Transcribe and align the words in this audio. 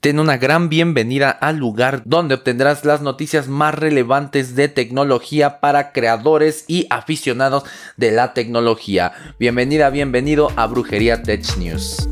Ten 0.00 0.20
una 0.20 0.36
gran 0.36 0.68
bienvenida 0.68 1.28
al 1.28 1.56
lugar 1.56 2.02
donde 2.04 2.36
obtendrás 2.36 2.84
las 2.84 3.02
noticias 3.02 3.48
más 3.48 3.74
relevantes 3.74 4.54
de 4.54 4.68
tecnología 4.68 5.58
para 5.58 5.90
creadores 5.90 6.64
y 6.68 6.86
aficionados 6.88 7.64
de 7.96 8.12
la 8.12 8.32
tecnología. 8.32 9.12
Bienvenida, 9.40 9.90
bienvenido 9.90 10.52
a 10.54 10.68
Brujería 10.68 11.24
Tech 11.24 11.44
News. 11.56 12.08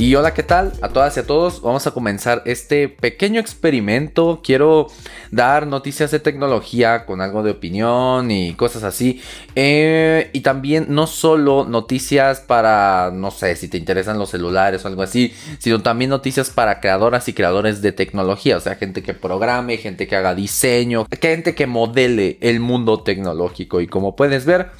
Y 0.00 0.14
hola, 0.14 0.32
¿qué 0.32 0.44
tal? 0.44 0.74
A 0.80 0.90
todas 0.90 1.16
y 1.16 1.20
a 1.20 1.26
todos, 1.26 1.60
vamos 1.60 1.88
a 1.88 1.90
comenzar 1.90 2.42
este 2.44 2.88
pequeño 2.88 3.40
experimento. 3.40 4.40
Quiero 4.44 4.86
dar 5.32 5.66
noticias 5.66 6.12
de 6.12 6.20
tecnología 6.20 7.04
con 7.04 7.20
algo 7.20 7.42
de 7.42 7.50
opinión 7.50 8.30
y 8.30 8.54
cosas 8.54 8.84
así. 8.84 9.20
Eh, 9.56 10.30
y 10.32 10.42
también 10.42 10.86
no 10.90 11.08
solo 11.08 11.64
noticias 11.64 12.38
para, 12.38 13.10
no 13.12 13.32
sé, 13.32 13.56
si 13.56 13.66
te 13.66 13.76
interesan 13.76 14.20
los 14.20 14.30
celulares 14.30 14.84
o 14.84 14.88
algo 14.88 15.02
así, 15.02 15.34
sino 15.58 15.82
también 15.82 16.10
noticias 16.10 16.50
para 16.50 16.78
creadoras 16.78 17.28
y 17.28 17.32
creadores 17.32 17.82
de 17.82 17.90
tecnología. 17.90 18.56
O 18.56 18.60
sea, 18.60 18.76
gente 18.76 19.02
que 19.02 19.14
programe, 19.14 19.78
gente 19.78 20.06
que 20.06 20.14
haga 20.14 20.36
diseño, 20.36 21.08
gente 21.20 21.56
que 21.56 21.66
modele 21.66 22.38
el 22.40 22.60
mundo 22.60 23.00
tecnológico. 23.02 23.80
Y 23.80 23.88
como 23.88 24.14
puedes 24.14 24.44
ver, 24.44 24.70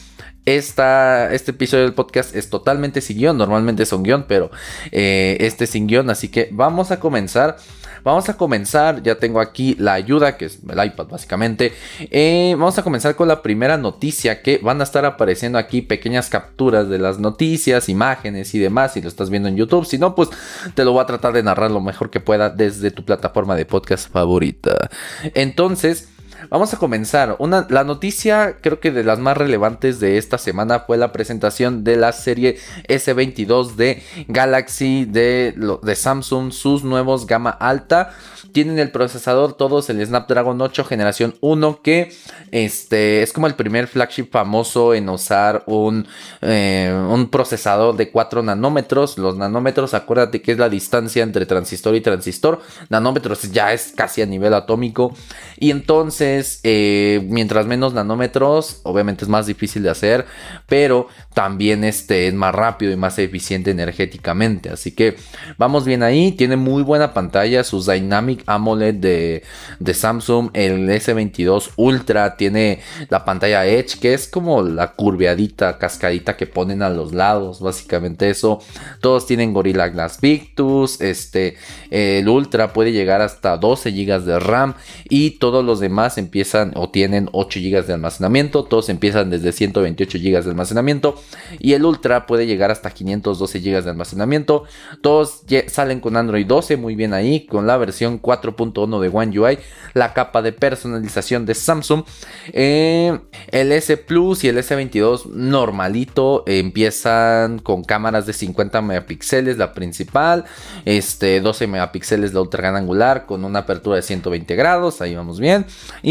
este 0.56 1.50
episodio 1.50 1.84
del 1.84 1.94
podcast 1.94 2.34
es 2.34 2.50
totalmente 2.50 3.00
sin 3.00 3.18
guion. 3.18 3.36
Normalmente 3.36 3.82
es 3.82 3.92
un 3.92 4.02
guion, 4.02 4.24
pero 4.26 4.50
eh, 4.92 5.36
este 5.40 5.64
es 5.64 5.70
sin 5.70 5.86
guion. 5.86 6.10
Así 6.10 6.28
que 6.28 6.48
vamos 6.52 6.90
a 6.90 7.00
comenzar. 7.00 7.56
Vamos 8.04 8.28
a 8.28 8.36
comenzar. 8.36 9.02
Ya 9.02 9.16
tengo 9.16 9.40
aquí 9.40 9.76
la 9.78 9.94
ayuda, 9.94 10.36
que 10.36 10.46
es 10.46 10.60
el 10.68 10.84
iPad 10.84 11.08
básicamente. 11.08 11.72
Eh, 12.10 12.54
vamos 12.56 12.78
a 12.78 12.82
comenzar 12.82 13.16
con 13.16 13.28
la 13.28 13.42
primera 13.42 13.76
noticia 13.76 14.42
que 14.42 14.58
van 14.58 14.80
a 14.80 14.84
estar 14.84 15.04
apareciendo 15.04 15.58
aquí 15.58 15.82
pequeñas 15.82 16.28
capturas 16.28 16.88
de 16.88 16.98
las 16.98 17.18
noticias, 17.18 17.88
imágenes 17.88 18.54
y 18.54 18.58
demás. 18.58 18.94
Si 18.94 19.02
lo 19.02 19.08
estás 19.08 19.30
viendo 19.30 19.48
en 19.48 19.56
YouTube, 19.56 19.84
si 19.84 19.98
no, 19.98 20.14
pues 20.14 20.30
te 20.74 20.84
lo 20.84 20.92
voy 20.92 21.02
a 21.02 21.06
tratar 21.06 21.32
de 21.32 21.42
narrar 21.42 21.70
lo 21.70 21.80
mejor 21.80 22.10
que 22.10 22.20
pueda 22.20 22.50
desde 22.50 22.90
tu 22.90 23.05
plataforma 23.05 23.56
de 23.56 23.66
podcast 23.66 24.10
favorita. 24.10 24.88
Entonces. 25.34 26.08
Vamos 26.50 26.72
a 26.72 26.78
comenzar. 26.78 27.36
Una, 27.39 27.67
la 27.69 27.84
noticia, 27.84 28.56
creo 28.61 28.81
que 28.81 28.91
de 28.91 29.05
las 29.05 29.19
más 29.19 29.36
relevantes 29.36 30.00
de 30.00 30.19
esta 30.19 30.39
semana, 30.39 30.80
fue 30.80 30.97
la 30.97 31.12
presentación 31.12 31.84
de 31.84 31.97
la 31.97 32.12
serie 32.12 32.58
S22 32.89 33.75
de 33.75 34.03
Galaxy 34.28 35.05
de, 35.05 35.55
de 35.83 35.97
Samsung, 35.97 36.53
sus 36.53 36.84
nuevos 36.84 37.27
gama 37.27 37.50
alta. 37.50 38.11
Tienen 38.53 38.78
el 38.78 38.91
procesador 38.91 39.53
todos, 39.55 39.91
el 39.91 40.05
Snapdragon 40.05 40.61
8 40.61 40.84
generación 40.84 41.34
1, 41.41 41.83
que 41.83 42.12
este, 42.50 43.23
es 43.23 43.33
como 43.33 43.47
el 43.47 43.55
primer 43.55 43.89
flagship 43.89 44.30
famoso 44.30 44.95
en 44.95 45.08
usar 45.08 45.64
un, 45.67 46.06
eh, 46.41 46.92
un 47.11 47.28
procesador 47.28 47.97
de 47.97 48.11
4 48.11 48.42
nanómetros. 48.42 49.19
Los 49.19 49.36
nanómetros, 49.36 49.92
acuérdate 49.92 50.41
que 50.41 50.52
es 50.52 50.58
la 50.58 50.69
distancia 50.69 51.23
entre 51.23 51.47
transistor 51.47 51.95
y 51.95 52.00
transistor. 52.00 52.61
Nanómetros 52.89 53.50
ya 53.52 53.73
es 53.73 53.92
casi 53.95 54.23
a 54.23 54.27
nivel 54.27 54.55
atómico. 54.55 55.14
Y 55.58 55.70
entonces, 55.70 56.27
eh, 56.62 57.24
mientras 57.28 57.66
menos 57.66 57.94
nanómetros, 57.94 58.80
obviamente 58.82 59.24
es 59.24 59.28
más 59.28 59.46
difícil 59.46 59.82
de 59.82 59.90
hacer, 59.90 60.26
pero 60.66 61.08
también 61.34 61.84
este, 61.84 62.28
es 62.28 62.34
más 62.34 62.54
rápido 62.54 62.92
y 62.92 62.96
más 62.96 63.18
eficiente 63.18 63.70
energéticamente. 63.70 64.70
Así 64.70 64.92
que 64.92 65.16
vamos 65.56 65.84
bien 65.84 66.02
ahí. 66.02 66.32
Tiene 66.32 66.56
muy 66.56 66.82
buena 66.82 67.14
pantalla, 67.14 67.64
sus 67.64 67.86
Dynamic 67.86 68.42
AMOLED 68.46 68.94
de, 68.94 69.42
de 69.78 69.94
Samsung, 69.94 70.50
el 70.52 70.88
S22 70.88 71.70
Ultra 71.76 72.36
tiene 72.36 72.80
la 73.08 73.24
pantalla 73.24 73.66
Edge, 73.66 73.98
que 74.00 74.14
es 74.14 74.28
como 74.28 74.62
la 74.62 74.92
curveadita, 74.92 75.78
cascadita 75.78 76.36
que 76.36 76.46
ponen 76.46 76.82
a 76.82 76.90
los 76.90 77.12
lados, 77.12 77.60
básicamente 77.60 78.30
eso. 78.30 78.60
Todos 79.00 79.26
tienen 79.26 79.52
Gorilla 79.52 79.88
Glass 79.88 80.20
Victus, 80.20 81.00
este, 81.00 81.56
el 81.90 82.28
Ultra 82.28 82.72
puede 82.72 82.92
llegar 82.92 83.20
hasta 83.20 83.56
12 83.56 83.92
GB 83.92 84.20
de 84.24 84.38
RAM 84.40 84.74
y 85.08 85.38
todos 85.38 85.64
los 85.64 85.80
demás 85.80 86.17
empiezan 86.18 86.73
o 86.74 86.90
tienen 86.90 87.29
8 87.33 87.61
GB 87.61 87.86
de 87.86 87.95
almacenamiento, 87.95 88.64
todos 88.64 88.89
empiezan 88.89 89.30
desde 89.30 89.52
128 89.52 90.18
GB 90.18 90.42
de 90.42 90.51
almacenamiento 90.51 91.14
y 91.58 91.73
el 91.73 91.84
Ultra 91.84 92.27
puede 92.27 92.46
llegar 92.46 92.70
hasta 92.70 92.90
512 92.90 93.61
GB 93.61 93.83
de 93.83 93.90
almacenamiento. 93.90 94.64
Todos 95.01 95.42
salen 95.68 96.01
con 96.01 96.17
Android 96.17 96.46
12, 96.46 96.77
muy 96.77 96.95
bien 96.95 97.14
ahí, 97.14 97.46
con 97.46 97.67
la 97.67 97.77
versión 97.77 98.20
4.1 98.20 99.01
de 99.01 99.08
One 99.08 99.39
UI, 99.39 99.58
la 99.95 100.12
capa 100.12 100.42
de 100.42 100.52
personalización 100.52 101.46
de 101.46 101.55
Samsung, 101.55 102.05
eh, 102.52 103.18
el 103.48 103.73
S 103.73 103.96
Plus 103.96 104.45
y 104.45 104.48
el 104.48 104.58
S22 104.58 105.27
normalito 105.27 106.45
empiezan 106.46 107.58
con 107.58 107.85
cámaras 107.85 108.27
de 108.27 108.33
50 108.33 108.83
megapíxeles, 108.83 109.58
la 109.58 109.73
principal, 109.73 110.45
este 110.85 111.40
12 111.40 111.67
megapíxeles 111.67 112.33
la 112.33 112.40
ultra 112.40 112.62
gran 112.62 112.77
angular 112.77 113.27
con 113.27 113.45
una 113.45 113.61
apertura 113.61 113.96
de 113.96 114.02
120 114.02 114.56
grados, 114.56 115.00
ahí 115.00 115.14
vamos 115.14 115.40
bien, 115.40 115.67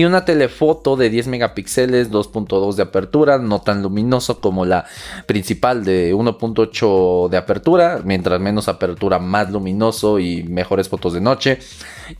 una 0.06 0.26
telefoto 0.26 0.96
de 0.96 1.10
10 1.10 1.28
megapíxeles, 1.28 2.12
2.2 2.12 2.76
de 2.76 2.84
apertura, 2.84 3.38
no 3.38 3.62
tan 3.62 3.82
luminoso 3.82 4.40
como 4.40 4.66
la 4.66 4.86
principal 5.26 5.84
de 5.84 6.14
1.8 6.14 7.30
de 7.30 7.38
apertura, 7.38 8.02
mientras 8.04 8.40
menos 8.40 8.68
apertura 8.68 9.20
más 9.20 9.52
luminoso 9.52 10.20
y 10.20 10.44
mejores 10.44 10.90
fotos 10.90 11.14
de 11.14 11.22
noche. 11.22 11.60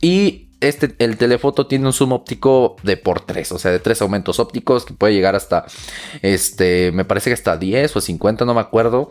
Y 0.00 0.47
este, 0.60 0.94
el 0.98 1.16
telefoto 1.16 1.66
tiene 1.68 1.86
un 1.86 1.92
zoom 1.92 2.12
óptico 2.12 2.76
de 2.82 2.96
por 2.96 3.20
3, 3.20 3.52
o 3.52 3.58
sea, 3.58 3.70
de 3.70 3.78
3 3.78 4.02
aumentos 4.02 4.40
ópticos 4.40 4.84
que 4.84 4.92
puede 4.92 5.14
llegar 5.14 5.36
hasta, 5.36 5.66
este, 6.22 6.90
me 6.92 7.04
parece 7.04 7.30
que 7.30 7.34
hasta 7.34 7.56
10 7.56 7.96
o 7.96 8.00
50, 8.00 8.44
no 8.44 8.54
me 8.54 8.60
acuerdo. 8.60 9.10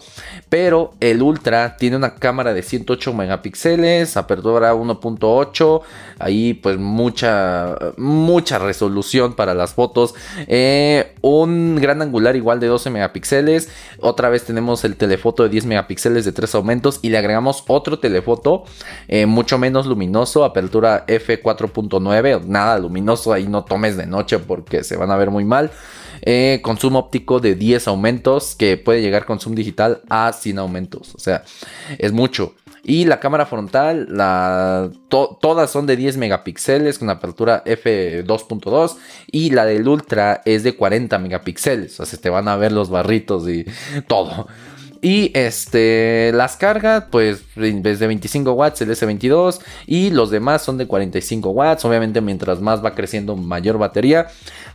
Pero 0.50 0.94
el 1.00 1.22
Ultra 1.22 1.78
tiene 1.78 1.96
una 1.96 2.16
cámara 2.16 2.54
de 2.54 2.64
108 2.64 3.14
megapíxeles, 3.14 4.18
apertura 4.18 4.74
1.8, 4.74 5.82
ahí 6.20 6.54
pues 6.54 6.78
mucha, 6.78 7.78
mucha 7.96 8.60
resolución 8.60 9.34
para 9.34 9.54
las 9.54 9.74
fotos. 9.74 10.16
Eh, 10.48 11.16
un 11.22 11.78
gran 11.78 12.02
angular 12.02 12.36
igual 12.36 12.60
de 12.60 12.68
12 12.68 12.90
megapíxeles, 12.90 13.70
otra 14.02 14.28
vez 14.28 14.44
tenemos 14.44 14.84
el 14.84 14.98
telefoto 14.98 15.44
de 15.44 15.50
10 15.50 15.66
megapíxeles 15.66 16.26
de 16.26 16.34
3 16.34 16.56
aumentos 16.56 17.00
y 17.02 17.10
le 17.10 17.18
agregamos 17.18 17.64
otro 17.68 18.00
telefoto 18.00 18.66
eh, 19.08 19.26
mucho 19.26 19.58
menos 19.58 19.86
luminoso, 19.86 20.44
apertura 20.44 21.06
f 21.08 21.37
4.9, 21.42 22.46
nada 22.46 22.78
luminoso, 22.80 23.34
ahí 23.34 23.48
no 23.48 23.64
tomes 23.64 23.98
de 23.98 24.06
noche 24.06 24.40
porque 24.40 24.84
se 24.84 24.98
van 24.98 25.12
a 25.12 25.18
ver 25.18 25.32
muy 25.32 25.46
mal. 25.46 25.72
Eh, 26.22 26.60
consumo 26.64 27.00
óptico 27.00 27.40
de 27.40 27.56
10 27.56 27.88
aumentos 27.88 28.56
que 28.56 28.78
puede 28.78 29.02
llegar 29.02 29.26
con 29.26 29.40
zoom 29.40 29.56
digital 29.56 30.02
a 30.10 30.34
100 30.34 30.60
aumentos, 30.60 31.14
o 31.16 31.20
sea, 31.20 31.44
es 31.98 32.12
mucho. 32.12 32.56
Y 32.84 33.04
la 33.04 33.20
cámara 33.20 33.46
frontal, 33.46 34.08
la, 34.10 34.90
todas 35.10 35.70
son 35.70 35.86
de 35.88 35.98
10 35.98 36.16
megapíxeles 36.18 36.98
con 36.98 37.10
apertura 37.10 37.62
f2.2 37.66 38.96
y 39.30 39.50
la 39.50 39.66
del 39.66 39.88
ultra 39.88 40.42
es 40.46 40.64
de 40.64 40.76
40 40.76 41.20
megapíxeles, 41.20 41.94
o 41.94 41.96
sea, 41.98 42.06
se 42.06 42.18
te 42.18 42.30
van 42.30 42.48
a 42.48 42.56
ver 42.56 42.72
los 42.72 42.90
barritos 42.90 43.48
y 43.50 43.66
todo. 44.08 44.48
Y 45.02 45.32
este, 45.34 46.32
las 46.34 46.58
cargas, 46.58 47.06
pues 47.12 47.44
desde 47.56 48.08
25 48.08 48.52
watts 48.54 48.82
el 48.82 48.90
S22 48.90 49.60
y 49.86 50.10
los 50.10 50.30
demás 50.30 50.64
son 50.64 50.78
de 50.78 50.88
45 50.88 51.50
watts. 51.50 51.86
Obviamente, 51.86 52.22
mientras 52.22 52.62
más 52.62 52.84
va 52.84 52.96
creciendo, 52.96 53.36
mayor 53.36 53.78
batería. 53.78 54.28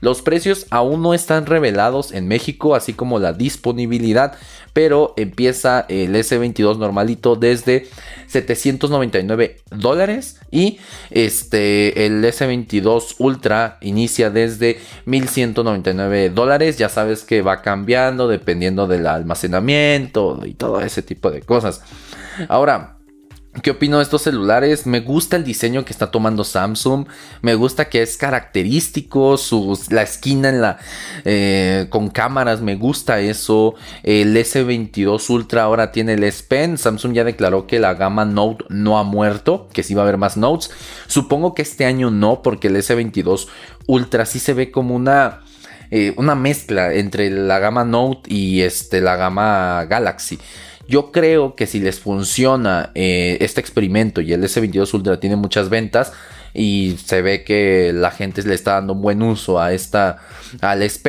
Los 0.02 0.20
precios 0.20 0.66
aún 0.70 1.00
no 1.00 1.14
están 1.14 1.46
revelados 1.46 2.12
en 2.12 2.28
México, 2.28 2.74
así 2.74 2.92
como 2.92 3.18
la 3.18 3.32
disponibilidad 3.32 4.34
pero 4.72 5.12
empieza 5.16 5.84
el 5.88 6.14
S22 6.14 6.78
normalito 6.78 7.36
desde 7.36 7.86
799 8.26 9.58
dólares 9.70 10.40
y 10.50 10.78
este 11.10 12.06
el 12.06 12.24
S22 12.24 13.16
Ultra 13.18 13.78
inicia 13.82 14.30
desde 14.30 14.80
1199 15.04 16.30
dólares. 16.30 16.78
Ya 16.78 16.88
sabes 16.88 17.24
que 17.24 17.42
va 17.42 17.62
cambiando 17.62 18.28
dependiendo 18.28 18.86
del 18.86 19.06
almacenamiento 19.06 20.40
y 20.44 20.54
todo 20.54 20.80
ese 20.80 21.02
tipo 21.02 21.30
de 21.30 21.42
cosas. 21.42 21.82
Ahora, 22.48 22.96
¿Qué 23.60 23.70
opino 23.70 23.98
de 23.98 24.04
estos 24.04 24.22
celulares? 24.22 24.86
Me 24.86 25.00
gusta 25.00 25.36
el 25.36 25.44
diseño 25.44 25.84
que 25.84 25.92
está 25.92 26.10
tomando 26.10 26.42
Samsung. 26.42 27.06
Me 27.42 27.54
gusta 27.54 27.90
que 27.90 28.00
es 28.00 28.16
característico. 28.16 29.36
la 29.90 30.02
esquina 30.02 30.48
en 30.48 30.62
la, 30.62 30.78
eh, 31.26 31.86
con 31.90 32.08
cámaras. 32.08 32.62
Me 32.62 32.76
gusta 32.76 33.20
eso. 33.20 33.74
El 34.04 34.34
S22 34.34 35.28
Ultra 35.28 35.64
ahora 35.64 35.92
tiene 35.92 36.14
el 36.14 36.24
S 36.24 36.44
Pen. 36.48 36.78
Samsung 36.78 37.12
ya 37.12 37.24
declaró 37.24 37.66
que 37.66 37.78
la 37.78 37.92
gama 37.92 38.24
Note 38.24 38.64
no 38.70 38.98
ha 38.98 39.02
muerto. 39.02 39.68
Que 39.70 39.82
sí 39.82 39.92
va 39.92 40.00
a 40.00 40.04
haber 40.04 40.16
más 40.16 40.38
Notes. 40.38 40.70
Supongo 41.06 41.52
que 41.52 41.60
este 41.60 41.84
año 41.84 42.10
no. 42.10 42.40
Porque 42.40 42.68
el 42.68 42.76
S22 42.76 43.48
Ultra 43.86 44.24
sí 44.24 44.38
se 44.38 44.54
ve 44.54 44.70
como 44.70 44.94
una... 44.94 45.40
Eh, 45.94 46.14
una 46.16 46.34
mezcla 46.34 46.94
entre 46.94 47.28
la 47.28 47.58
gama 47.58 47.84
Note 47.84 48.32
y 48.32 48.62
este, 48.62 49.02
la 49.02 49.16
gama 49.16 49.84
Galaxy. 49.84 50.38
Yo 50.92 51.10
creo 51.10 51.56
que 51.56 51.66
si 51.66 51.80
les 51.80 52.00
funciona 52.00 52.90
eh, 52.94 53.38
este 53.40 53.62
experimento 53.62 54.20
y 54.20 54.34
el 54.34 54.44
S22 54.44 54.92
Ultra 54.92 55.18
tiene 55.18 55.36
muchas 55.36 55.70
ventas 55.70 56.12
y 56.52 56.98
se 57.02 57.22
ve 57.22 57.44
que 57.44 57.94
la 57.94 58.10
gente 58.10 58.42
le 58.42 58.54
está 58.54 58.72
dando 58.72 58.92
un 58.92 59.00
buen 59.00 59.22
uso 59.22 59.58
a 59.58 59.72
esta 59.72 60.18
al 60.60 60.82
S 60.82 61.00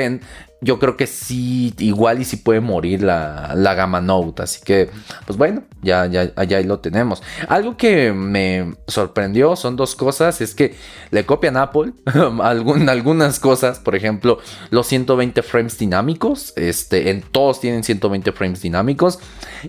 yo 0.64 0.80
creo 0.80 0.96
que 0.96 1.08
sí, 1.08 1.74
igual 1.78 2.22
y 2.22 2.26
sí 2.26 2.38
puede 2.38 2.62
morir 2.62 3.04
la, 3.04 3.54
la 3.56 3.74
gama 3.74 4.00
Note. 4.00 4.44
Así 4.44 4.62
que, 4.64 4.90
pues 5.26 5.38
bueno, 5.38 5.64
ya, 5.82 6.06
ya, 6.06 6.32
ahí 6.36 6.64
lo 6.64 6.80
tenemos. 6.80 7.22
Algo 7.50 7.76
que 7.76 8.14
me 8.14 8.76
sorprendió 8.88 9.56
son 9.56 9.76
dos 9.76 9.96
cosas. 9.96 10.40
Es 10.40 10.56
que 10.56 10.76
le 11.12 11.26
copian 11.26 11.58
Apple 11.58 11.92
algunas 12.42 13.40
cosas. 13.40 13.80
Por 13.80 13.96
ejemplo, 13.96 14.40
los 14.70 14.88
120 14.88 15.44
frames 15.44 15.78
dinámicos. 15.78 16.54
Este, 16.56 17.10
en 17.10 17.22
todos 17.22 17.60
tienen 17.60 17.84
120 17.84 18.32
frames 18.32 18.62
dinámicos. 18.62 19.20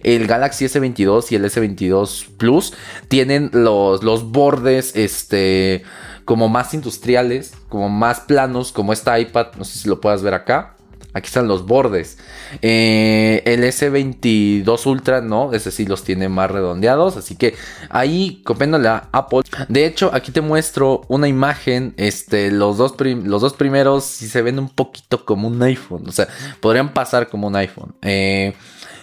El 0.04 0.26
Galaxy 0.28 0.66
S22 0.66 1.32
y 1.32 1.34
el 1.34 1.44
S22 1.44 2.36
Plus 2.36 2.72
tienen 3.08 3.50
los, 3.52 4.04
los 4.04 4.30
bordes, 4.30 4.94
este 4.94 5.82
como 6.24 6.48
más 6.48 6.72
industriales, 6.72 7.52
como 7.68 7.88
más 7.88 8.20
planos, 8.20 8.72
como 8.72 8.92
esta 8.92 9.18
iPad, 9.18 9.48
no 9.58 9.64
sé 9.64 9.78
si 9.78 9.88
lo 9.88 10.00
puedas 10.00 10.22
ver 10.22 10.34
acá. 10.34 10.73
Aquí 11.14 11.28
están 11.28 11.46
los 11.46 11.64
bordes. 11.64 12.18
Eh, 12.60 13.42
el 13.46 13.62
S22 13.62 14.86
Ultra 14.86 15.20
no, 15.20 15.52
ese 15.52 15.70
sí 15.70 15.86
los 15.86 16.02
tiene 16.02 16.28
más 16.28 16.50
redondeados. 16.50 17.16
Así 17.16 17.36
que 17.36 17.54
ahí 17.88 18.42
copiándole 18.44 18.88
a 18.88 19.08
Apple. 19.12 19.42
De 19.68 19.86
hecho, 19.86 20.10
aquí 20.12 20.32
te 20.32 20.40
muestro 20.40 21.02
una 21.08 21.28
imagen. 21.28 21.94
Este, 21.96 22.50
los 22.50 22.76
dos, 22.76 22.96
los 22.98 23.40
dos 23.40 23.52
primeros 23.54 24.04
sí 24.04 24.28
se 24.28 24.42
ven 24.42 24.58
un 24.58 24.68
poquito 24.68 25.24
como 25.24 25.46
un 25.46 25.62
iPhone. 25.62 26.02
O 26.08 26.12
sea, 26.12 26.26
podrían 26.60 26.92
pasar 26.92 27.28
como 27.28 27.46
un 27.46 27.54
iPhone. 27.54 27.94
Eh, 28.02 28.54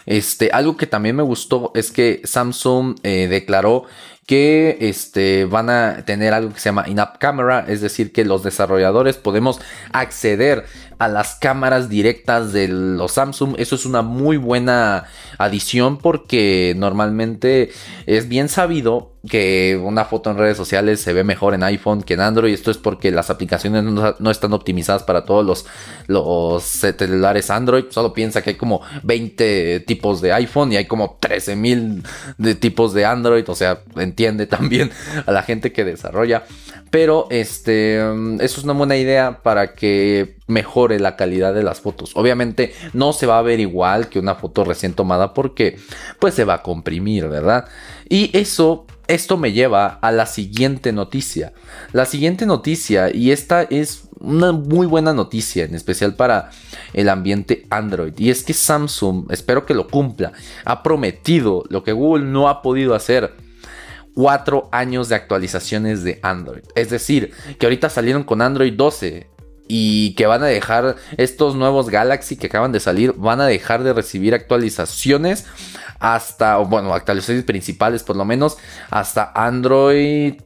este, 0.05 0.49
algo 0.51 0.75
que 0.75 0.87
también 0.87 1.15
me 1.15 1.23
gustó 1.23 1.71
es 1.75 1.91
que 1.91 2.21
Samsung 2.25 2.97
eh, 3.03 3.27
declaró 3.29 3.85
que 4.27 4.77
este, 4.81 5.45
van 5.45 5.69
a 5.69 6.05
tener 6.05 6.33
algo 6.33 6.53
que 6.53 6.59
se 6.59 6.69
llama 6.69 6.87
in-app 6.87 7.17
camera, 7.17 7.65
es 7.67 7.81
decir, 7.81 8.11
que 8.11 8.23
los 8.23 8.43
desarrolladores 8.43 9.17
podemos 9.17 9.59
acceder 9.91 10.65
a 11.01 11.07
las 11.07 11.33
cámaras 11.35 11.89
directas 11.89 12.53
de 12.53 12.67
los 12.67 13.13
Samsung. 13.13 13.55
Eso 13.57 13.75
es 13.75 13.87
una 13.87 14.03
muy 14.03 14.37
buena 14.37 15.05
adición 15.39 15.97
porque 15.97 16.75
normalmente 16.77 17.71
es 18.05 18.29
bien 18.29 18.49
sabido 18.49 19.11
que 19.27 19.79
una 19.81 20.05
foto 20.05 20.31
en 20.31 20.37
redes 20.37 20.57
sociales 20.57 20.99
se 20.99 21.13
ve 21.13 21.23
mejor 21.23 21.53
en 21.53 21.63
iPhone 21.63 22.03
que 22.03 22.15
en 22.15 22.21
Android. 22.21 22.53
Esto 22.53 22.71
es 22.71 22.77
porque 22.77 23.11
las 23.11 23.29
aplicaciones 23.29 23.83
no, 23.83 24.31
están 24.31 24.53
optimizadas 24.53 25.03
para 25.03 25.25
todos 25.25 25.45
los, 25.45 25.65
los 26.07 26.63
celulares 26.63 27.49
Android. 27.49 27.85
Solo 27.89 28.13
piensa 28.13 28.41
que 28.41 28.51
hay 28.51 28.55
como 28.55 28.81
20 29.03 29.81
tipos 29.81 30.21
de 30.21 30.33
iPhone 30.33 30.71
y 30.71 30.77
hay 30.77 30.85
como 30.85 31.17
13 31.19 31.55
mil 31.55 32.03
tipos 32.59 32.93
de 32.93 33.05
Android. 33.05 33.47
O 33.47 33.55
sea, 33.55 33.81
entiende 34.11 34.45
también 34.47 34.91
a 35.25 35.31
la 35.31 35.43
gente 35.43 35.71
que 35.71 35.83
desarrolla. 35.83 36.43
Pero 36.89 37.27
este, 37.31 37.95
eso 37.95 38.59
es 38.59 38.63
una 38.63 38.73
buena 38.73 38.97
idea 38.97 39.39
para 39.43 39.73
que 39.73 40.35
mejore 40.47 40.99
la 40.99 41.15
calidad 41.15 41.53
de 41.53 41.63
las 41.63 41.79
fotos. 41.79 42.11
Obviamente 42.15 42.73
no 42.93 43.13
se 43.13 43.25
va 43.25 43.39
a 43.39 43.41
ver 43.41 43.61
igual 43.61 44.09
que 44.09 44.19
una 44.19 44.35
foto 44.35 44.65
recién 44.65 44.93
tomada 44.93 45.33
porque 45.33 45.77
pues 46.19 46.33
se 46.33 46.43
va 46.43 46.55
a 46.55 46.61
comprimir, 46.61 47.29
¿verdad? 47.29 47.65
Y 48.09 48.29
eso 48.37 48.85
esto 49.07 49.37
me 49.37 49.51
lleva 49.51 49.99
a 50.01 50.11
la 50.11 50.25
siguiente 50.25 50.91
noticia. 50.91 51.53
La 51.91 52.05
siguiente 52.05 52.45
noticia, 52.45 53.13
y 53.13 53.31
esta 53.31 53.63
es 53.63 54.03
una 54.19 54.51
muy 54.51 54.87
buena 54.87 55.13
noticia, 55.13 55.65
en 55.65 55.75
especial 55.75 56.15
para 56.15 56.51
el 56.93 57.09
ambiente 57.09 57.65
Android, 57.69 58.13
y 58.17 58.29
es 58.29 58.43
que 58.43 58.53
Samsung, 58.53 59.31
espero 59.31 59.65
que 59.65 59.73
lo 59.73 59.87
cumpla, 59.87 60.31
ha 60.63 60.83
prometido 60.83 61.65
lo 61.69 61.83
que 61.83 61.91
Google 61.91 62.25
no 62.25 62.47
ha 62.47 62.61
podido 62.61 62.95
hacer. 62.95 63.33
Cuatro 64.13 64.69
años 64.71 65.09
de 65.09 65.15
actualizaciones 65.15 66.03
de 66.03 66.19
Android. 66.21 66.63
Es 66.75 66.89
decir, 66.89 67.33
que 67.57 67.65
ahorita 67.65 67.89
salieron 67.89 68.23
con 68.23 68.41
Android 68.41 68.73
12 68.73 69.29
y 69.67 70.15
que 70.15 70.25
van 70.25 70.43
a 70.43 70.47
dejar 70.47 70.97
estos 71.15 71.55
nuevos 71.55 71.89
Galaxy 71.89 72.35
que 72.35 72.47
acaban 72.47 72.73
de 72.73 72.81
salir, 72.81 73.13
van 73.13 73.39
a 73.39 73.45
dejar 73.45 73.83
de 73.83 73.93
recibir 73.93 74.33
actualizaciones 74.33 75.45
hasta, 75.99 76.57
bueno, 76.57 76.93
actualizaciones 76.93 77.45
principales 77.45 78.03
por 78.03 78.17
lo 78.17 78.25
menos, 78.25 78.57
hasta 78.89 79.31
Android 79.33 80.41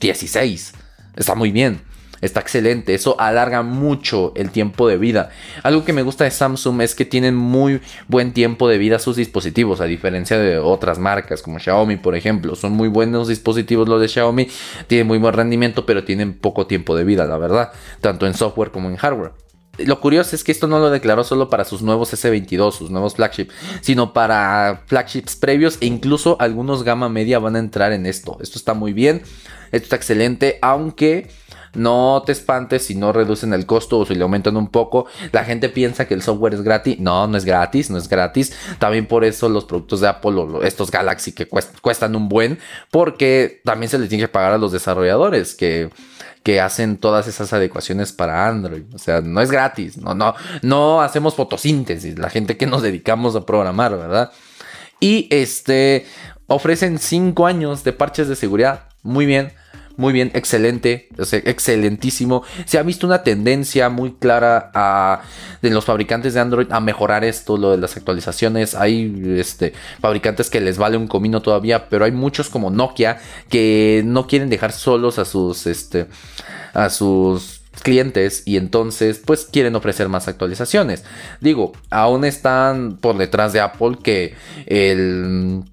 16. 0.00 0.72
Eh, 0.74 0.76
Está 1.16 1.34
muy 1.34 1.50
bien. 1.50 1.82
Está 2.20 2.40
excelente, 2.40 2.94
eso 2.94 3.18
alarga 3.20 3.62
mucho 3.62 4.32
el 4.36 4.50
tiempo 4.50 4.88
de 4.88 4.96
vida. 4.96 5.30
Algo 5.62 5.84
que 5.84 5.92
me 5.92 6.02
gusta 6.02 6.24
de 6.24 6.30
Samsung 6.30 6.80
es 6.80 6.94
que 6.94 7.04
tienen 7.04 7.34
muy 7.34 7.80
buen 8.08 8.32
tiempo 8.32 8.68
de 8.68 8.78
vida 8.78 8.98
sus 8.98 9.16
dispositivos, 9.16 9.80
a 9.80 9.84
diferencia 9.84 10.38
de 10.38 10.58
otras 10.58 10.98
marcas 10.98 11.42
como 11.42 11.58
Xiaomi, 11.58 11.96
por 11.96 12.14
ejemplo. 12.14 12.56
Son 12.56 12.72
muy 12.72 12.88
buenos 12.88 13.28
dispositivos 13.28 13.88
los 13.88 14.00
de 14.00 14.08
Xiaomi, 14.08 14.48
tienen 14.86 15.06
muy 15.06 15.18
buen 15.18 15.34
rendimiento, 15.34 15.86
pero 15.86 16.04
tienen 16.04 16.34
poco 16.38 16.66
tiempo 16.66 16.96
de 16.96 17.04
vida, 17.04 17.26
la 17.26 17.38
verdad, 17.38 17.72
tanto 18.00 18.26
en 18.26 18.34
software 18.34 18.70
como 18.70 18.88
en 18.88 18.96
hardware. 18.96 19.32
Lo 19.78 20.00
curioso 20.00 20.34
es 20.34 20.42
que 20.42 20.52
esto 20.52 20.66
no 20.66 20.78
lo 20.78 20.90
declaró 20.90 21.22
solo 21.22 21.50
para 21.50 21.64
sus 21.64 21.82
nuevos 21.82 22.12
S22, 22.12 22.72
sus 22.72 22.90
nuevos 22.90 23.14
flagships, 23.16 23.54
sino 23.82 24.12
para 24.14 24.82
flagships 24.86 25.36
previos 25.36 25.76
e 25.80 25.86
incluso 25.86 26.36
algunos 26.40 26.82
gama 26.82 27.08
media 27.08 27.38
van 27.38 27.56
a 27.56 27.58
entrar 27.58 27.92
en 27.92 28.06
esto. 28.06 28.38
Esto 28.40 28.58
está 28.58 28.72
muy 28.72 28.94
bien, 28.94 29.22
esto 29.72 29.84
está 29.84 29.96
excelente, 29.96 30.58
aunque 30.62 31.28
no 31.76 32.22
te 32.24 32.32
espantes 32.32 32.86
si 32.86 32.94
no 32.94 33.12
reducen 33.12 33.52
el 33.52 33.66
costo 33.66 33.98
o 33.98 34.06
si 34.06 34.14
le 34.14 34.22
aumentan 34.22 34.56
un 34.56 34.68
poco. 34.68 35.06
La 35.32 35.44
gente 35.44 35.68
piensa 35.68 36.06
que 36.06 36.14
el 36.14 36.22
software 36.22 36.54
es 36.54 36.62
gratis. 36.62 36.98
No, 36.98 37.26
no 37.26 37.36
es 37.36 37.44
gratis, 37.44 37.90
no 37.90 37.98
es 37.98 38.08
gratis. 38.08 38.52
También 38.78 39.06
por 39.06 39.24
eso 39.24 39.48
los 39.48 39.64
productos 39.64 40.00
de 40.00 40.08
Apple, 40.08 40.44
estos 40.62 40.90
Galaxy 40.90 41.32
que 41.32 41.46
cuestan 41.46 42.16
un 42.16 42.28
buen, 42.28 42.58
porque 42.90 43.60
también 43.64 43.90
se 43.90 43.98
les 43.98 44.08
tiene 44.08 44.24
que 44.24 44.28
pagar 44.28 44.52
a 44.52 44.58
los 44.58 44.72
desarrolladores 44.72 45.54
que 45.54 45.90
que 46.42 46.60
hacen 46.60 46.98
todas 46.98 47.26
esas 47.26 47.52
adecuaciones 47.52 48.12
para 48.12 48.46
Android. 48.46 48.84
O 48.94 48.98
sea, 48.98 49.20
no 49.20 49.40
es 49.40 49.50
gratis, 49.50 49.98
no, 49.98 50.14
no, 50.14 50.36
no 50.62 51.02
hacemos 51.02 51.34
fotosíntesis, 51.34 52.20
la 52.20 52.30
gente 52.30 52.56
que 52.56 52.68
nos 52.68 52.82
dedicamos 52.82 53.34
a 53.34 53.44
programar, 53.44 53.98
¿verdad? 53.98 54.30
Y 55.00 55.26
este 55.32 56.06
ofrecen 56.46 57.00
5 57.00 57.48
años 57.48 57.82
de 57.82 57.92
parches 57.92 58.28
de 58.28 58.36
seguridad. 58.36 58.84
Muy 59.02 59.26
bien 59.26 59.54
muy 59.96 60.12
bien, 60.12 60.30
excelente, 60.34 61.08
excelentísimo. 61.44 62.42
Se 62.66 62.78
ha 62.78 62.82
visto 62.82 63.06
una 63.06 63.22
tendencia 63.22 63.88
muy 63.88 64.12
clara 64.12 64.70
a, 64.74 65.22
de 65.62 65.70
los 65.70 65.84
fabricantes 65.84 66.34
de 66.34 66.40
Android 66.40 66.66
a 66.70 66.80
mejorar 66.80 67.24
esto, 67.24 67.56
lo 67.56 67.70
de 67.70 67.78
las 67.78 67.96
actualizaciones. 67.96 68.74
Hay 68.74 69.36
este, 69.38 69.72
fabricantes 70.00 70.50
que 70.50 70.60
les 70.60 70.76
vale 70.76 70.96
un 70.96 71.06
comino 71.06 71.40
todavía, 71.40 71.88
pero 71.88 72.04
hay 72.04 72.12
muchos 72.12 72.50
como 72.50 72.70
Nokia 72.70 73.18
que 73.48 74.02
no 74.04 74.26
quieren 74.26 74.50
dejar 74.50 74.72
solos 74.72 75.18
a 75.18 75.24
sus, 75.24 75.66
este, 75.66 76.06
a 76.74 76.90
sus 76.90 77.62
clientes 77.82 78.42
y 78.46 78.56
entonces 78.56 79.20
pues 79.24 79.46
quieren 79.50 79.76
ofrecer 79.76 80.08
más 80.08 80.28
actualizaciones. 80.28 81.04
Digo, 81.40 81.72
aún 81.90 82.24
están 82.24 82.96
por 82.98 83.16
detrás 83.16 83.52
de 83.52 83.60
Apple 83.60 83.98
que 84.02 84.34
el 84.66 85.64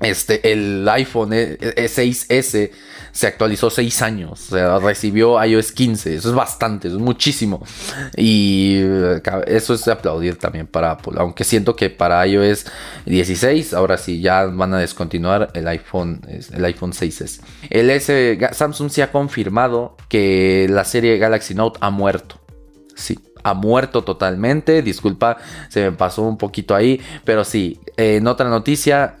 este 0.00 0.52
el 0.52 0.88
iPhone 0.88 1.30
6S 1.30 2.54
e, 2.58 2.72
se 3.12 3.26
actualizó 3.26 3.70
6 3.70 4.02
años, 4.02 4.30
o 4.32 4.56
sea, 4.56 4.78
recibió 4.78 5.42
iOS 5.44 5.72
15, 5.72 6.14
eso 6.16 6.30
es 6.30 6.34
bastante, 6.34 6.88
es 6.88 6.94
muchísimo. 6.94 7.62
Y 8.16 8.78
eh, 8.80 9.22
eso 9.46 9.74
es 9.74 9.84
de 9.84 9.92
aplaudir 9.92 10.38
también 10.38 10.66
para 10.66 10.92
Apple, 10.92 11.14
aunque 11.18 11.44
siento 11.44 11.76
que 11.76 11.90
para 11.90 12.26
iOS 12.26 12.66
16, 13.06 13.74
ahora 13.74 13.98
sí, 13.98 14.20
ya 14.20 14.46
van 14.46 14.72
a 14.74 14.78
descontinuar 14.78 15.50
el 15.54 15.68
iPhone, 15.68 16.20
el 16.26 16.64
iPhone 16.64 16.92
6S. 16.92 17.40
El 17.68 17.90
S, 17.90 18.38
Samsung 18.52 18.90
se 18.90 19.02
ha 19.02 19.12
confirmado 19.12 19.96
que 20.08 20.66
la 20.70 20.84
serie 20.84 21.18
Galaxy 21.18 21.54
Note 21.54 21.78
ha 21.82 21.90
muerto. 21.90 22.40
Sí, 22.94 23.18
ha 23.42 23.54
muerto 23.54 24.02
totalmente. 24.02 24.82
Disculpa, 24.82 25.38
se 25.68 25.82
me 25.82 25.92
pasó 25.92 26.22
un 26.22 26.38
poquito 26.38 26.74
ahí. 26.74 27.00
Pero 27.24 27.44
sí, 27.44 27.80
en 27.96 28.26
otra 28.26 28.48
noticia, 28.48 29.16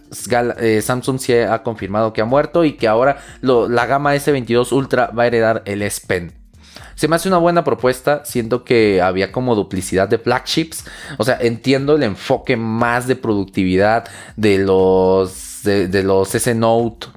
eh, 0.60 0.80
Samsung 0.82 1.18
se 1.18 1.44
ha 1.44 1.62
confirmado 1.62 2.12
que 2.12 2.20
ha 2.20 2.24
muerto 2.24 2.64
y 2.64 2.72
que 2.72 2.88
ahora 2.88 3.18
la 3.40 3.86
gama 3.86 4.14
S22 4.14 4.72
Ultra 4.72 5.08
va 5.08 5.24
a 5.24 5.26
heredar 5.26 5.62
el 5.66 5.82
S 5.82 6.02
Pen. 6.06 6.32
Se 6.94 7.08
me 7.08 7.16
hace 7.16 7.28
una 7.28 7.38
buena 7.38 7.64
propuesta, 7.64 8.24
siento 8.24 8.64
que 8.64 9.00
había 9.00 9.32
como 9.32 9.54
duplicidad 9.54 10.08
de 10.08 10.18
flagships, 10.18 10.84
o 11.16 11.24
sea, 11.24 11.38
entiendo 11.40 11.96
el 11.96 12.02
enfoque 12.02 12.56
más 12.56 13.06
de 13.06 13.16
productividad 13.16 14.04
de 14.36 14.58
los 14.58 15.62
de 15.62 16.02
los 16.02 16.34
S 16.34 16.54
Note 16.54 17.08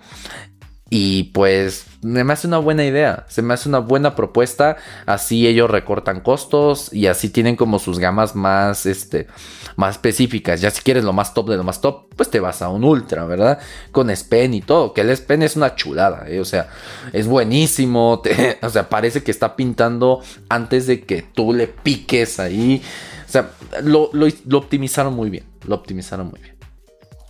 y 0.89 1.23
pues 1.25 1.85
me 2.05 2.33
hace 2.33 2.47
una 2.47 2.59
buena 2.59 2.85
idea, 2.85 3.25
se 3.27 3.41
me 3.41 3.53
hace 3.53 3.67
una 3.67 3.79
buena 3.79 4.15
propuesta, 4.15 4.77
así 5.07 5.47
ellos 5.47 5.69
recortan 5.69 6.21
costos 6.21 6.93
y 6.93 7.07
así 7.07 7.29
tienen 7.29 7.55
como 7.55 7.79
sus 7.79 7.97
gamas 7.97 8.35
más, 8.35 8.85
este, 8.85 9.27
más 9.75 9.95
específicas. 9.95 10.61
Ya 10.61 10.69
si 10.69 10.81
quieres 10.81 11.03
lo 11.03 11.13
más 11.13 11.33
top 11.33 11.49
de 11.49 11.57
lo 11.57 11.63
más 11.63 11.81
top, 11.81 12.13
pues 12.15 12.29
te 12.29 12.39
vas 12.39 12.61
a 12.61 12.69
un 12.69 12.83
ultra, 12.83 13.25
¿verdad? 13.25 13.59
Con 13.91 14.11
S 14.11 14.25
Pen 14.29 14.53
y 14.53 14.61
todo, 14.61 14.93
que 14.93 15.01
el 15.01 15.09
S 15.09 15.23
Pen 15.23 15.41
es 15.41 15.55
una 15.55 15.75
chulada, 15.75 16.25
¿eh? 16.27 16.39
o 16.39 16.45
sea, 16.45 16.69
es 17.11 17.25
buenísimo, 17.25 18.21
o 18.61 18.69
sea, 18.69 18.87
parece 18.87 19.23
que 19.23 19.31
está 19.31 19.55
pintando 19.55 20.21
antes 20.47 20.85
de 20.85 21.01
que 21.03 21.23
tú 21.23 21.53
le 21.53 21.67
piques 21.67 22.39
ahí. 22.39 22.83
O 23.27 23.31
sea, 23.31 23.49
lo 23.83 24.09
optimizaron 24.57 25.13
muy 25.13 25.31
bien, 25.31 25.45
lo 25.65 25.75
optimizaron 25.75 26.27
muy 26.27 26.39
bien. 26.39 26.55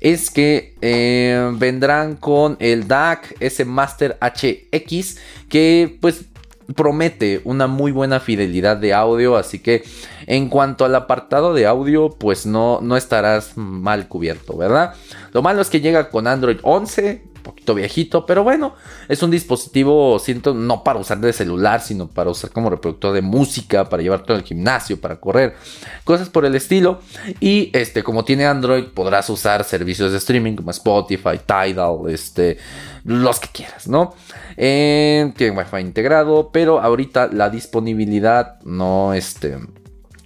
es 0.00 0.30
que 0.30 0.76
eh, 0.80 1.50
vendrán 1.54 2.14
con 2.14 2.56
el 2.60 2.86
DAC 2.86 3.34
S 3.40 3.64
Master 3.64 4.16
HX, 4.20 5.18
que 5.48 5.98
pues 6.00 6.26
promete 6.74 7.40
una 7.44 7.66
muy 7.66 7.92
buena 7.92 8.20
fidelidad 8.20 8.76
de 8.76 8.94
audio, 8.94 9.36
así 9.36 9.58
que 9.58 9.82
en 10.26 10.48
cuanto 10.48 10.84
al 10.84 10.94
apartado 10.94 11.54
de 11.54 11.66
audio, 11.66 12.10
pues 12.10 12.46
no, 12.46 12.80
no 12.82 12.96
estarás 12.96 13.56
mal 13.56 14.08
cubierto, 14.08 14.56
¿verdad? 14.56 14.94
Lo 15.32 15.42
malo 15.42 15.62
es 15.62 15.70
que 15.70 15.80
llega 15.80 16.10
con 16.10 16.26
Android 16.26 16.58
11, 16.62 17.22
poquito 17.40 17.74
viejito, 17.74 18.26
pero 18.26 18.42
bueno, 18.42 18.74
es 19.08 19.22
un 19.22 19.30
dispositivo, 19.30 20.18
siento, 20.18 20.54
no 20.54 20.84
para 20.84 20.98
usar 20.98 21.18
de 21.18 21.32
celular, 21.32 21.80
sino 21.80 22.08
para 22.08 22.30
usar 22.30 22.50
como 22.50 22.70
reproductor 22.70 23.12
de 23.12 23.22
música, 23.22 23.88
para 23.88 24.02
llevar 24.02 24.22
todo 24.22 24.36
el 24.36 24.42
gimnasio, 24.42 25.00
para 25.00 25.16
correr, 25.16 25.56
cosas 26.04 26.28
por 26.28 26.44
el 26.44 26.54
estilo. 26.54 27.00
Y 27.40 27.70
este, 27.72 28.02
como 28.02 28.24
tiene 28.24 28.46
Android, 28.46 28.84
podrás 28.94 29.28
usar 29.30 29.64
servicios 29.64 30.12
de 30.12 30.18
streaming 30.18 30.56
como 30.56 30.70
Spotify, 30.70 31.40
Tidal, 31.44 32.08
este, 32.08 32.58
los 33.04 33.40
que 33.40 33.48
quieras, 33.48 33.88
¿no? 33.88 34.14
Eh, 34.56 35.32
tiene 35.36 35.56
Wi-Fi 35.56 35.78
integrado, 35.78 36.50
pero 36.52 36.80
ahorita 36.80 37.28
la 37.32 37.50
disponibilidad 37.50 38.60
no, 38.62 39.14
este, 39.14 39.58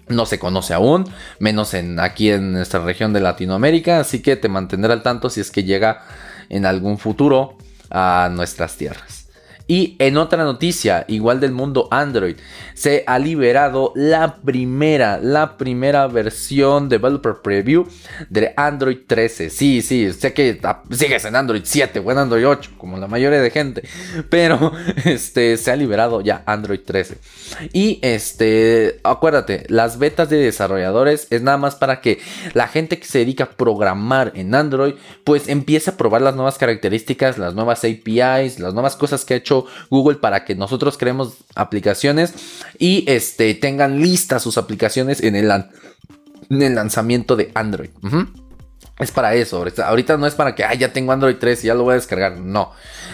no 0.08 0.26
se 0.26 0.38
conoce 0.38 0.74
aún, 0.74 1.04
menos 1.38 1.74
en 1.74 1.98
aquí 2.00 2.30
en 2.30 2.52
nuestra 2.52 2.80
región 2.80 3.12
de 3.12 3.20
Latinoamérica, 3.20 4.00
así 4.00 4.22
que 4.22 4.36
te 4.36 4.48
mantendré 4.48 4.92
al 4.92 5.02
tanto 5.02 5.30
si 5.30 5.40
es 5.40 5.50
que 5.50 5.64
llega 5.64 6.02
en 6.48 6.66
algún 6.66 6.98
futuro 6.98 7.56
a 7.90 8.28
nuestras 8.32 8.76
tierras. 8.76 9.23
Y 9.66 9.96
en 9.98 10.18
otra 10.18 10.44
noticia, 10.44 11.06
igual 11.08 11.40
del 11.40 11.52
mundo 11.52 11.88
Android, 11.90 12.36
se 12.74 13.02
ha 13.06 13.18
liberado 13.18 13.92
la 13.94 14.36
primera, 14.36 15.18
la 15.18 15.56
primera 15.56 16.06
versión 16.06 16.90
Developer 16.90 17.36
Preview 17.42 17.86
de 18.28 18.52
Android 18.58 18.98
13. 19.06 19.48
Sí, 19.48 19.80
sí, 19.80 20.12
sé 20.12 20.34
que 20.34 20.60
sigues 20.90 21.24
en 21.24 21.36
Android 21.36 21.62
7 21.64 21.98
o 22.00 22.12
en 22.12 22.18
Android 22.18 22.46
8, 22.46 22.72
como 22.76 22.98
la 22.98 23.08
mayoría 23.08 23.40
de 23.40 23.50
gente, 23.50 23.88
pero 24.28 24.72
este, 25.06 25.56
se 25.56 25.70
ha 25.70 25.76
liberado 25.76 26.20
ya 26.20 26.42
Android 26.44 26.80
13. 26.84 27.16
Y 27.72 28.00
este, 28.02 29.00
acuérdate, 29.02 29.64
las 29.68 29.98
betas 29.98 30.28
de 30.28 30.36
desarrolladores 30.36 31.26
es 31.30 31.40
nada 31.40 31.56
más 31.56 31.74
para 31.76 32.02
que 32.02 32.20
la 32.52 32.68
gente 32.68 32.98
que 32.98 33.06
se 33.06 33.20
dedica 33.20 33.44
a 33.44 33.50
programar 33.50 34.32
en 34.34 34.54
Android, 34.54 34.94
pues 35.24 35.48
empiece 35.48 35.90
a 35.90 35.96
probar 35.96 36.20
las 36.20 36.34
nuevas 36.34 36.58
características, 36.58 37.38
las 37.38 37.54
nuevas 37.54 37.82
APIs, 37.84 38.58
las 38.58 38.74
nuevas 38.74 38.96
cosas 38.96 39.24
que 39.24 39.34
ha 39.34 39.36
hecho 39.38 39.53
Google 39.90 40.16
para 40.16 40.44
que 40.44 40.54
nosotros 40.54 40.98
creemos 40.98 41.34
aplicaciones 41.54 42.34
y 42.78 43.04
este, 43.06 43.54
tengan 43.54 44.00
listas 44.00 44.42
sus 44.42 44.58
aplicaciones 44.58 45.22
en 45.22 45.36
el, 45.36 45.50
en 45.50 46.62
el 46.62 46.74
lanzamiento 46.74 47.36
de 47.36 47.50
Android. 47.54 47.90
Es 48.96 49.10
para 49.10 49.34
eso. 49.34 49.64
Ahorita 49.84 50.16
no 50.16 50.26
es 50.26 50.34
para 50.36 50.54
que 50.54 50.64
ya 50.78 50.92
tengo 50.92 51.10
Android 51.10 51.34
3 51.40 51.64
y 51.64 51.66
ya 51.66 51.74
lo 51.74 51.82
voy 51.82 51.92
a 51.92 51.94
descargar. 51.96 52.38
No. 52.38 52.70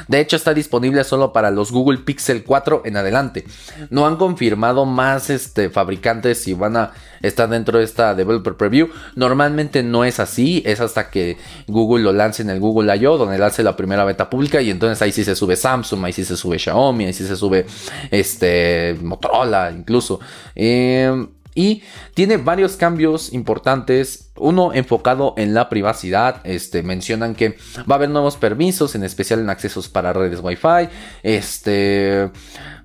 De 0.09 0.21
hecho, 0.21 0.37
está 0.37 0.53
disponible 0.53 1.03
solo 1.05 1.33
para 1.33 1.51
los 1.51 1.73
Google 1.73 2.01
Pixel 2.01 2.45
4 2.45 2.83
en 2.85 2.99
adelante. 2.99 3.47
No 3.89 4.07
han 4.07 4.17
confirmado 4.17 4.85
más 4.85 5.31
este, 5.31 5.71
fabricantes 5.71 6.43
si 6.43 6.53
van 6.53 6.77
a 6.77 6.93
estar 7.23 7.49
dentro 7.49 7.79
de 7.79 7.85
esta 7.85 8.15
Developer 8.15 8.57
Preview. 8.57 8.89
Normalmente 9.17 9.83
no 9.83 10.05
es 10.05 10.21
así. 10.21 10.63
Es 10.67 10.81
hasta 10.83 11.09
que 11.09 11.39
Google 11.67 12.05
lo 12.05 12.13
lance 12.13 12.43
en 12.43 12.51
el 12.51 12.61
Google 12.61 12.95
I.O., 12.95 13.17
donde 13.17 13.39
lance 13.39 13.63
la 13.63 13.75
primera 13.75 14.05
beta 14.05 14.29
pública. 14.29 14.61
Y 14.61 14.69
entonces 14.69 15.01
ahí 15.01 15.13
sí 15.13 15.25
se 15.25 15.35
sube 15.35 15.57
Samsung, 15.57 16.05
ahí 16.05 16.13
sí 16.13 16.27
se 16.27 16.37
sube 16.37 16.59
Xiaomi, 16.59 17.07
ahí 17.07 17.15
sí 17.15 17.27
se 17.27 17.37
sube 17.37 17.65
este, 18.11 18.99
Motorola, 19.01 19.71
incluso. 19.71 20.21
Eh 20.55 21.27
y 21.55 21.83
tiene 22.15 22.37
varios 22.37 22.77
cambios 22.77 23.33
importantes. 23.33 24.31
Uno 24.37 24.73
enfocado 24.73 25.35
en 25.37 25.53
la 25.53 25.69
privacidad. 25.69 26.41
Este, 26.45 26.83
mencionan 26.83 27.35
que 27.35 27.57
va 27.81 27.95
a 27.95 27.99
haber 27.99 28.11
nuevos 28.11 28.37
permisos, 28.37 28.95
en 28.95 29.05
especial 29.05 29.41
en 29.41 29.51
accesos 29.51 29.89
para 29.89 30.13
redes 30.13 30.41
Wi-Fi. 30.43 30.89
Este 31.23 32.31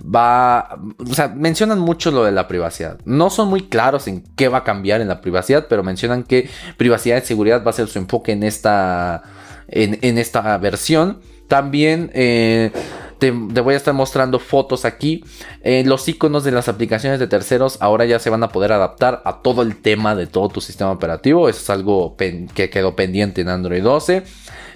va. 0.04 0.80
O 0.98 1.14
sea, 1.14 1.30
mencionan 1.30 1.80
mucho 1.80 2.12
lo 2.12 2.24
de 2.24 2.32
la 2.32 2.48
privacidad. 2.48 3.00
No 3.06 3.30
son 3.30 3.50
muy 3.50 3.68
claros 3.68 4.08
en 4.08 4.24
qué 4.36 4.48
va 4.48 4.60
a 4.60 4.64
cambiar 4.64 5.02
en 5.02 5.08
la 5.08 5.22
privacidad, 5.22 5.68
pero 5.70 5.84
mencionan 5.84 6.24
que 6.24 6.50
privacidad 6.78 7.22
y 7.22 7.26
seguridad 7.26 7.64
va 7.64 7.70
a 7.70 7.74
ser 7.74 7.88
su 7.88 8.00
enfoque 8.00 8.32
en 8.32 8.44
esta. 8.44 9.24
en, 9.68 10.18
esta 10.18 10.58
versión. 10.58 11.20
También. 11.48 12.12
Eh, 12.14 12.72
te, 13.20 13.32
voy 13.32 13.74
a 13.74 13.78
estar 13.78 13.94
mostrando 13.94 14.40
fotos 14.40 14.86
aquí. 14.86 15.24
Eh, 15.62 15.84
los 15.86 16.08
iconos 16.08 16.44
de 16.44 16.52
las 16.52 16.68
aplicaciones 16.68 17.20
de 17.20 17.28
terceros 17.28 17.78
ahora 17.82 18.06
ya 18.06 18.20
se 18.20 18.30
van 18.30 18.44
a 18.44 18.50
poder 18.50 18.72
adaptar 18.72 19.22
a 19.26 19.42
todo 19.42 19.62
el 19.62 19.78
tema 19.78 20.16
de 20.16 20.28
todo 20.28 20.50
tu 20.50 20.62
sistema 20.62 20.92
operativo. 20.92 21.50
Eso 21.50 21.60
es 21.62 21.70
algo 21.70 22.16
que 22.18 22.70
quedó 22.70 22.96
pendiente 22.96 23.42
en 23.42 23.50
Android 23.50 23.84
12. 23.84 24.24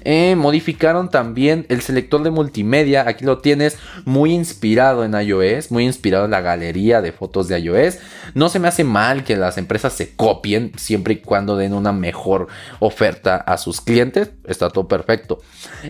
Eh, 0.03 0.36
modificaron 0.36 1.10
también 1.10 1.65
el 1.70 1.82
selector 1.82 2.24
de 2.24 2.32
multimedia. 2.32 3.08
Aquí 3.08 3.25
lo 3.25 3.39
tienes 3.39 3.77
muy 4.06 4.34
inspirado 4.34 5.03
en 5.03 5.13
iOS, 5.13 5.72
muy 5.72 5.86
inspirado 5.86 6.25
en 6.25 6.32
la 6.32 6.41
galería 6.41 7.01
de 7.01 7.12
fotos 7.12 7.48
de 7.48 7.60
iOS. 7.60 7.98
No 8.34 8.50
se 8.50 8.60
me 8.60 8.68
hace 8.68 8.84
mal 8.84 9.24
que 9.24 9.36
las 9.36 9.58
empresas 9.58 9.94
se 9.94 10.15
copien 10.15 10.72
siempre 10.77 11.15
y 11.15 11.18
cuando 11.18 11.58
den 11.58 11.74
una 11.74 11.91
mejor 11.91 12.48
oferta 12.79 13.36
a 13.36 13.58
sus 13.58 13.82
clientes. 13.82 14.32
Está 14.46 14.70
todo 14.70 14.88
perfecto. 14.88 15.41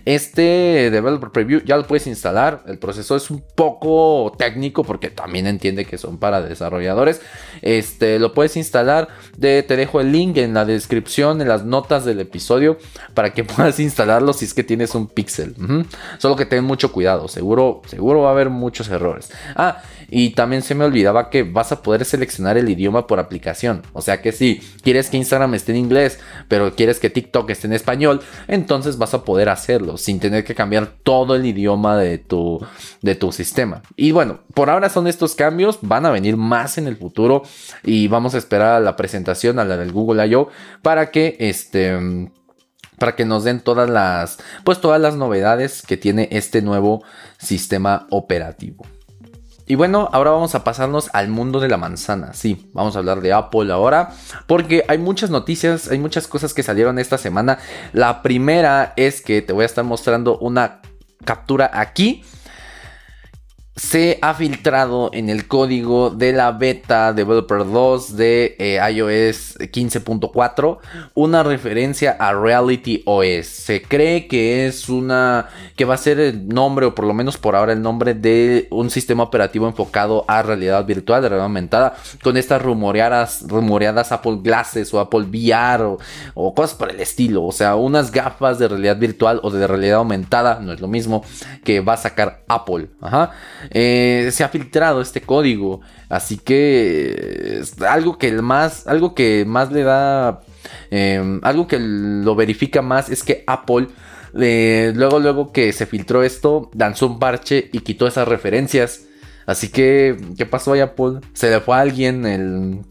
Este 0.06 0.90
Developer 0.92 1.30
Preview 1.32 1.62
ya 1.64 1.78
lo 1.78 1.86
puedes 1.86 2.08
instalar. 2.08 2.64
El 2.68 2.80
proceso 2.80 3.16
es 3.16 3.30
un 3.30 3.44
poco 3.56 4.34
técnico 4.38 4.84
porque 4.84 5.10
también 5.10 5.48
entiende 5.48 5.86
que 5.86 5.98
son 5.98 6.18
para 6.18 6.42
desarrolladores. 6.42 7.22
Este 7.62 8.20
lo 8.20 8.34
puedes 8.34 8.58
instalar. 8.58 9.10
te 9.40 9.64
dejo 9.64 10.02
el 10.02 10.12
link 10.12 10.38
en 10.38 10.54
la 10.54 10.66
descripción, 10.66 11.42
en 11.42 11.48
las 11.48 11.66
notas 11.66 12.06
del 12.06 12.20
episodio 12.20 12.78
para 13.14 13.34
que 13.34 13.44
puedas 13.44 13.80
instalar 13.80 13.99
instalarlo 14.00 14.32
si 14.32 14.46
es 14.46 14.54
que 14.54 14.64
tienes 14.64 14.96
un 14.96 15.08
pixel. 15.08 15.56
Solo 16.20 16.38
que 16.38 16.46
ten 16.46 16.64
mucho 16.64 16.94
cuidado, 16.94 17.28
seguro, 17.28 17.82
seguro 17.86 18.22
va 18.22 18.30
a 18.30 18.32
haber 18.32 18.50
muchos 18.50 18.88
errores. 18.88 19.30
Ah, 19.56 19.82
y 20.10 20.32
también 20.32 20.62
se 20.62 20.74
me 20.74 20.86
olvidaba 20.86 21.30
que 21.30 21.44
vas 21.44 21.74
a 21.74 21.82
poder 21.82 22.06
seleccionar 22.06 22.58
el 22.58 22.70
idioma 22.70 23.08
por 23.08 23.20
aplicación. 23.20 23.82
O 23.92 24.02
sea 24.02 24.22
que 24.22 24.32
si 24.32 24.62
quieres 24.84 25.10
que 25.10 25.18
Instagram 25.18 25.54
esté 25.54 25.74
en 25.74 25.80
inglés, 25.80 26.20
pero 26.48 26.74
quieres 26.76 27.00
que 27.00 27.10
TikTok 27.10 27.50
esté 27.50 27.68
en 27.68 27.74
español, 27.74 28.22
entonces 28.48 28.98
vas 28.98 29.14
a 29.14 29.26
poder 29.26 29.50
hacerlo 29.50 29.98
sin 29.98 30.22
tener 30.22 30.46
que 30.46 30.56
cambiar 30.56 30.88
todo 31.04 31.36
el 31.36 31.46
idioma 31.46 31.98
de 31.98 32.20
tu, 32.20 32.66
de 33.02 33.16
tu 33.16 33.34
sistema. 33.34 33.82
Y 33.98 34.12
bueno, 34.12 34.40
por 34.54 34.70
ahora 34.70 34.90
son 34.90 35.08
estos 35.08 35.36
cambios, 35.36 35.80
van 35.82 36.06
a 36.06 36.12
venir 36.12 36.38
más 36.38 36.78
en 36.78 36.88
el 36.88 36.96
futuro 36.96 37.44
y 37.84 38.08
vamos 38.08 38.34
a 38.34 38.38
esperar 38.38 38.76
a 38.76 38.80
la 38.80 38.96
presentación, 38.96 39.60
a 39.60 39.66
la 39.66 39.76
del 39.76 39.92
Google 39.92 40.26
I.O. 40.26 40.48
para 40.82 41.12
que 41.12 41.36
este 41.40 42.30
para 43.00 43.16
que 43.16 43.26
nos 43.26 43.44
den 43.44 43.62
todas 43.62 43.90
las, 43.90 44.38
pues 44.64 44.80
todas 44.82 45.02
las 45.02 45.16
novedades 45.16 45.82
que 45.82 45.98
tiene 45.98 46.30
este 46.32 46.62
nuevo 46.62 47.04
sistema 47.38 48.08
operativo. 48.10 48.86
Y 49.66 49.76
bueno, 49.76 50.10
ahora 50.14 50.32
vamos 50.32 50.56
a 50.56 50.64
pasarnos 50.64 51.12
al 51.14 51.28
mundo 51.28 51.60
de 51.60 51.68
la 51.68 51.78
manzana. 51.78 52.34
Sí, 52.34 52.72
vamos 52.74 52.96
a 52.96 53.00
hablar 53.00 53.22
de 53.22 53.34
Apple 53.34 53.72
ahora, 53.72 54.16
porque 54.48 54.84
hay 54.88 54.98
muchas 54.98 55.30
noticias, 55.30 55.90
hay 55.90 56.00
muchas 56.00 56.28
cosas 56.28 56.56
que 56.56 56.64
salieron 56.64 56.98
esta 56.98 57.20
semana. 57.20 57.60
La 57.94 58.24
primera 58.24 58.94
es 58.96 59.22
que 59.22 59.44
te 59.44 59.54
voy 59.54 59.62
a 59.62 59.68
estar 59.68 59.84
mostrando 59.84 60.40
una 60.40 60.82
captura 61.24 61.70
aquí 61.72 62.24
se 63.80 64.20
ha 64.22 64.34
filtrado 64.34 65.10
en 65.14 65.30
el 65.30 65.48
código 65.48 66.10
de 66.10 66.34
la 66.34 66.52
beta 66.52 67.14
Developer 67.14 67.60
2 67.60 68.18
de 68.18 68.56
eh, 68.60 68.80
iOS 68.92 69.58
15.4 69.58 70.80
una 71.14 71.44
referencia 71.44 72.12
a 72.20 72.34
Reality 72.34 73.04
OS. 73.06 73.48
Se 73.48 73.82
cree 73.82 74.28
que 74.28 74.68
es 74.68 74.90
una 74.90 75.48
que 75.78 75.86
va 75.86 75.94
a 75.94 75.98
ser 75.98 76.20
el 76.20 76.50
nombre 76.50 76.88
o 76.88 76.94
por 76.94 77.06
lo 77.06 77.14
menos 77.14 77.38
por 77.38 77.56
ahora 77.56 77.72
el 77.72 77.82
nombre 77.82 78.14
de 78.14 78.68
un 78.70 78.90
sistema 78.90 79.24
operativo 79.24 79.66
enfocado 79.66 80.26
a 80.28 80.42
realidad 80.42 80.86
virtual, 80.86 81.22
realidad 81.22 81.46
aumentada, 81.46 81.96
con 82.22 82.36
estas 82.36 82.62
rumoreadas, 82.62 83.46
rumoreadas 83.48 84.12
Apple 84.12 84.40
Glasses 84.44 84.94
o 84.94 85.00
Apple 85.00 85.22
VR 85.22 85.84
o, 85.84 85.98
o 86.34 86.54
cosas 86.54 86.76
por 86.76 86.90
el 86.90 87.00
estilo. 87.00 87.46
O 87.46 87.54
sea, 87.54 87.76
unas 87.78 88.12
gafas 88.12 88.60
de 88.60 88.68
realidad 88.68 88.98
virtual 88.98 89.40
o 89.42 89.50
de 89.50 89.66
realidad 89.66 90.00
aumentada, 90.00 90.60
no 90.60 90.74
es 90.74 90.82
lo 90.82 90.90
mismo 90.90 91.24
que 91.64 91.80
va 91.80 91.94
a 91.94 91.98
sacar 91.98 92.44
Apple. 92.50 92.90
Ajá. 93.00 93.32
Eh, 93.72 94.30
se 94.32 94.44
ha 94.44 94.50
filtrado 94.50 95.02
este 95.02 95.22
código. 95.22 95.82
Así 96.10 96.38
que 96.38 97.62
algo 97.88 98.18
que 98.18 98.32
más, 98.34 98.88
algo 98.88 99.14
que 99.16 99.46
más 99.46 99.72
le 99.72 99.84
da, 99.84 100.42
em, 100.92 101.40
algo 101.44 101.68
que 101.68 101.78
lo 101.80 102.36
verifica 102.36 102.82
más 102.82 103.10
es 103.10 103.24
que 103.24 103.44
Apple 103.48 103.88
eh, 104.40 104.92
luego, 104.96 105.20
luego 105.20 105.52
que 105.52 105.74
se 105.74 105.86
filtró 105.86 106.24
esto, 106.24 106.70
lanzó 106.76 107.08
un 107.08 107.20
parche 107.20 107.70
y 107.72 107.80
quitó 107.80 108.08
esas 108.08 108.28
referencias. 108.28 109.06
Así 109.46 109.70
que, 109.70 110.16
¿qué 110.38 110.46
pasó 110.46 110.74
a 110.74 110.84
Apple? 110.84 111.22
Se 111.34 111.50
le 111.50 111.60
fue 111.60 111.76
a 111.76 111.80
alguien 111.80 112.26
el 112.26 112.82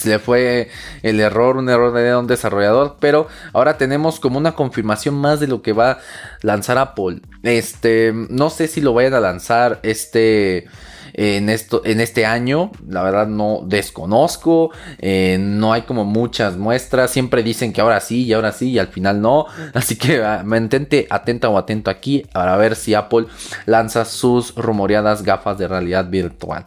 se 0.00 0.08
le 0.08 0.18
fue 0.18 0.68
el 1.02 1.20
error, 1.20 1.56
un 1.56 1.68
error 1.68 1.92
de 1.92 2.16
un 2.16 2.26
desarrollador, 2.26 2.96
pero 3.00 3.28
ahora 3.52 3.76
tenemos 3.76 4.20
como 4.20 4.38
una 4.38 4.52
confirmación 4.52 5.14
más 5.14 5.40
de 5.40 5.46
lo 5.46 5.62
que 5.62 5.72
va 5.72 5.92
a 5.92 5.98
lanzar 6.42 6.78
Apple. 6.78 7.20
Este, 7.42 8.12
no 8.14 8.50
sé 8.50 8.66
si 8.66 8.80
lo 8.80 8.94
vayan 8.94 9.14
a 9.14 9.20
lanzar 9.20 9.80
este 9.82 10.66
en, 11.14 11.48
esto, 11.48 11.82
en 11.84 12.00
este 12.00 12.26
año. 12.26 12.70
La 12.88 13.02
verdad 13.02 13.26
no 13.26 13.60
desconozco. 13.64 14.70
Eh, 14.98 15.38
no 15.38 15.72
hay 15.72 15.82
como 15.82 16.04
muchas 16.04 16.56
muestras. 16.56 17.10
Siempre 17.10 17.42
dicen 17.42 17.72
que 17.72 17.80
ahora 17.80 18.00
sí 18.00 18.24
y 18.24 18.32
ahora 18.32 18.52
sí 18.52 18.70
y 18.70 18.78
al 18.78 18.88
final 18.88 19.20
no. 19.20 19.46
Así 19.74 19.96
que 19.96 20.22
ah, 20.22 20.42
mantente 20.44 21.06
atenta 21.10 21.48
o 21.48 21.58
atento 21.58 21.90
aquí 21.90 22.24
para 22.32 22.56
ver 22.56 22.76
si 22.76 22.94
Apple 22.94 23.26
lanza 23.66 24.04
sus 24.04 24.54
rumoreadas 24.54 25.22
gafas 25.22 25.58
de 25.58 25.68
realidad 25.68 26.08
virtual. 26.08 26.64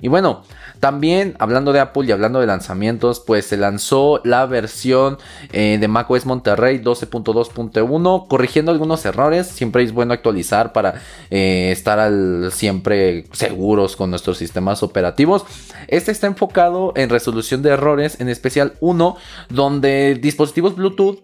Y 0.00 0.08
bueno, 0.08 0.44
también 0.86 1.34
hablando 1.40 1.72
de 1.72 1.80
Apple 1.80 2.04
y 2.06 2.12
hablando 2.12 2.38
de 2.38 2.46
lanzamientos, 2.46 3.18
pues 3.18 3.44
se 3.46 3.56
lanzó 3.56 4.20
la 4.22 4.46
versión 4.46 5.18
eh, 5.52 5.78
de 5.80 5.88
macOS 5.88 6.26
Monterrey 6.26 6.78
12.2.1, 6.78 8.28
corrigiendo 8.28 8.70
algunos 8.70 9.04
errores. 9.04 9.48
Siempre 9.48 9.82
es 9.82 9.90
bueno 9.90 10.12
actualizar 10.12 10.72
para 10.72 11.02
eh, 11.28 11.70
estar 11.72 12.08
siempre 12.52 13.24
seguros 13.32 13.96
con 13.96 14.10
nuestros 14.10 14.38
sistemas 14.38 14.84
operativos. 14.84 15.44
Este 15.88 16.12
está 16.12 16.28
enfocado 16.28 16.92
en 16.94 17.10
resolución 17.10 17.62
de 17.62 17.70
errores, 17.70 18.20
en 18.20 18.28
especial 18.28 18.74
uno 18.78 19.16
donde 19.48 20.14
dispositivos 20.14 20.76
Bluetooth 20.76 21.18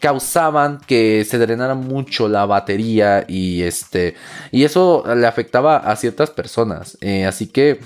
causaban 0.00 0.78
que 0.86 1.24
se 1.24 1.38
drenara 1.38 1.74
mucho 1.74 2.28
la 2.28 2.46
batería 2.46 3.24
y 3.26 3.62
este 3.62 4.14
y 4.52 4.62
eso 4.64 5.02
le 5.14 5.26
afectaba 5.26 5.78
a 5.78 5.96
ciertas 5.96 6.30
personas 6.30 6.96
eh, 7.00 7.24
así 7.24 7.48
que 7.48 7.80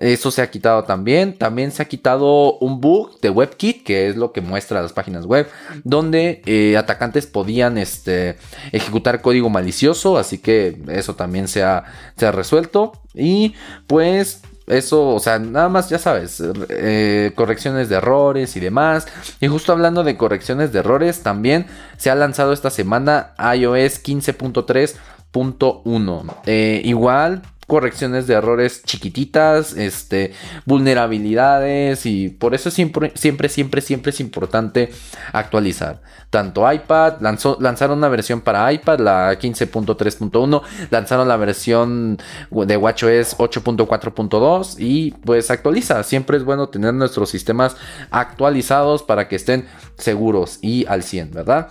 eso 0.00 0.30
se 0.30 0.42
ha 0.42 0.50
quitado 0.50 0.84
también 0.84 1.38
también 1.38 1.70
se 1.70 1.82
ha 1.82 1.84
quitado 1.84 2.58
un 2.58 2.80
bug 2.80 3.20
de 3.20 3.30
WebKit 3.30 3.84
que 3.84 4.08
es 4.08 4.16
lo 4.16 4.32
que 4.32 4.40
muestra 4.40 4.82
las 4.82 4.92
páginas 4.92 5.26
web 5.26 5.48
donde 5.84 6.42
eh, 6.46 6.76
atacantes 6.76 7.26
podían 7.26 7.78
este, 7.78 8.36
ejecutar 8.72 9.20
código 9.20 9.50
malicioso 9.50 10.18
así 10.18 10.38
que 10.38 10.78
eso 10.88 11.14
también 11.14 11.48
se 11.48 11.62
ha, 11.62 11.84
se 12.16 12.26
ha 12.26 12.32
resuelto 12.32 12.92
y 13.14 13.54
pues 13.86 14.42
eso, 14.70 15.08
o 15.08 15.18
sea, 15.18 15.40
nada 15.40 15.68
más 15.68 15.90
ya 15.90 15.98
sabes, 15.98 16.40
eh, 16.68 17.32
correcciones 17.34 17.88
de 17.88 17.96
errores 17.96 18.54
y 18.56 18.60
demás. 18.60 19.08
Y 19.40 19.48
justo 19.48 19.72
hablando 19.72 20.04
de 20.04 20.16
correcciones 20.16 20.72
de 20.72 20.78
errores, 20.78 21.24
también 21.24 21.66
se 21.96 22.10
ha 22.10 22.14
lanzado 22.14 22.52
esta 22.52 22.70
semana 22.70 23.32
iOS 23.38 24.04
15.3.1. 24.04 26.34
Eh, 26.46 26.82
igual 26.84 27.42
correcciones 27.70 28.26
de 28.26 28.34
errores 28.34 28.82
chiquititas, 28.82 29.76
este, 29.76 30.32
vulnerabilidades 30.66 32.04
y 32.04 32.28
por 32.28 32.52
eso 32.52 32.68
siempre, 32.68 33.12
siempre, 33.14 33.48
siempre, 33.48 33.80
siempre 33.80 34.10
es 34.10 34.18
importante 34.18 34.90
actualizar. 35.32 36.02
Tanto 36.30 36.70
iPad, 36.70 37.20
lanzó, 37.20 37.56
lanzaron 37.60 37.98
una 37.98 38.08
versión 38.08 38.40
para 38.40 38.72
iPad, 38.72 38.98
la 38.98 39.38
15.3.1, 39.38 40.62
lanzaron 40.90 41.28
la 41.28 41.36
versión 41.36 42.18
de 42.50 42.76
WatchOS 42.76 43.38
8.4.2 43.38 44.74
y 44.78 45.12
pues 45.12 45.52
actualiza. 45.52 46.02
Siempre 46.02 46.38
es 46.38 46.44
bueno 46.44 46.70
tener 46.70 46.92
nuestros 46.92 47.30
sistemas 47.30 47.76
actualizados 48.10 49.04
para 49.04 49.28
que 49.28 49.36
estén 49.36 49.68
seguros 49.96 50.58
y 50.60 50.86
al 50.86 51.04
100, 51.04 51.30
¿verdad? 51.30 51.70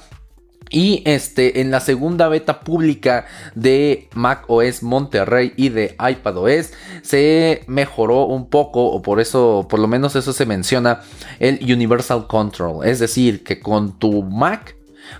Y 0.70 1.02
este, 1.06 1.62
en 1.62 1.72
la 1.72 1.80
segunda 1.80 2.28
beta 2.28 2.62
pública 2.62 3.26
de 3.56 4.08
Mac 4.14 4.46
OS 4.48 4.84
Monterrey 4.84 5.54
y 5.56 5.70
de 5.70 5.96
iPad 6.00 6.38
OS 6.38 6.72
se 7.02 7.64
mejoró 7.68 8.26
un 8.26 8.50
poco, 8.50 8.86
o 8.86 9.02
por 9.02 9.20
eso, 9.20 9.68
por 9.70 9.80
lo 9.80 9.88
menos 9.88 10.16
eso 10.16 10.32
se 10.32 10.46
menciona, 10.46 11.02
el 11.40 11.60
Universal 11.62 12.28
Control. 12.28 12.86
Es 12.86 13.00
decir, 13.00 13.44
que 13.44 13.60
con 13.60 13.98
tu 13.98 14.24
Mac 14.24 14.76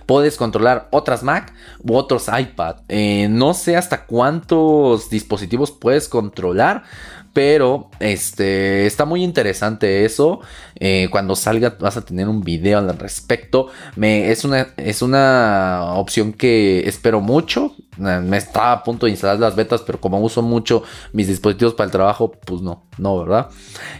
puedes 0.06 0.36
controlar 0.36 0.88
otras 0.90 1.22
Mac 1.22 1.52
u 1.82 1.94
otros 1.94 2.28
iPad. 2.28 2.76
Eh, 2.88 3.28
no 3.28 3.54
sé 3.54 3.76
hasta 3.76 4.06
cuántos 4.06 5.10
dispositivos 5.10 5.70
puedes 5.72 6.08
controlar, 6.08 6.84
pero 7.32 7.90
este 8.00 8.86
está 8.86 9.04
muy 9.04 9.22
interesante 9.22 10.04
eso. 10.04 10.40
Eh, 10.76 11.08
cuando 11.10 11.36
salga 11.36 11.76
vas 11.78 11.96
a 11.96 12.04
tener 12.04 12.28
un 12.28 12.40
video 12.40 12.78
al 12.78 12.98
respecto. 12.98 13.68
Me, 13.96 14.30
es, 14.30 14.44
una, 14.44 14.68
es 14.76 15.02
una 15.02 15.92
opción 15.94 16.32
que 16.32 16.88
espero 16.88 17.20
mucho. 17.20 17.74
Me 17.98 18.38
estaba 18.38 18.72
a 18.72 18.82
punto 18.82 19.06
de 19.06 19.12
instalar 19.12 19.38
las 19.38 19.54
betas, 19.54 19.82
pero 19.82 20.00
como 20.00 20.18
uso 20.20 20.40
mucho 20.40 20.82
mis 21.12 21.28
dispositivos 21.28 21.74
para 21.74 21.86
el 21.86 21.90
trabajo, 21.90 22.32
pues 22.32 22.62
no, 22.62 22.84
no, 22.96 23.18
¿verdad? 23.18 23.48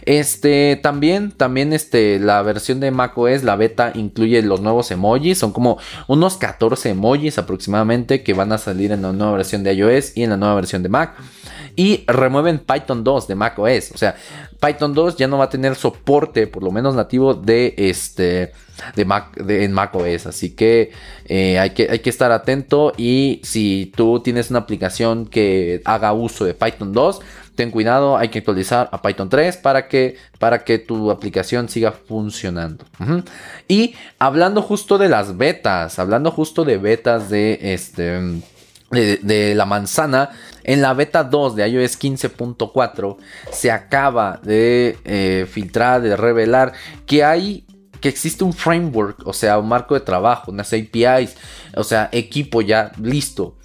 Este, 0.05 0.79
también, 0.81 1.31
también 1.31 1.71
este, 1.71 2.19
la 2.19 2.41
versión 2.41 2.79
de 2.79 2.89
macOS, 2.89 3.43
la 3.43 3.55
beta 3.55 3.91
incluye 3.93 4.41
los 4.41 4.61
nuevos 4.61 4.89
emojis. 4.89 5.37
Son 5.37 5.51
como 5.51 5.77
unos 6.07 6.37
14 6.37 6.89
emojis 6.89 7.37
aproximadamente 7.37 8.23
que 8.23 8.33
van 8.33 8.51
a 8.51 8.57
salir 8.57 8.91
en 8.91 9.03
la 9.03 9.11
nueva 9.11 9.33
versión 9.33 9.63
de 9.63 9.73
iOS 9.73 10.17
y 10.17 10.23
en 10.23 10.31
la 10.31 10.37
nueva 10.37 10.55
versión 10.55 10.81
de 10.81 10.89
Mac 10.89 11.15
y 11.75 12.03
remueven 12.07 12.59
Python 12.59 13.03
2 13.03 13.27
de 13.27 13.35
macOS. 13.35 13.91
O 13.93 13.97
sea, 13.97 14.15
Python 14.59 14.93
2 14.93 15.17
ya 15.17 15.27
no 15.27 15.37
va 15.37 15.45
a 15.45 15.49
tener 15.49 15.75
soporte, 15.75 16.47
por 16.47 16.63
lo 16.63 16.71
menos 16.71 16.95
nativo, 16.95 17.33
de 17.33 17.73
este 17.77 18.53
de 18.95 19.05
Mac 19.05 19.37
en 19.47 19.71
macOS. 19.73 20.25
Así 20.25 20.55
que, 20.55 20.91
eh, 21.25 21.59
hay 21.59 21.71
que 21.71 21.89
hay 21.89 21.99
que 21.99 22.09
estar 22.09 22.31
atento. 22.31 22.93
Y 22.97 23.41
si 23.43 23.91
tú 23.95 24.19
tienes 24.21 24.49
una 24.49 24.59
aplicación 24.59 25.25
que 25.25 25.81
haga 25.85 26.13
uso 26.13 26.45
de 26.45 26.53
Python 26.53 26.93
2, 26.93 27.21
ten 27.55 27.71
cuidado, 27.71 28.17
hay 28.17 28.29
que 28.29 28.39
actualizar 28.39 28.89
a 28.91 29.01
Python 29.01 29.29
3 29.29 29.57
para 29.57 29.87
que, 29.87 30.17
para 30.39 30.63
que 30.63 30.79
tu 30.79 31.11
aplicación 31.11 31.69
siga 31.69 31.91
funcionando. 31.91 32.85
Y 33.67 33.95
hablando 34.19 34.61
justo 34.61 34.97
de 34.97 35.09
las 35.09 35.37
betas, 35.37 35.99
hablando 35.99 36.31
justo 36.31 36.65
de 36.65 36.77
betas 36.77 37.29
de 37.29 37.59
este 37.61 38.41
de, 38.91 39.53
la 39.55 39.65
manzana. 39.65 40.29
En 40.63 40.81
la 40.81 40.93
beta 40.93 41.23
2 41.23 41.55
de 41.55 41.67
iOS 41.67 41.99
15.4 41.99 43.17
se 43.51 43.71
acaba 43.71 44.39
de 44.43 44.97
eh, 45.05 45.47
filtrar, 45.49 46.01
de 46.01 46.15
revelar 46.15 46.73
que 47.05 47.23
hay 47.23 47.65
que 47.99 48.09
existe 48.09 48.43
un 48.43 48.53
framework, 48.53 49.27
o 49.27 49.33
sea, 49.33 49.59
un 49.59 49.67
marco 49.67 49.93
de 49.93 49.99
trabajo, 49.99 50.51
unas 50.51 50.73
APIs, 50.73 51.35
o 51.75 51.83
sea, 51.83 52.09
equipo 52.11 52.61
ya 52.61 52.91
listo 52.99 53.57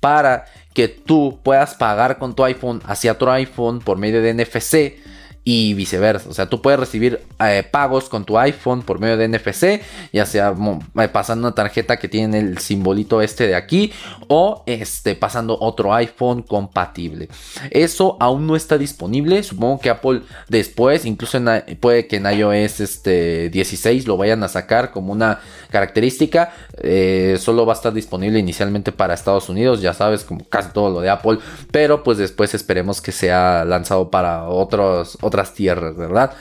para 0.00 0.44
que 0.74 0.88
tú 0.88 1.40
puedas 1.42 1.74
pagar 1.74 2.18
con 2.18 2.34
tu 2.34 2.44
iPhone 2.44 2.80
hacia 2.86 3.12
otro 3.12 3.32
iPhone 3.32 3.80
por 3.80 3.98
medio 3.98 4.22
de 4.22 4.34
NFC 4.34 5.07
y 5.50 5.72
viceversa. 5.72 6.28
O 6.28 6.34
sea, 6.34 6.44
tú 6.44 6.60
puedes 6.60 6.78
recibir 6.78 7.22
eh, 7.40 7.66
pagos 7.70 8.10
con 8.10 8.26
tu 8.26 8.36
iPhone 8.38 8.82
por 8.82 8.98
medio 8.98 9.16
de 9.16 9.28
NFC, 9.28 9.80
ya 10.12 10.26
sea 10.26 10.54
eh, 11.00 11.08
pasando 11.08 11.48
una 11.48 11.54
tarjeta 11.54 11.96
que 11.96 12.06
tiene 12.06 12.38
el 12.38 12.58
simbolito 12.58 13.22
este 13.22 13.46
de 13.46 13.54
aquí 13.54 13.90
o 14.26 14.62
este, 14.66 15.14
pasando 15.14 15.56
otro 15.58 15.94
iPhone 15.94 16.42
compatible. 16.42 17.30
Eso 17.70 18.18
aún 18.20 18.46
no 18.46 18.56
está 18.56 18.76
disponible. 18.76 19.42
Supongo 19.42 19.80
que 19.80 19.88
Apple 19.88 20.20
después, 20.50 21.06
incluso 21.06 21.38
puede 21.80 22.06
que 22.08 22.16
en 22.16 22.26
iOS 22.26 22.80
este, 22.80 23.48
16 23.48 24.06
lo 24.06 24.18
vayan 24.18 24.42
a 24.42 24.48
sacar 24.48 24.90
como 24.90 25.12
una 25.12 25.40
característica. 25.70 26.52
Eh, 26.76 27.38
solo 27.40 27.64
va 27.64 27.72
a 27.72 27.76
estar 27.76 27.94
disponible 27.94 28.38
inicialmente 28.38 28.92
para 28.92 29.14
Estados 29.14 29.48
Unidos, 29.48 29.80
ya 29.80 29.94
sabes, 29.94 30.24
como 30.24 30.44
casi 30.44 30.74
todo 30.74 30.90
lo 30.90 31.00
de 31.00 31.08
Apple. 31.08 31.38
Pero 31.70 32.02
pues 32.02 32.18
después 32.18 32.52
esperemos 32.52 33.00
que 33.00 33.12
sea 33.12 33.64
lanzado 33.64 34.10
para 34.10 34.46
otros, 34.46 35.16
otras 35.22 35.37
otras 35.38 35.54
tierras, 35.54 35.96
¿verdad? 35.96 36.32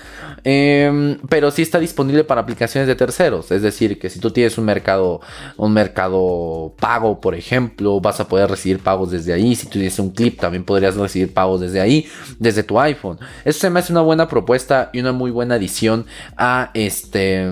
Em, 0.43 1.19
pero 1.29 1.51
sí 1.51 1.61
está 1.61 1.79
disponible 1.79 2.23
para 2.23 2.41
aplicaciones 2.41 2.87
de 2.87 2.95
terceros. 2.95 3.51
Es 3.51 3.61
decir, 3.61 3.99
que 3.99 4.09
si 4.09 4.19
tú 4.19 4.31
tienes 4.31 4.57
un 4.57 4.65
mercado, 4.65 5.21
un 5.57 5.73
mercado 5.73 6.73
pago, 6.79 7.21
por 7.21 7.35
ejemplo, 7.35 7.99
vas 7.99 8.19
a 8.19 8.27
poder 8.27 8.49
recibir 8.49 8.79
pagos 8.79 9.11
desde 9.11 9.33
ahí. 9.33 9.55
Si 9.55 9.67
tú 9.67 9.73
tienes 9.73 9.99
un 9.99 10.09
clip, 10.09 10.39
también 10.39 10.63
podrías 10.63 10.95
recibir 10.95 11.33
pagos 11.33 11.61
desde 11.61 11.79
ahí, 11.79 12.07
desde 12.39 12.63
tu 12.63 12.79
iPhone. 12.79 13.19
Eso 13.45 13.59
se 13.59 13.69
me 13.69 13.79
hace 13.79 13.93
una 13.93 14.01
buena 14.01 14.27
propuesta 14.27 14.89
y 14.93 14.99
una 14.99 15.11
muy 15.11 15.31
buena 15.31 15.55
adición 15.55 16.05
a 16.35 16.71
este 16.73 17.47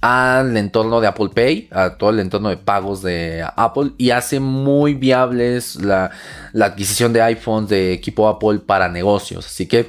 al 0.00 0.56
entorno 0.56 1.00
de 1.00 1.06
Apple 1.06 1.30
Pay, 1.34 1.68
a 1.70 1.96
todo 1.96 2.10
el 2.10 2.20
entorno 2.20 2.48
de 2.48 2.56
pagos 2.56 3.02
de 3.02 3.44
Apple 3.56 3.92
y 3.98 4.10
hace 4.10 4.40
muy 4.40 4.94
viables 4.94 5.76
la, 5.76 6.10
la 6.52 6.66
adquisición 6.66 7.12
de 7.12 7.22
iPhones 7.22 7.68
de 7.68 7.92
equipo 7.92 8.28
Apple 8.28 8.60
para 8.60 8.88
negocios. 8.88 9.46
Así 9.46 9.66
que 9.66 9.88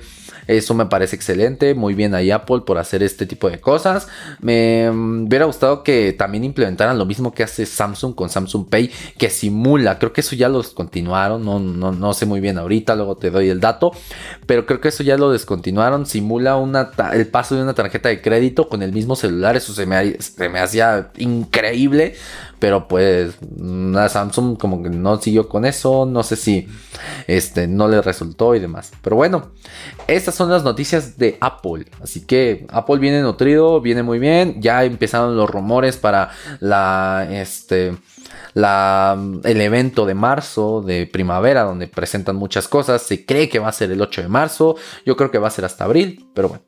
eso 0.57 0.73
me 0.73 0.85
parece 0.85 1.15
excelente. 1.15 1.73
Muy 1.73 1.93
bien 1.93 2.13
ahí 2.13 2.31
Apple 2.31 2.61
por 2.65 2.77
hacer 2.77 3.03
este 3.03 3.25
tipo 3.25 3.49
de 3.49 3.59
cosas. 3.59 4.07
Me 4.39 4.89
mm, 4.91 5.27
hubiera 5.27 5.45
gustado 5.45 5.83
que 5.83 6.13
también 6.13 6.43
implementaran 6.43 6.97
lo 6.97 7.05
mismo 7.05 7.33
que 7.33 7.43
hace 7.43 7.65
Samsung 7.65 8.13
con 8.15 8.29
Samsung 8.29 8.67
Pay, 8.69 8.91
que 9.17 9.29
simula. 9.29 9.97
Creo 9.97 10.13
que 10.13 10.21
eso 10.21 10.35
ya 10.35 10.49
lo 10.49 10.61
descontinuaron. 10.61 11.43
No, 11.45 11.59
no, 11.59 11.91
no 11.91 12.13
sé 12.13 12.25
muy 12.25 12.39
bien 12.39 12.57
ahorita, 12.57 12.95
luego 12.95 13.15
te 13.15 13.29
doy 13.29 13.49
el 13.49 13.59
dato. 13.59 13.91
Pero 14.45 14.65
creo 14.65 14.81
que 14.81 14.89
eso 14.89 15.03
ya 15.03 15.17
lo 15.17 15.31
descontinuaron. 15.31 16.05
Simula 16.05 16.57
una 16.57 16.91
el 17.13 17.27
paso 17.27 17.55
de 17.55 17.63
una 17.63 17.73
tarjeta 17.73 18.09
de 18.09 18.21
crédito 18.21 18.67
con 18.67 18.81
el 18.81 18.91
mismo 18.91 19.15
celular. 19.15 19.55
Eso 19.55 19.73
se 19.73 19.85
me, 19.85 20.19
se 20.19 20.49
me 20.49 20.59
hacía 20.59 21.11
increíble. 21.17 22.15
Pero 22.61 22.87
pues 22.87 23.39
la 23.57 24.07
Samsung 24.07 24.55
como 24.55 24.83
que 24.83 24.91
no 24.91 25.19
siguió 25.19 25.49
con 25.49 25.65
eso. 25.65 26.05
No 26.05 26.21
sé 26.21 26.35
si 26.35 26.67
este, 27.25 27.67
no 27.67 27.87
le 27.87 28.03
resultó 28.03 28.53
y 28.53 28.59
demás. 28.59 28.91
Pero 29.01 29.15
bueno, 29.15 29.53
estas 30.05 30.35
son 30.35 30.51
las 30.51 30.63
noticias 30.63 31.17
de 31.17 31.39
Apple. 31.41 31.87
Así 32.03 32.23
que 32.23 32.67
Apple 32.69 32.99
viene 32.99 33.23
nutrido, 33.23 33.81
viene 33.81 34.03
muy 34.03 34.19
bien. 34.19 34.61
Ya 34.61 34.83
empezaron 34.83 35.35
los 35.35 35.49
rumores 35.49 35.97
para 35.97 36.29
la, 36.59 37.27
este, 37.31 37.97
la, 38.53 39.17
el 39.43 39.59
evento 39.59 40.05
de 40.05 40.13
marzo, 40.13 40.83
de 40.83 41.07
primavera, 41.07 41.63
donde 41.63 41.87
presentan 41.87 42.35
muchas 42.35 42.67
cosas. 42.67 43.01
Se 43.01 43.25
cree 43.25 43.49
que 43.49 43.57
va 43.57 43.69
a 43.69 43.73
ser 43.73 43.89
el 43.89 44.03
8 44.03 44.21
de 44.21 44.27
marzo. 44.27 44.75
Yo 45.03 45.17
creo 45.17 45.31
que 45.31 45.39
va 45.39 45.47
a 45.47 45.51
ser 45.51 45.65
hasta 45.65 45.85
abril, 45.85 46.29
pero 46.35 46.49
bueno. 46.49 46.63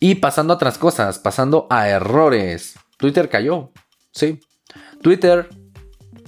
Y 0.00 0.14
pasando 0.14 0.54
a 0.54 0.56
otras 0.56 0.78
cosas, 0.78 1.18
pasando 1.18 1.66
a 1.68 1.86
errores. 1.90 2.76
Twitter 2.96 3.28
cayó. 3.28 3.72
Sí, 4.10 4.40
Twitter 5.04 5.50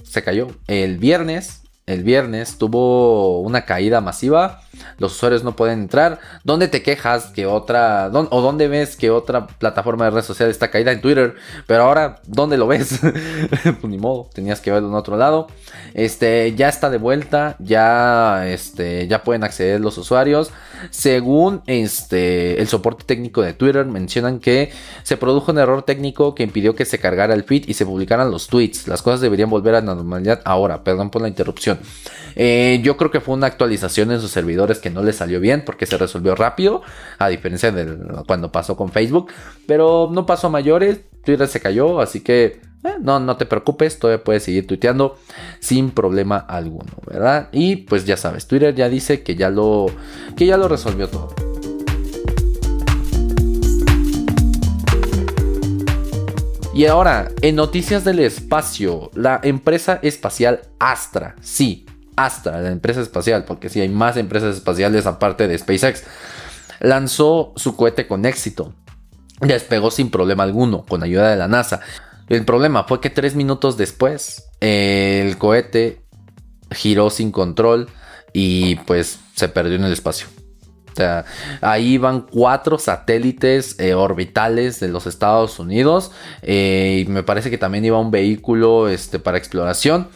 se 0.03 0.21
cayó. 0.21 0.49
El 0.67 0.99
viernes, 0.99 1.63
el 1.87 2.03
viernes 2.03 2.59
tuvo 2.59 3.41
una 3.41 3.65
caída 3.65 4.01
masiva 4.01 4.61
los 4.97 5.13
usuarios 5.13 5.43
no 5.43 5.55
pueden 5.55 5.79
entrar. 5.79 6.19
¿Dónde 6.43 6.67
te 6.67 6.83
quejas 6.83 7.27
que 7.27 7.45
otra, 7.45 8.09
o 8.13 8.41
dónde 8.41 8.67
ves 8.67 8.95
que 8.95 9.11
otra 9.11 9.47
plataforma 9.47 10.05
de 10.05 10.11
red 10.11 10.23
social 10.23 10.49
está 10.49 10.69
caída 10.69 10.91
en 10.91 11.01
Twitter? 11.01 11.35
Pero 11.65 11.83
ahora, 11.83 12.21
¿dónde 12.25 12.57
lo 12.57 12.67
ves? 12.67 12.99
pues 13.63 13.83
ni 13.83 13.97
modo, 13.97 14.29
tenías 14.33 14.61
que 14.61 14.71
verlo 14.71 14.89
en 14.89 14.95
otro 14.95 15.17
lado. 15.17 15.47
Este, 15.93 16.53
ya 16.55 16.69
está 16.69 16.89
de 16.89 16.97
vuelta, 16.97 17.55
ya, 17.59 18.47
este, 18.47 19.07
ya 19.07 19.23
pueden 19.23 19.43
acceder 19.43 19.81
los 19.81 19.97
usuarios. 19.97 20.51
Según 20.89 21.61
este, 21.65 22.61
el 22.61 22.67
soporte 22.67 23.03
técnico 23.03 23.41
de 23.41 23.53
Twitter, 23.53 23.85
mencionan 23.85 24.39
que 24.39 24.71
se 25.03 25.17
produjo 25.17 25.51
un 25.51 25.59
error 25.59 25.83
técnico 25.83 26.35
que 26.35 26.43
impidió 26.43 26.75
que 26.75 26.85
se 26.85 26.99
cargara 26.99 27.33
el 27.33 27.43
feed 27.43 27.67
y 27.67 27.73
se 27.73 27.85
publicaran 27.85 28.31
los 28.31 28.47
tweets. 28.47 28.87
Las 28.87 29.01
cosas 29.01 29.21
deberían 29.21 29.49
volver 29.49 29.75
a 29.75 29.81
la 29.81 29.95
normalidad 29.95 30.41
ahora, 30.45 30.83
perdón 30.83 31.09
por 31.09 31.21
la 31.21 31.27
interrupción. 31.27 31.79
Eh, 32.35 32.79
yo 32.83 32.97
creo 32.97 33.09
que 33.09 33.19
fue 33.19 33.33
una 33.33 33.47
actualización 33.47 34.11
en 34.11 34.21
sus 34.21 34.37
servidores 34.67 34.79
que 34.79 34.89
no 34.89 35.03
le 35.03 35.13
salió 35.13 35.39
bien 35.39 35.63
porque 35.65 35.85
se 35.85 35.97
resolvió 35.97 36.35
rápido, 36.35 36.81
a 37.17 37.29
diferencia 37.29 37.71
de 37.71 37.97
cuando 38.25 38.51
pasó 38.51 38.75
con 38.75 38.91
Facebook. 38.91 39.31
Pero 39.65 40.09
no 40.11 40.25
pasó 40.25 40.47
a 40.47 40.49
mayores, 40.49 41.01
Twitter 41.23 41.47
se 41.47 41.59
cayó, 41.59 41.99
así 41.99 42.21
que 42.21 42.61
eh, 42.83 42.95
no, 43.01 43.19
no 43.19 43.37
te 43.37 43.45
preocupes, 43.45 43.99
todavía 43.99 44.23
puedes 44.23 44.43
seguir 44.43 44.67
tuiteando 44.67 45.17
sin 45.59 45.91
problema 45.91 46.37
alguno, 46.37 46.91
¿verdad? 47.05 47.49
Y 47.51 47.77
pues 47.77 48.05
ya 48.05 48.17
sabes, 48.17 48.47
Twitter 48.47 48.73
ya 48.75 48.89
dice 48.89 49.23
que 49.23 49.35
ya 49.35 49.49
lo, 49.49 49.87
que 50.35 50.45
ya 50.45 50.57
lo 50.57 50.67
resolvió 50.67 51.07
todo. 51.07 51.33
Y 56.73 56.85
ahora, 56.85 57.29
en 57.41 57.55
noticias 57.55 58.03
del 58.03 58.19
espacio, 58.19 59.09
la 59.15 59.39
empresa 59.41 59.99
espacial 60.03 60.61
Astra, 60.77 61.35
sí, 61.41 61.87
Astra, 62.17 62.59
la 62.61 62.71
empresa 62.71 62.99
espacial, 62.99 63.45
porque 63.45 63.69
si 63.69 63.79
hay 63.79 63.89
más 63.89 64.17
empresas 64.17 64.55
espaciales 64.55 65.05
aparte 65.05 65.47
de 65.47 65.57
SpaceX, 65.57 66.03
lanzó 66.79 67.53
su 67.55 67.77
cohete 67.77 68.07
con 68.07 68.25
éxito. 68.25 68.73
Despegó 69.39 69.91
sin 69.91 70.09
problema 70.09 70.43
alguno, 70.43 70.83
con 70.85 71.03
ayuda 71.03 71.29
de 71.29 71.37
la 71.37 71.47
NASA. 71.47 71.79
El 72.27 72.43
problema 72.43 72.83
fue 72.83 72.99
que 72.99 73.09
tres 73.09 73.35
minutos 73.35 73.77
después, 73.77 74.49
el 74.59 75.37
cohete 75.37 76.01
giró 76.71 77.09
sin 77.09 77.31
control 77.31 77.87
y 78.33 78.75
pues 78.77 79.19
se 79.35 79.47
perdió 79.47 79.75
en 79.75 79.85
el 79.85 79.93
espacio. 79.93 80.27
O 80.91 80.95
sea, 80.97 81.25
ahí 81.61 81.99
van 81.99 82.21
cuatro 82.21 82.79
satélites 82.79 83.79
eh, 83.79 83.93
orbitales 83.93 84.79
de 84.79 84.87
los 84.87 85.05
Estados 85.05 85.59
Unidos. 85.59 86.11
Eh, 86.41 87.05
y 87.05 87.09
me 87.11 87.21
parece 87.21 87.51
que 87.51 87.59
también 87.59 87.85
iba 87.85 87.99
un 87.99 88.09
vehículo 88.09 88.89
este, 88.89 89.19
para 89.19 89.37
exploración. 89.37 90.07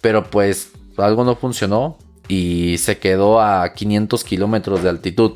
Pero 0.00 0.24
pues 0.24 0.72
algo 0.98 1.24
no 1.24 1.36
funcionó 1.36 1.98
y 2.28 2.78
se 2.78 2.98
quedó 2.98 3.40
a 3.40 3.72
500 3.72 4.24
kilómetros 4.24 4.82
de 4.82 4.88
altitud. 4.88 5.32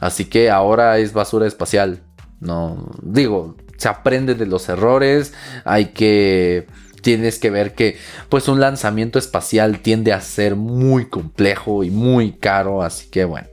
Así 0.00 0.26
que 0.26 0.50
ahora 0.50 0.98
es 0.98 1.12
basura 1.12 1.46
espacial. 1.46 2.00
No, 2.40 2.90
digo, 3.02 3.56
se 3.76 3.88
aprende 3.88 4.34
de 4.34 4.46
los 4.46 4.68
errores. 4.68 5.34
Hay 5.64 5.86
que 5.86 6.66
tienes 7.00 7.38
que 7.38 7.50
ver 7.50 7.74
que 7.74 7.96
pues 8.28 8.48
un 8.48 8.60
lanzamiento 8.60 9.18
espacial 9.18 9.80
tiende 9.80 10.12
a 10.12 10.20
ser 10.20 10.56
muy 10.56 11.08
complejo 11.08 11.84
y 11.84 11.90
muy 11.90 12.32
caro, 12.32 12.82
así 12.82 13.08
que 13.08 13.24
bueno. 13.24 13.48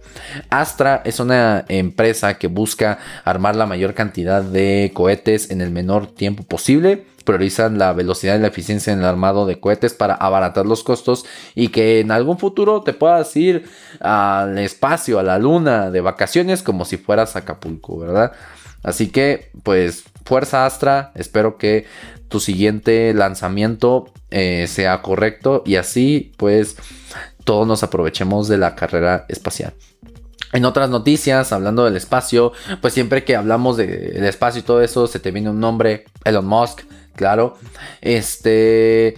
Astra 0.49 1.01
es 1.05 1.19
una 1.19 1.65
empresa 1.67 2.37
que 2.37 2.47
busca 2.47 2.99
armar 3.23 3.55
la 3.55 3.65
mayor 3.65 3.93
cantidad 3.93 4.41
de 4.41 4.91
cohetes 4.93 5.51
en 5.51 5.61
el 5.61 5.71
menor 5.71 6.07
tiempo 6.07 6.43
posible 6.43 7.05
priorizan 7.25 7.77
la 7.77 7.91
velocidad 7.91 8.37
y 8.37 8.41
la 8.41 8.47
eficiencia 8.47 8.93
en 8.93 8.99
el 8.99 9.05
armado 9.05 9.45
de 9.45 9.59
cohetes 9.59 9.93
para 9.93 10.13
abaratar 10.13 10.65
los 10.65 10.83
costos 10.83 11.25
y 11.55 11.69
que 11.69 11.99
en 11.99 12.11
algún 12.11 12.37
futuro 12.37 12.83
te 12.83 12.93
puedas 12.93 13.35
ir 13.35 13.67
al 13.99 14.57
espacio, 14.59 15.19
a 15.19 15.23
la 15.23 15.37
luna, 15.37 15.91
de 15.91 16.01
vacaciones 16.01 16.63
como 16.63 16.85
si 16.85 16.97
fueras 16.97 17.35
a 17.35 17.39
Acapulco, 17.39 17.97
¿verdad? 17.97 18.31
Así 18.83 19.09
que, 19.09 19.49
pues, 19.63 20.03
fuerza 20.23 20.65
Astra, 20.65 21.11
espero 21.15 21.57
que 21.57 21.85
tu 22.29 22.39
siguiente 22.39 23.13
lanzamiento 23.13 24.11
eh, 24.29 24.67
sea 24.67 25.01
correcto 25.01 25.63
y 25.65 25.75
así, 25.75 26.31
pues, 26.37 26.77
todos 27.43 27.67
nos 27.67 27.83
aprovechemos 27.83 28.47
de 28.47 28.57
la 28.57 28.75
carrera 28.75 29.25
espacial. 29.27 29.73
En 30.53 30.63
otras 30.63 30.89
noticias, 30.89 31.51
hablando 31.51 31.83
del 31.83 31.97
espacio, 31.97 32.53
pues 32.79 32.93
siempre 32.93 33.25
que 33.25 33.35
hablamos 33.35 33.75
del 33.75 34.23
espacio 34.23 34.61
y 34.61 34.63
todo 34.63 34.81
eso, 34.81 35.05
se 35.05 35.19
te 35.19 35.31
viene 35.31 35.49
un 35.49 35.59
nombre, 35.59 36.05
Elon 36.23 36.45
Musk, 36.45 36.83
claro. 37.15 37.57
Este. 38.01 39.15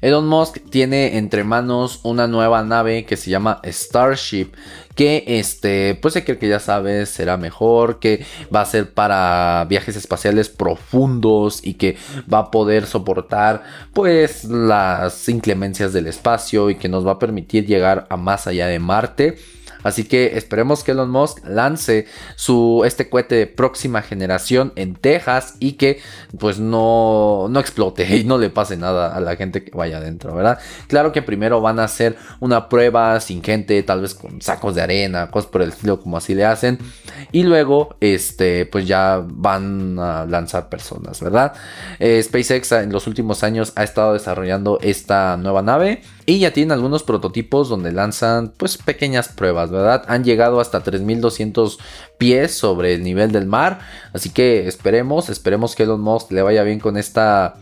Elon 0.00 0.26
Musk 0.26 0.58
tiene 0.70 1.18
entre 1.18 1.44
manos 1.44 2.00
una 2.04 2.26
nueva 2.26 2.62
nave 2.62 3.04
que 3.04 3.18
se 3.18 3.30
llama 3.30 3.60
Starship. 3.64 4.48
Que 4.94 5.24
este, 5.26 5.94
pues 5.94 6.14
se 6.14 6.24
que 6.24 6.48
ya 6.48 6.58
sabes, 6.58 7.10
será 7.10 7.36
mejor. 7.36 7.98
Que 7.98 8.24
va 8.54 8.62
a 8.62 8.66
ser 8.66 8.92
para 8.94 9.66
viajes 9.68 9.96
espaciales 9.96 10.48
profundos. 10.48 11.60
Y 11.62 11.74
que 11.74 11.96
va 12.32 12.38
a 12.38 12.50
poder 12.50 12.86
soportar, 12.86 13.62
pues, 13.92 14.44
las 14.44 15.28
inclemencias 15.28 15.92
del 15.92 16.06
espacio. 16.06 16.70
Y 16.70 16.76
que 16.76 16.88
nos 16.88 17.06
va 17.06 17.12
a 17.12 17.18
permitir 17.18 17.66
llegar 17.66 18.06
a 18.08 18.16
más 18.16 18.46
allá 18.46 18.66
de 18.66 18.78
Marte. 18.78 19.38
Así 19.82 20.04
que 20.04 20.36
esperemos 20.36 20.84
que 20.84 20.92
Elon 20.92 21.10
Musk 21.10 21.46
lance 21.46 22.06
su, 22.36 22.82
este 22.84 23.08
cohete 23.08 23.34
de 23.34 23.46
próxima 23.46 24.02
generación 24.02 24.72
en 24.76 24.94
Texas 24.94 25.54
y 25.60 25.72
que 25.72 26.00
pues 26.38 26.58
no, 26.58 27.46
no 27.48 27.60
explote 27.60 28.16
y 28.16 28.24
no 28.24 28.38
le 28.38 28.50
pase 28.50 28.76
nada 28.76 29.14
a 29.14 29.20
la 29.20 29.36
gente 29.36 29.64
que 29.64 29.76
vaya 29.76 29.98
adentro, 29.98 30.34
¿verdad? 30.34 30.58
Claro 30.88 31.12
que 31.12 31.22
primero 31.22 31.60
van 31.60 31.78
a 31.78 31.84
hacer 31.84 32.16
una 32.40 32.68
prueba 32.68 33.20
sin 33.20 33.42
gente, 33.42 33.82
tal 33.82 34.02
vez 34.02 34.14
con 34.14 34.40
sacos 34.42 34.74
de 34.74 34.82
arena, 34.82 35.30
cosas 35.30 35.50
por 35.50 35.62
el 35.62 35.70
estilo 35.70 36.00
como 36.00 36.16
así 36.16 36.34
le 36.34 36.44
hacen. 36.44 36.78
Y 37.32 37.42
luego, 37.44 37.96
este, 38.00 38.66
pues 38.66 38.86
ya 38.86 39.22
van 39.24 39.98
a 39.98 40.26
lanzar 40.26 40.68
personas, 40.68 41.20
¿verdad? 41.20 41.52
Eh, 41.98 42.22
SpaceX 42.22 42.72
en 42.72 42.92
los 42.92 43.06
últimos 43.06 43.42
años 43.42 43.72
ha 43.76 43.84
estado 43.84 44.12
desarrollando 44.12 44.78
esta 44.82 45.36
nueva 45.36 45.62
nave. 45.62 46.02
Y 46.26 46.38
ya 46.38 46.52
tienen 46.52 46.72
algunos 46.72 47.02
prototipos 47.02 47.68
donde 47.68 47.92
lanzan 47.92 48.52
pues 48.56 48.78
pequeñas 48.78 49.28
pruebas, 49.28 49.70
¿verdad? 49.70 50.04
Han 50.08 50.24
llegado 50.24 50.60
hasta 50.60 50.82
3200 50.82 51.78
pies 52.18 52.54
sobre 52.54 52.94
el 52.94 53.02
nivel 53.02 53.32
del 53.32 53.46
mar. 53.46 53.80
Así 54.12 54.30
que 54.30 54.68
esperemos, 54.68 55.28
esperemos 55.28 55.74
que 55.74 55.84
Elon 55.84 56.00
Musk 56.00 56.30
le 56.32 56.42
vaya 56.42 56.62
bien 56.62 56.80
con 56.80 56.96
esta 56.96 57.56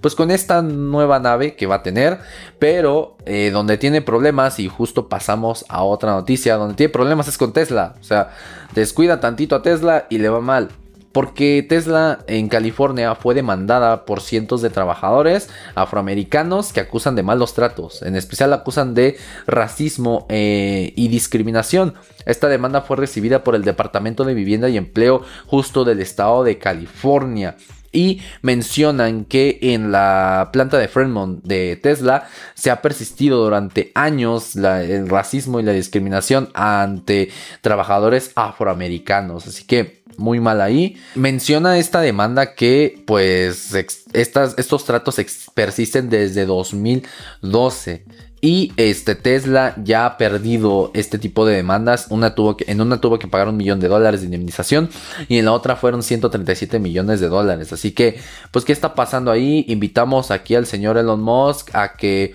pues 0.00 0.14
con 0.14 0.30
esta 0.30 0.62
nueva 0.62 1.20
nave 1.20 1.54
que 1.54 1.66
va 1.66 1.76
a 1.76 1.82
tener, 1.82 2.18
pero 2.58 3.16
eh, 3.24 3.50
donde 3.52 3.78
tiene 3.78 4.02
problemas 4.02 4.58
y 4.58 4.68
justo 4.68 5.08
pasamos 5.08 5.64
a 5.68 5.84
otra 5.84 6.12
noticia, 6.12 6.56
donde 6.56 6.74
tiene 6.74 6.92
problemas 6.92 7.28
es 7.28 7.38
con 7.38 7.52
Tesla, 7.52 7.94
o 8.00 8.02
sea, 8.02 8.30
descuida 8.74 9.20
tantito 9.20 9.54
a 9.54 9.62
Tesla 9.62 10.06
y 10.10 10.18
le 10.18 10.28
va 10.28 10.40
mal. 10.40 10.70
Porque 11.12 11.64
Tesla 11.68 12.20
en 12.28 12.48
California 12.48 13.14
fue 13.14 13.34
demandada 13.34 14.04
por 14.04 14.20
cientos 14.20 14.62
de 14.62 14.70
trabajadores 14.70 15.48
afroamericanos 15.74 16.72
que 16.72 16.80
acusan 16.80 17.16
de 17.16 17.22
malos 17.22 17.54
tratos. 17.54 18.02
En 18.02 18.16
especial 18.16 18.52
acusan 18.52 18.94
de 18.94 19.16
racismo 19.46 20.26
eh, 20.28 20.92
y 20.94 21.08
discriminación. 21.08 21.94
Esta 22.26 22.48
demanda 22.48 22.82
fue 22.82 22.96
recibida 22.96 23.42
por 23.42 23.54
el 23.54 23.64
Departamento 23.64 24.24
de 24.24 24.34
Vivienda 24.34 24.68
y 24.68 24.76
Empleo 24.76 25.22
justo 25.46 25.84
del 25.84 26.00
estado 26.00 26.44
de 26.44 26.58
California 26.58 27.56
y 27.92 28.20
mencionan 28.42 29.24
que 29.24 29.58
en 29.60 29.90
la 29.90 30.50
planta 30.52 30.78
de 30.78 30.88
Fremont 30.88 31.42
de 31.42 31.76
Tesla 31.76 32.28
se 32.54 32.70
ha 32.70 32.82
persistido 32.82 33.42
durante 33.42 33.90
años 33.94 34.56
el 34.56 35.08
racismo 35.08 35.60
y 35.60 35.64
la 35.64 35.72
discriminación 35.72 36.50
ante 36.54 37.30
trabajadores 37.60 38.32
afroamericanos. 38.36 39.46
Así 39.46 39.64
que 39.64 39.99
muy 40.16 40.40
mal 40.40 40.60
ahí. 40.60 40.96
Menciona 41.14 41.78
esta 41.78 42.00
demanda 42.00 42.54
que 42.54 43.02
pues 43.06 43.72
estos 44.12 44.84
tratos 44.84 45.16
persisten 45.54 46.10
desde 46.10 46.46
2012 46.46 48.04
y 48.42 48.72
este 48.76 49.14
Tesla 49.14 49.74
ya 49.84 50.06
ha 50.06 50.16
perdido 50.16 50.90
este 50.94 51.18
tipo 51.18 51.44
de 51.44 51.56
demandas. 51.56 52.06
Una 52.08 52.34
tuvo 52.34 52.56
que, 52.56 52.64
en 52.68 52.80
una 52.80 53.00
tuvo 53.00 53.18
que 53.18 53.28
pagar 53.28 53.48
un 53.48 53.56
millón 53.56 53.80
de 53.80 53.88
dólares 53.88 54.20
de 54.20 54.26
indemnización 54.26 54.88
y 55.28 55.38
en 55.38 55.44
la 55.44 55.52
otra 55.52 55.76
fueron 55.76 56.02
137 56.02 56.78
millones 56.78 57.20
de 57.20 57.28
dólares. 57.28 57.72
Así 57.72 57.92
que, 57.92 58.18
pues, 58.50 58.64
¿qué 58.64 58.72
está 58.72 58.94
pasando 58.94 59.30
ahí? 59.30 59.64
Invitamos 59.68 60.30
aquí 60.30 60.54
al 60.54 60.66
señor 60.66 60.96
Elon 60.96 61.20
Musk 61.20 61.74
a 61.74 61.96
que 61.96 62.34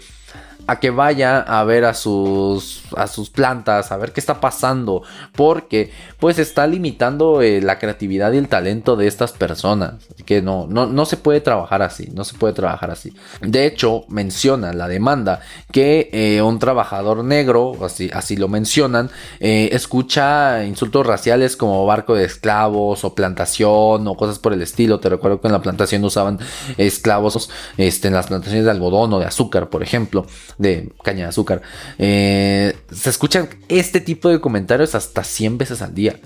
a 0.67 0.79
que 0.79 0.89
vaya 0.89 1.39
a 1.39 1.63
ver 1.63 1.85
a 1.85 1.93
sus, 1.93 2.81
a 2.95 3.07
sus 3.07 3.29
plantas, 3.29 3.91
a 3.91 3.97
ver 3.97 4.11
qué 4.11 4.19
está 4.19 4.39
pasando, 4.41 5.03
porque 5.35 5.91
pues 6.19 6.39
está 6.39 6.65
limitando 6.65 7.41
eh, 7.41 7.61
la 7.61 7.77
creatividad 7.77 8.31
y 8.33 8.37
el 8.37 8.47
talento 8.47 8.95
de 8.95 9.07
estas 9.07 9.31
personas, 9.31 9.95
que 10.25 10.41
no, 10.41 10.65
no, 10.67 10.87
no 10.87 11.05
se 11.05 11.17
puede 11.17 11.41
trabajar 11.41 11.81
así, 11.81 12.09
no 12.13 12.23
se 12.23 12.37
puede 12.37 12.53
trabajar 12.53 12.89
así. 12.89 13.13
De 13.41 13.65
hecho, 13.65 14.05
menciona 14.07 14.73
la 14.73 14.87
demanda 14.87 15.41
que 15.71 16.09
eh, 16.11 16.41
un 16.41 16.57
trabajador 16.57 17.23
negro, 17.23 17.73
así, 17.83 18.09
así 18.13 18.35
lo 18.35 18.47
mencionan, 18.47 19.11
eh, 19.39 19.69
escucha 19.71 20.65
insultos 20.65 21.05
raciales 21.05 21.55
como 21.55 21.85
barco 21.85 22.15
de 22.15 22.25
esclavos 22.25 23.03
o 23.03 23.13
plantación 23.13 24.07
o 24.07 24.15
cosas 24.15 24.39
por 24.39 24.53
el 24.53 24.61
estilo. 24.61 24.99
Te 24.99 25.09
recuerdo 25.09 25.41
que 25.41 25.47
en 25.47 25.53
la 25.53 25.61
plantación 25.61 26.03
usaban 26.03 26.39
esclavos 26.77 27.49
este, 27.77 28.07
en 28.07 28.15
las 28.15 28.27
plantaciones 28.27 28.65
de 28.65 28.71
algodón 28.71 29.13
o 29.13 29.19
de 29.19 29.25
azúcar, 29.25 29.69
por 29.69 29.83
ejemplo 29.83 30.25
de 30.57 30.91
caña 31.03 31.23
de 31.23 31.29
azúcar, 31.29 31.61
eh, 31.97 32.75
se 32.91 33.09
escuchan 33.09 33.49
este 33.69 34.01
tipo 34.01 34.29
de 34.29 34.39
comentarios 34.39 34.95
hasta 34.95 35.23
100 35.23 35.57
veces 35.57 35.81
al 35.81 35.93
día. 35.93 36.19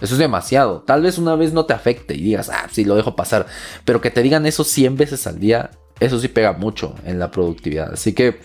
Eso 0.00 0.14
es 0.14 0.18
demasiado. 0.18 0.82
Tal 0.82 1.02
vez 1.02 1.18
una 1.18 1.34
vez 1.34 1.52
no 1.52 1.66
te 1.66 1.74
afecte 1.74 2.14
y 2.14 2.22
digas, 2.22 2.50
ah, 2.50 2.68
sí, 2.70 2.84
lo 2.84 2.94
dejo 2.94 3.16
pasar. 3.16 3.46
Pero 3.84 4.00
que 4.00 4.10
te 4.10 4.22
digan 4.22 4.46
eso 4.46 4.64
100 4.64 4.96
veces 4.96 5.26
al 5.26 5.40
día, 5.40 5.70
eso 6.00 6.20
sí 6.20 6.28
pega 6.28 6.52
mucho 6.52 6.94
en 7.04 7.18
la 7.18 7.30
productividad. 7.30 7.92
Así 7.92 8.12
que, 8.12 8.40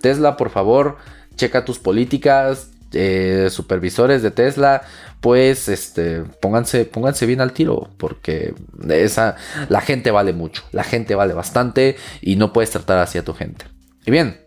Tesla, 0.00 0.36
por 0.36 0.50
favor, 0.50 0.98
checa 1.36 1.64
tus 1.64 1.78
políticas. 1.78 2.70
Eh, 2.92 3.48
supervisores 3.50 4.22
de 4.22 4.30
Tesla, 4.30 4.80
pues 5.20 5.68
este, 5.68 6.22
pónganse, 6.40 6.86
pónganse 6.86 7.26
bien 7.26 7.42
al 7.42 7.52
tiro, 7.52 7.90
porque 7.98 8.54
esa, 8.88 9.36
la 9.68 9.82
gente 9.82 10.10
vale 10.10 10.32
mucho, 10.32 10.62
la 10.72 10.84
gente 10.84 11.14
vale 11.14 11.34
bastante 11.34 11.96
y 12.22 12.36
no 12.36 12.54
puedes 12.54 12.70
tratar 12.70 12.96
así 12.96 13.18
a 13.18 13.24
tu 13.24 13.34
gente. 13.34 13.66
Y 14.06 14.10
bien, 14.10 14.40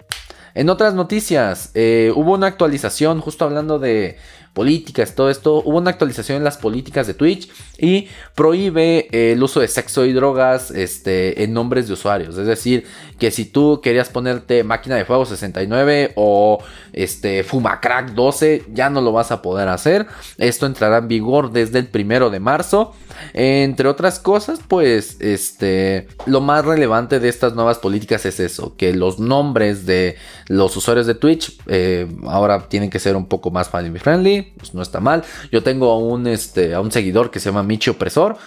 en 0.54 0.70
otras 0.70 0.94
noticias, 0.94 1.72
eh, 1.74 2.12
hubo 2.16 2.34
una 2.34 2.48
actualización, 2.48 3.22
justo 3.22 3.46
hablando 3.46 3.80
de 3.80 4.18
políticas, 4.54 5.16
todo 5.16 5.30
esto, 5.30 5.62
hubo 5.64 5.78
una 5.78 5.92
actualización 5.92 6.38
en 6.38 6.44
las 6.44 6.58
políticas 6.58 7.08
de 7.08 7.14
Twitch 7.14 7.50
y 7.78 8.10
prohíbe 8.36 9.08
eh, 9.12 9.32
el 9.32 9.42
uso 9.42 9.62
de 9.62 9.68
sexo 9.68 10.06
y 10.06 10.14
drogas 10.14 10.72
este, 10.72 11.44
en 11.44 11.54
nombres 11.54 11.88
de 11.88 11.94
usuarios. 11.94 12.38
Es 12.38 12.48
decir, 12.48 12.86
que 13.22 13.30
si 13.30 13.46
tú 13.46 13.82
querías 13.84 14.10
ponerte 14.10 14.64
máquina 14.64 14.96
de 14.96 15.06
fuego 15.06 15.28
69 15.28 16.14
o 16.16 16.58
este, 16.92 17.44
Fumacrack 17.44 18.14
12, 18.14 18.64
ya 18.74 18.90
no 18.90 19.00
lo 19.00 19.12
vas 19.12 19.32
a 19.32 19.44
poder 19.44 19.68
hacer. 19.68 20.08
Esto 20.40 20.66
entrará 20.66 20.98
en 20.98 21.08
vigor 21.08 21.52
desde 21.52 21.78
el 21.78 21.86
primero 21.86 22.32
de 22.32 22.40
marzo. 22.40 22.96
Entre 23.34 23.88
otras 23.88 24.18
cosas, 24.18 24.60
pues 24.68 25.18
este, 25.20 26.08
lo 26.26 26.42
más 26.42 26.66
relevante 26.66 27.20
de 27.20 27.30
estas 27.30 27.54
nuevas 27.54 27.78
políticas 27.78 28.26
es 28.26 28.40
eso, 28.40 28.76
que 28.76 28.92
los 28.92 29.20
nombres 29.20 29.86
de 29.86 30.16
los 30.48 30.76
usuarios 30.76 31.06
de 31.06 31.14
Twitch 31.14 31.60
eh, 31.68 32.08
ahora 32.26 32.70
tienen 32.70 32.90
que 32.90 32.98
ser 32.98 33.16
un 33.16 33.28
poco 33.28 33.52
más 33.52 33.70
family 33.70 34.00
friendly, 34.00 34.54
pues 34.58 34.74
no 34.74 34.82
está 34.82 35.00
mal. 35.00 35.24
Yo 35.52 35.62
tengo 35.62 35.92
a 35.92 36.00
un, 36.00 36.26
este, 36.26 36.74
a 36.74 36.82
un 36.82 36.92
seguidor 36.92 37.30
que 37.30 37.40
se 37.40 37.50
llama 37.50 37.62
Michi 37.62 37.92
Opresor. 37.92 38.38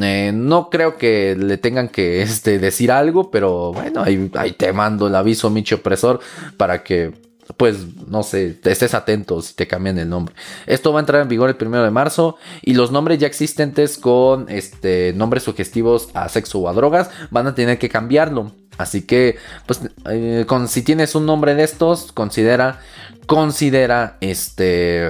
Eh, 0.00 0.32
no 0.34 0.70
creo 0.70 0.96
que 0.96 1.36
le 1.36 1.56
tengan 1.56 1.88
que 1.88 2.22
este, 2.22 2.58
decir 2.58 2.90
algo, 2.90 3.30
pero 3.30 3.72
bueno, 3.72 4.02
ahí, 4.02 4.52
te 4.52 4.72
mando 4.72 5.06
el 5.06 5.14
aviso, 5.14 5.50
Michi 5.50 5.74
Opresor, 5.74 6.20
para 6.56 6.82
que 6.82 7.12
pues 7.58 7.76
no 8.08 8.22
sé, 8.22 8.58
estés 8.64 8.94
atento 8.94 9.42
si 9.42 9.54
te 9.54 9.66
cambian 9.66 9.98
el 9.98 10.08
nombre. 10.08 10.34
Esto 10.66 10.94
va 10.94 11.00
a 11.00 11.02
entrar 11.02 11.20
en 11.20 11.28
vigor 11.28 11.50
el 11.50 11.56
primero 11.56 11.84
de 11.84 11.90
marzo 11.90 12.38
y 12.62 12.72
los 12.72 12.90
nombres 12.90 13.18
ya 13.18 13.26
existentes 13.26 13.98
con 13.98 14.48
este 14.48 15.12
nombres 15.14 15.42
sugestivos 15.42 16.08
a 16.14 16.30
sexo 16.30 16.60
o 16.60 16.68
a 16.70 16.72
drogas 16.72 17.10
van 17.30 17.46
a 17.46 17.54
tener 17.54 17.78
que 17.78 17.90
cambiarlo. 17.90 18.52
Así 18.78 19.02
que, 19.02 19.36
pues, 19.66 19.82
eh, 20.10 20.46
con, 20.48 20.68
si 20.68 20.82
tienes 20.82 21.14
un 21.14 21.26
nombre 21.26 21.54
de 21.54 21.64
estos, 21.64 22.12
considera, 22.12 22.80
considera, 23.26 24.16
este, 24.20 25.06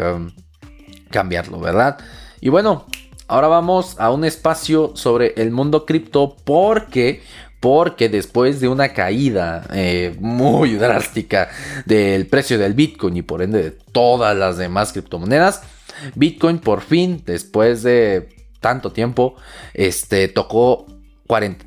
cambiarlo, 1.10 1.60
¿verdad? 1.60 1.98
Y 2.40 2.50
bueno, 2.50 2.84
ahora 3.28 3.48
vamos 3.48 3.96
a 3.98 4.10
un 4.10 4.24
espacio 4.24 4.92
sobre 4.94 5.34
el 5.36 5.50
mundo 5.50 5.86
cripto 5.86 6.36
porque 6.44 7.22
porque 7.60 8.10
después 8.10 8.60
de 8.60 8.68
una 8.68 8.90
caída 8.90 9.66
eh, 9.72 10.14
muy 10.20 10.74
drástica 10.76 11.48
del 11.86 12.26
precio 12.26 12.58
del 12.58 12.74
Bitcoin 12.74 13.16
y 13.16 13.22
por 13.22 13.40
ende 13.40 13.62
de 13.62 13.70
todas 13.70 14.36
las 14.36 14.58
demás 14.58 14.92
criptomonedas, 14.92 15.62
Bitcoin 16.14 16.58
por 16.58 16.82
fin, 16.82 17.22
después 17.24 17.82
de 17.82 18.28
tanto 18.60 18.92
tiempo, 18.92 19.36
este, 19.72 20.28
tocó 20.28 20.86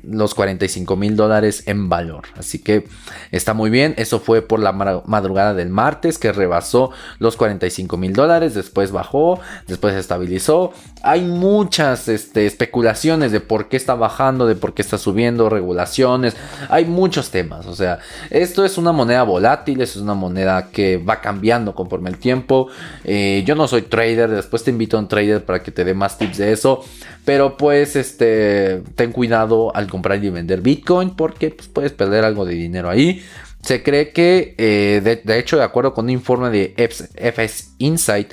los 0.02 0.34
45 0.34 0.96
mil 0.96 1.16
dólares 1.16 1.64
en 1.66 1.88
valor. 1.88 2.24
Así 2.36 2.60
que 2.60 2.86
está 3.32 3.54
muy 3.54 3.70
bien. 3.70 3.94
Eso 3.96 4.20
fue 4.20 4.40
por 4.40 4.60
la 4.60 4.72
madrugada 4.72 5.52
del 5.52 5.68
martes 5.68 6.18
que 6.18 6.32
rebasó 6.32 6.90
los 7.18 7.36
45 7.36 7.96
mil 7.96 8.12
dólares. 8.12 8.54
Después 8.54 8.92
bajó, 8.92 9.40
después 9.66 9.94
se 9.94 10.00
estabilizó. 10.00 10.72
Hay 11.02 11.22
muchas 11.22 12.08
este, 12.08 12.46
especulaciones 12.46 13.32
de 13.32 13.40
por 13.40 13.68
qué 13.68 13.76
está 13.76 13.94
bajando, 13.94 14.46
de 14.46 14.54
por 14.54 14.74
qué 14.74 14.82
está 14.82 14.96
subiendo, 14.96 15.48
regulaciones. 15.48 16.36
Hay 16.68 16.84
muchos 16.84 17.30
temas. 17.30 17.66
O 17.66 17.74
sea, 17.74 17.98
esto 18.30 18.64
es 18.64 18.78
una 18.78 18.92
moneda 18.92 19.24
volátil, 19.24 19.80
es 19.80 19.96
una 19.96 20.14
moneda 20.14 20.70
que 20.70 20.98
va 20.98 21.20
cambiando 21.20 21.74
conforme 21.74 22.10
el 22.10 22.18
tiempo. 22.18 22.68
Eh, 23.04 23.42
yo 23.44 23.56
no 23.56 23.66
soy 23.66 23.82
trader, 23.82 24.30
después 24.30 24.62
te 24.62 24.70
invito 24.70 24.96
a 24.96 25.00
un 25.00 25.08
trader 25.08 25.44
para 25.44 25.62
que 25.62 25.72
te 25.72 25.84
dé 25.84 25.94
más 25.94 26.16
tips 26.16 26.38
de 26.38 26.52
eso. 26.52 26.84
Pero 27.24 27.56
pues, 27.56 27.96
este, 27.96 28.82
ten 28.94 29.12
cuidado 29.12 29.47
al 29.74 29.88
comprar 29.88 30.22
y 30.22 30.30
vender 30.30 30.60
Bitcoin 30.60 31.10
porque 31.10 31.50
pues, 31.50 31.68
puedes 31.68 31.92
perder 31.92 32.24
algo 32.24 32.44
de 32.44 32.54
dinero 32.54 32.88
ahí. 32.88 33.22
Se 33.62 33.82
cree 33.82 34.12
que, 34.12 34.54
eh, 34.58 35.00
de, 35.02 35.38
hecho, 35.38 35.56
de 35.56 35.64
acuerdo 35.64 35.92
con 35.92 36.06
un 36.06 36.10
informe 36.10 36.50
de 36.50 36.74
FS 36.76 37.70
Insight, 37.78 38.32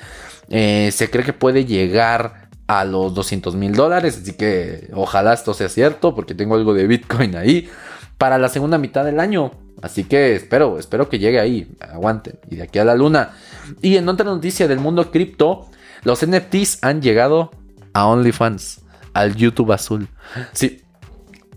eh, 0.50 0.92
se 0.94 1.10
cree 1.10 1.26
que 1.26 1.34
puede 1.34 1.66
llegar 1.66 2.50
a 2.68 2.86
los 2.86 3.14
200 3.14 3.56
mil 3.56 3.74
dólares. 3.74 4.20
Así 4.22 4.34
que 4.34 4.90
ojalá 4.94 5.34
esto 5.34 5.54
sea 5.54 5.70
cierto 5.70 6.16
porque 6.16 6.36
tengo 6.36 6.56
algo 6.56 6.74
de 6.74 6.88
Bitcoin 6.88 7.36
ahí 7.36 7.70
para 8.18 8.38
la 8.38 8.50
segunda 8.50 8.78
mitad 8.78 9.04
del 9.04 9.20
año. 9.20 9.52
Así 9.82 10.04
que 10.04 10.36
espero, 10.36 10.80
espero 10.80 11.10
que 11.10 11.20
llegue 11.20 11.40
ahí. 11.40 11.72
Aguanten. 11.80 12.40
Y 12.50 12.56
de 12.58 12.64
aquí 12.64 12.80
a 12.80 12.86
la 12.86 12.96
luna. 12.96 13.34
Y 13.82 13.98
en 13.98 14.08
otra 14.08 14.26
noticia 14.26 14.68
del 14.68 14.80
mundo 14.80 15.12
cripto, 15.12 15.68
los 16.04 16.26
NFTs 16.26 16.80
han 16.82 17.02
llegado 17.02 17.52
a 17.94 18.08
OnlyFans 18.08 18.82
al 19.14 19.36
YouTube 19.36 19.72
azul. 19.72 20.08
Sí, 20.54 20.82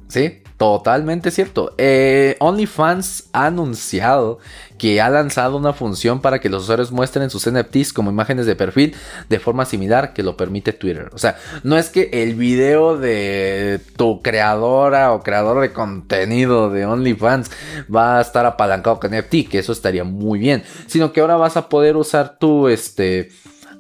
sí, 0.09 0.43
totalmente 0.57 1.31
cierto. 1.31 1.73
Eh, 1.79 2.37
OnlyFans 2.41 3.29
ha 3.33 3.47
anunciado 3.47 4.39
que 4.77 5.01
ha 5.01 5.09
lanzado 5.09 5.57
una 5.57 5.73
función 5.73 6.21
para 6.21 6.41
que 6.41 6.49
los 6.49 6.65
usuarios 6.65 6.93
muestren 6.93 7.31
sus 7.31 7.51
NFTs 7.51 7.93
como 7.93 8.11
imágenes 8.11 8.47
de 8.47 8.57
perfil 8.57 8.95
de 9.29 9.39
forma 9.39 9.65
similar 9.65 10.13
que 10.13 10.23
lo 10.23 10.37
permite 10.37 10.73
Twitter. 10.73 11.11
O 11.13 11.19
sea, 11.19 11.37
no 11.63 11.77
es 11.79 11.91
que 11.91 12.11
el 12.13 12.35
video 12.35 12.97
de 12.97 13.81
tu 13.97 14.21
creadora 14.23 15.13
o 15.13 15.23
creador 15.23 15.61
de 15.61 15.73
contenido 15.73 16.71
de 16.71 16.87
OnlyFans 16.87 17.51
va 17.95 18.19
a 18.19 18.21
estar 18.21 18.47
apalancado 18.47 18.99
con 18.99 19.13
NFT, 19.13 19.49
que 19.49 19.59
eso 19.59 19.73
estaría 19.73 20.05
muy 20.05 20.39
bien, 20.39 20.63
sino 20.87 21.13
que 21.13 21.21
ahora 21.21 21.37
vas 21.37 21.57
a 21.57 21.69
poder 21.69 21.97
usar 21.97 22.39
tu 22.39 22.69
este 22.69 23.29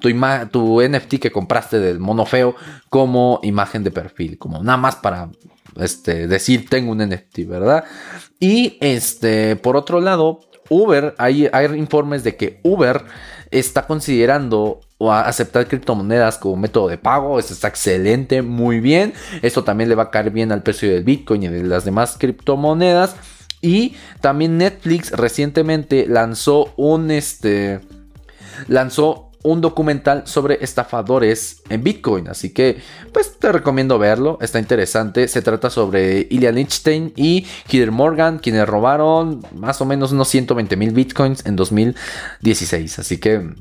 tu, 0.01 0.11
tu 0.51 0.81
NFT 0.81 1.17
que 1.17 1.33
compraste 1.33 1.81
del 1.81 1.99
mono 1.99 2.25
feo 2.25 2.55
como 2.89 3.41
imagen 3.43 3.85
de 3.85 3.91
perfil, 3.91 4.39
como 4.39 4.63
nada 4.63 4.79
más 4.79 4.97
para 4.97 5.29
este, 5.79 6.27
decir 6.27 6.69
tengo 6.69 6.93
un 6.93 6.99
NFT, 6.99 7.47
¿verdad? 7.47 7.85
Y 8.41 8.77
este, 8.81 9.57
por 9.57 9.77
otro 9.77 10.01
lado, 10.01 10.41
Uber, 10.69 11.15
hay, 11.19 11.49
hay 11.53 11.67
informes 11.79 12.25
de 12.25 12.37
que 12.37 12.61
Uber 12.63 13.05
está 13.51 13.87
considerando 13.87 14.81
aceptar 15.01 15.67
criptomonedas 15.69 16.39
como 16.39 16.57
método 16.57 16.89
de 16.89 16.99
pago. 16.99 17.39
Esto 17.39 17.55
está 17.55 17.69
excelente, 17.69 18.43
muy 18.43 18.81
bien. 18.81 19.15
Esto 19.43 19.65
también 19.65 19.89
le 19.89 19.95
va 19.95 20.05
a 20.05 20.11
caer 20.11 20.31
bien 20.31 20.53
al 20.53 20.63
precio 20.63 20.91
del 20.91 21.05
Bitcoin 21.05 21.45
y 21.45 21.49
de 21.49 21.63
las 21.63 21.85
demás 21.85 22.17
criptomonedas. 22.19 23.17
Y 23.61 23.97
también 24.21 24.59
Netflix 24.59 25.11
recientemente 25.13 26.07
lanzó 26.07 26.73
un 26.77 27.11
este 27.11 27.81
lanzó 28.67 29.28
un 29.43 29.61
documental 29.61 30.27
sobre 30.27 30.59
estafadores 30.63 31.63
en 31.69 31.83
Bitcoin. 31.83 32.29
Así 32.29 32.51
que, 32.51 32.79
pues 33.13 33.39
te 33.39 33.53
recomiendo 33.53 33.99
verlo. 33.99 34.39
Está 34.41 34.59
interesante. 34.59 35.29
Se 35.29 35.43
trata 35.43 35.71
sobre 35.71 36.27
Ilya 36.31 36.53
Lichtenstein 36.53 37.13
y 37.17 37.47
Heather 37.69 37.93
Morgan, 37.93 38.39
quienes 38.39 38.67
robaron 38.67 39.43
más 39.55 39.81
o 39.81 39.85
menos 39.85 40.13
unos 40.13 40.29
120 40.29 40.77
mil 40.77 40.91
Bitcoins 40.91 41.47
en 41.47 41.57
2016. 41.57 42.99
Así 42.99 43.19
que, 43.19 43.55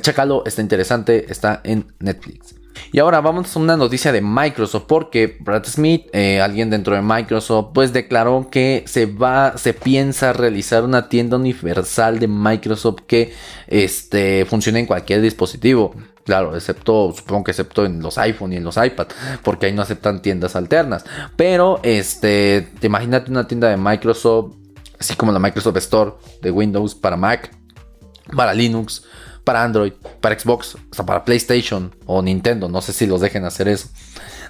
chécalo, 0.00 0.44
está 0.46 0.62
interesante. 0.62 1.30
Está 1.30 1.60
en 1.64 1.86
Netflix. 1.98 2.59
Y 2.92 2.98
ahora 2.98 3.20
vamos 3.20 3.54
a 3.54 3.58
una 3.58 3.76
noticia 3.76 4.12
de 4.12 4.20
Microsoft 4.20 4.84
porque 4.86 5.36
Brad 5.40 5.64
Smith, 5.64 6.08
eh, 6.12 6.40
alguien 6.40 6.70
dentro 6.70 6.94
de 6.94 7.02
Microsoft, 7.02 7.68
pues 7.74 7.92
declaró 7.92 8.48
que 8.50 8.84
se 8.86 9.06
va, 9.06 9.56
se 9.56 9.74
piensa 9.74 10.32
realizar 10.32 10.84
una 10.84 11.08
tienda 11.08 11.36
universal 11.36 12.18
de 12.18 12.28
Microsoft 12.28 13.00
que 13.06 13.32
este, 13.66 14.44
funcione 14.46 14.80
en 14.80 14.86
cualquier 14.86 15.20
dispositivo. 15.20 15.94
Claro, 16.24 16.54
excepto, 16.54 17.12
supongo 17.16 17.44
que 17.44 17.50
excepto 17.50 17.84
en 17.84 18.02
los 18.02 18.18
iPhone 18.18 18.52
y 18.52 18.56
en 18.56 18.64
los 18.64 18.76
iPad, 18.76 19.08
porque 19.42 19.66
ahí 19.66 19.72
no 19.72 19.82
aceptan 19.82 20.22
tiendas 20.22 20.54
alternas. 20.54 21.04
Pero, 21.36 21.80
este, 21.82 22.68
te 22.78 22.86
imagínate 22.86 23.30
una 23.30 23.48
tienda 23.48 23.68
de 23.68 23.76
Microsoft, 23.76 24.54
así 24.98 25.14
como 25.16 25.32
la 25.32 25.38
Microsoft 25.38 25.78
Store 25.78 26.12
de 26.42 26.50
Windows 26.50 26.94
para 26.94 27.16
Mac, 27.16 27.50
para 28.36 28.54
Linux, 28.54 29.02
para 29.50 29.64
Android, 29.64 29.94
para 30.20 30.38
Xbox, 30.38 30.76
hasta 30.92 31.04
para 31.04 31.24
PlayStation 31.24 31.92
o 32.06 32.22
Nintendo. 32.22 32.68
No 32.68 32.80
sé 32.80 32.92
si 32.92 33.04
los 33.04 33.20
dejen 33.20 33.44
hacer 33.44 33.66
eso. 33.66 33.88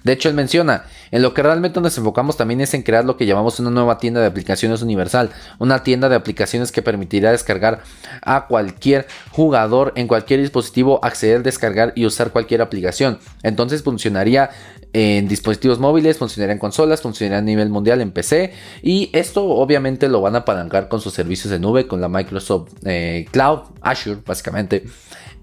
De 0.04 0.12
hecho, 0.12 0.28
él 0.28 0.34
menciona, 0.34 0.84
en 1.10 1.22
lo 1.22 1.32
que 1.32 1.42
realmente 1.42 1.80
nos 1.80 1.96
enfocamos 1.96 2.36
también 2.36 2.60
es 2.60 2.74
en 2.74 2.82
crear 2.82 3.06
lo 3.06 3.16
que 3.16 3.24
llamamos 3.24 3.58
una 3.60 3.70
nueva 3.70 3.96
tienda 3.96 4.20
de 4.20 4.26
aplicaciones 4.26 4.82
universal, 4.82 5.30
una 5.58 5.82
tienda 5.82 6.10
de 6.10 6.16
aplicaciones 6.16 6.70
que 6.70 6.82
permitirá 6.82 7.30
descargar 7.30 7.82
a 8.20 8.46
cualquier 8.46 9.06
jugador 9.30 9.94
en 9.96 10.06
cualquier 10.06 10.40
dispositivo, 10.40 11.02
acceder, 11.02 11.42
descargar 11.42 11.94
y 11.96 12.04
usar 12.04 12.30
cualquier 12.30 12.60
aplicación. 12.60 13.20
Entonces 13.42 13.82
funcionaría 13.82 14.50
en 14.92 15.28
dispositivos 15.28 15.78
móviles, 15.78 16.18
funcionaría 16.18 16.52
en 16.52 16.58
consolas, 16.58 17.02
funcionaría 17.02 17.38
a 17.38 17.42
nivel 17.42 17.68
mundial 17.70 18.00
en 18.00 18.10
PC 18.10 18.52
y 18.82 19.10
esto 19.12 19.44
obviamente 19.44 20.08
lo 20.08 20.20
van 20.20 20.34
a 20.34 20.38
apalancar 20.38 20.88
con 20.88 21.00
sus 21.00 21.12
servicios 21.12 21.50
de 21.50 21.58
nube, 21.58 21.86
con 21.86 22.00
la 22.00 22.08
Microsoft 22.08 22.72
eh, 22.84 23.26
Cloud, 23.30 23.60
Azure 23.80 24.20
básicamente 24.26 24.84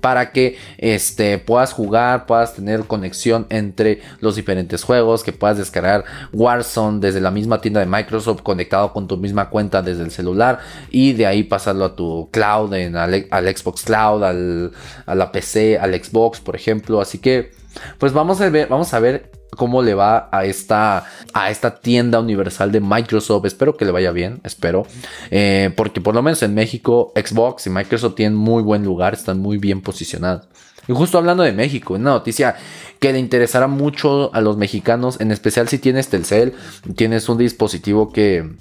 para 0.02 0.32
que 0.32 0.58
este, 0.78 1.38
puedas 1.40 1.74
jugar, 1.74 2.26
puedas 2.26 2.54
tener 2.54 2.86
conexión 2.86 3.48
entre 3.50 4.02
los 4.20 4.36
diferentes 4.36 4.84
juegos, 4.84 5.24
que 5.24 5.34
puedas 5.34 5.58
descargar 5.58 6.06
Warzone 6.34 7.00
desde 7.00 7.20
la 7.20 7.32
misma 7.32 7.62
tienda 7.62 7.80
de 7.80 7.88
Microsoft 7.88 8.42
conectado 8.42 8.94
con 8.94 9.08
tu 9.08 9.18
misma 9.18 9.50
cuenta 9.50 9.82
desde 9.82 10.04
el 10.04 10.12
celular 10.12 10.60
y 10.92 11.14
de 11.14 11.26
ahí 11.26 11.44
pasarlo 11.44 11.86
a 11.86 11.96
tu 11.96 12.30
cloud, 12.32 12.74
en, 12.74 12.96
al, 12.96 13.12
Xbox 13.12 13.84
Cloud, 13.84 14.24
al, 14.24 14.72
a 15.06 15.16
la 15.16 15.32
PC, 15.32 15.78
al 15.80 15.94
Xbox, 15.94 16.40
por 16.40 16.56
ejemplo. 16.56 17.02
Así 17.02 17.18
que, 17.18 17.52
pues 17.98 18.14
vamos 18.14 18.42
a 18.42 18.50
ver, 18.50 18.68
vamos 18.68 18.94
a 18.94 19.00
ver 19.00 19.32
cómo 19.52 19.82
le 19.82 19.94
va 19.94 20.30
a 20.32 20.46
esta, 20.46 21.06
a 21.34 21.50
esta 21.50 21.80
tienda 21.80 22.20
universal 22.20 22.72
de 22.72 22.80
Microsoft. 22.80 23.46
Espero 23.46 23.76
que 23.76 23.86
le 23.86 23.92
vaya 23.92 24.12
bien, 24.12 24.40
espero. 24.44 24.86
Eh, 25.32 25.72
porque 25.76 26.02
por 26.02 26.16
lo 26.16 26.22
menos 26.22 26.42
en 26.44 26.54
México, 26.54 27.12
Xbox 27.16 27.68
y 27.68 27.70
Microsoft 27.70 28.16
tienen 28.16 28.36
muy 28.36 28.64
buen 28.64 28.84
lugar, 28.84 29.14
están 29.14 29.40
muy 29.40 29.58
bien 29.58 29.82
posicionados. 29.82 30.48
Y 30.88 30.94
justo 30.94 31.18
hablando 31.18 31.44
de 31.44 31.52
México, 31.52 31.96
una 31.96 32.12
noticia 32.12 32.56
que 33.00 33.12
le 33.12 33.20
interesará 33.20 33.68
mucho 33.68 34.34
a 34.34 34.42
los 34.42 34.58
mexicanos, 34.58 35.20
en 35.20 35.32
especial 35.32 35.68
si 35.68 35.80
tienes 35.80 36.08
Telcel, 36.08 36.54
tienes 36.96 37.28
un 37.28 37.38
dispositivo 37.38 38.12
que 38.12 38.56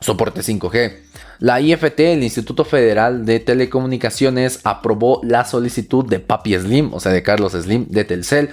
soporte 0.00 0.40
5G. 0.40 0.96
La 1.40 1.60
IFT, 1.60 2.00
el 2.00 2.22
Instituto 2.24 2.64
Federal 2.64 3.24
de 3.24 3.38
Telecomunicaciones, 3.38 4.60
aprobó 4.64 5.20
la 5.22 5.44
solicitud 5.44 6.04
de 6.04 6.18
Papi 6.18 6.58
Slim, 6.58 6.92
o 6.92 7.00
sea, 7.00 7.12
de 7.12 7.22
Carlos 7.22 7.52
Slim, 7.52 7.86
de 7.88 8.04
Telcel, 8.04 8.50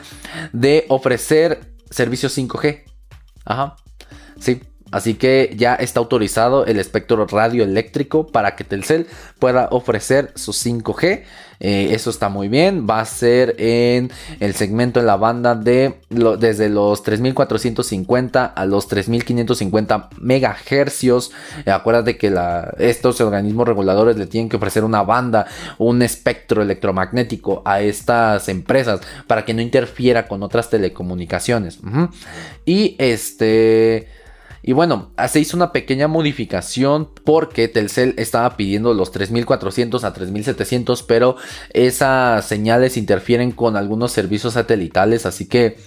de 0.54 0.86
ofrecer 0.90 1.74
servicios 1.90 2.38
5G. 2.38 2.84
Ajá. 3.44 3.76
Sí, 4.40 4.62
Así 4.96 5.16
que 5.16 5.54
ya 5.58 5.76
está 5.76 6.00
autorizado 6.00 6.66
el 6.66 6.80
espectro 6.80 7.28
radioeléctrico 7.28 8.28
para 8.28 8.56
que 8.56 8.64
Telcel 8.64 9.08
pueda 9.40 9.68
ofrecer 9.72 10.32
su 10.36 10.54
5G 10.54 11.24
eh, 11.60 11.90
eso 11.92 12.10
está 12.10 12.30
muy 12.30 12.48
bien. 12.48 12.86
Va 12.90 13.00
a 13.00 13.06
ser 13.06 13.56
en 13.58 14.12
el 14.40 14.56
segmento 14.56 15.00
en 15.00 15.06
la 15.06 15.16
banda 15.16 15.56
de 15.56 15.96
desde 16.10 16.70
los 16.70 17.04
3450 17.04 18.46
a 18.46 18.66
los 18.66 18.88
3550 18.88 20.10
megahercios. 20.20 21.32
Eh, 21.66 21.72
acuérdate 21.72 22.18
que 22.18 22.34
estos 22.80 23.22
organismos 23.22 23.68
reguladores 23.68 24.18
le 24.18 24.28
tienen 24.28 24.50
que 24.50 24.58
ofrecer 24.58 24.84
una 24.84 25.04
banda, 25.04 25.46
un 25.78 26.02
espectro 26.02 26.62
electromagnético 26.62 27.62
a 27.66 27.82
estas 27.82 28.50
empresas 28.50 29.02
para 29.28 29.46
que 29.46 29.54
no 29.54 29.62
interfiera 29.62 30.28
con 30.28 30.44
otras 30.44 30.70
telecomunicaciones. 30.70 31.80
Y 32.66 32.96
este. 33.00 34.08
Y 34.68 34.74
bueno, 34.74 35.12
se 35.30 35.40
hizo 35.40 35.56
una 35.56 35.72
pequeña 35.72 36.08
modificación 36.08 37.08
porque 37.24 37.68
Telcel 37.68 38.16
estaba 38.18 38.58
pidiendo 38.58 38.96
los 38.96 39.12
3400 39.12 40.04
a 40.04 40.12
3700, 40.12 41.04
pero 41.04 41.36
esas 41.72 42.48
señales 42.48 42.98
interfieren 42.98 43.52
con 43.52 43.78
algunos 43.78 44.12
servicios 44.12 44.54
satelitales, 44.54 45.28
así 45.28 45.48
que 45.48 45.78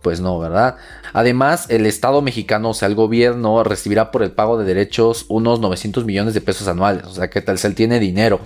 pues 0.00 0.20
no, 0.20 0.38
¿verdad? 0.38 0.76
Además, 1.12 1.66
el 1.70 1.86
Estado 1.86 2.22
mexicano, 2.22 2.70
o 2.70 2.74
sea, 2.74 2.86
el 2.86 2.94
gobierno, 2.94 3.64
recibirá 3.64 4.12
por 4.12 4.22
el 4.22 4.30
pago 4.30 4.56
de 4.56 4.64
derechos 4.64 5.26
unos 5.28 5.58
900 5.58 6.04
millones 6.04 6.32
de 6.32 6.40
pesos 6.40 6.68
anuales. 6.68 7.04
O 7.06 7.12
sea 7.12 7.28
que 7.28 7.42
Telcel 7.42 7.74
tiene 7.74 7.98
dinero. 7.98 8.40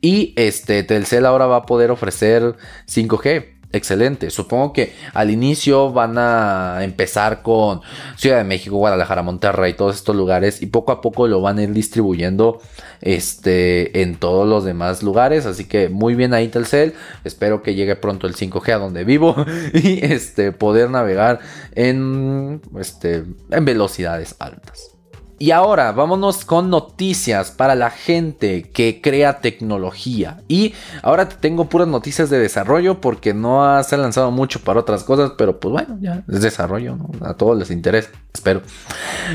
Y 0.00 0.32
este, 0.36 0.82
Telcel 0.84 1.26
ahora 1.26 1.46
va 1.46 1.56
a 1.56 1.66
poder 1.66 1.90
ofrecer 1.90 2.56
5G 2.88 3.57
excelente. 3.72 4.30
Supongo 4.30 4.72
que 4.72 4.92
al 5.14 5.30
inicio 5.30 5.92
van 5.92 6.16
a 6.18 6.78
empezar 6.82 7.42
con 7.42 7.80
Ciudad 8.16 8.38
de 8.38 8.44
México, 8.44 8.76
Guadalajara, 8.76 9.22
Monterrey, 9.22 9.74
todos 9.74 9.96
estos 9.96 10.16
lugares 10.16 10.62
y 10.62 10.66
poco 10.66 10.92
a 10.92 11.00
poco 11.00 11.26
lo 11.26 11.40
van 11.40 11.58
a 11.58 11.62
ir 11.62 11.72
distribuyendo 11.72 12.60
este, 13.00 14.02
en 14.02 14.16
todos 14.16 14.48
los 14.48 14.64
demás 14.64 15.02
lugares. 15.02 15.46
Así 15.46 15.64
que 15.64 15.88
muy 15.88 16.14
bien 16.14 16.34
ahí 16.34 16.48
Telcel. 16.48 16.94
Espero 17.24 17.62
que 17.62 17.74
llegue 17.74 17.96
pronto 17.96 18.26
el 18.26 18.34
5G 18.34 18.72
a 18.72 18.78
donde 18.78 19.04
vivo 19.04 19.36
y 19.74 20.04
este, 20.04 20.52
poder 20.52 20.90
navegar 20.90 21.40
en, 21.74 22.60
este, 22.78 23.24
en 23.50 23.64
velocidades 23.64 24.36
altas. 24.38 24.97
Y 25.38 25.52
ahora 25.52 25.92
vámonos 25.92 26.44
con 26.44 26.68
noticias 26.68 27.50
para 27.52 27.74
la 27.74 27.90
gente 27.90 28.70
que 28.72 29.00
crea 29.00 29.40
tecnología. 29.40 30.42
Y 30.48 30.74
ahora 31.02 31.28
te 31.28 31.36
tengo 31.36 31.66
puras 31.66 31.86
noticias 31.86 32.28
de 32.28 32.38
desarrollo 32.38 33.00
porque 33.00 33.34
no 33.34 33.82
se 33.84 33.94
ha 33.94 33.98
lanzado 33.98 34.30
mucho 34.30 34.60
para 34.60 34.80
otras 34.80 35.04
cosas, 35.04 35.32
pero 35.38 35.60
pues 35.60 35.72
bueno, 35.72 35.96
ya 36.00 36.24
es 36.28 36.40
desarrollo. 36.40 36.96
A 37.20 37.34
todos 37.34 37.56
les 37.56 37.70
interesa, 37.70 38.10
espero. 38.34 38.62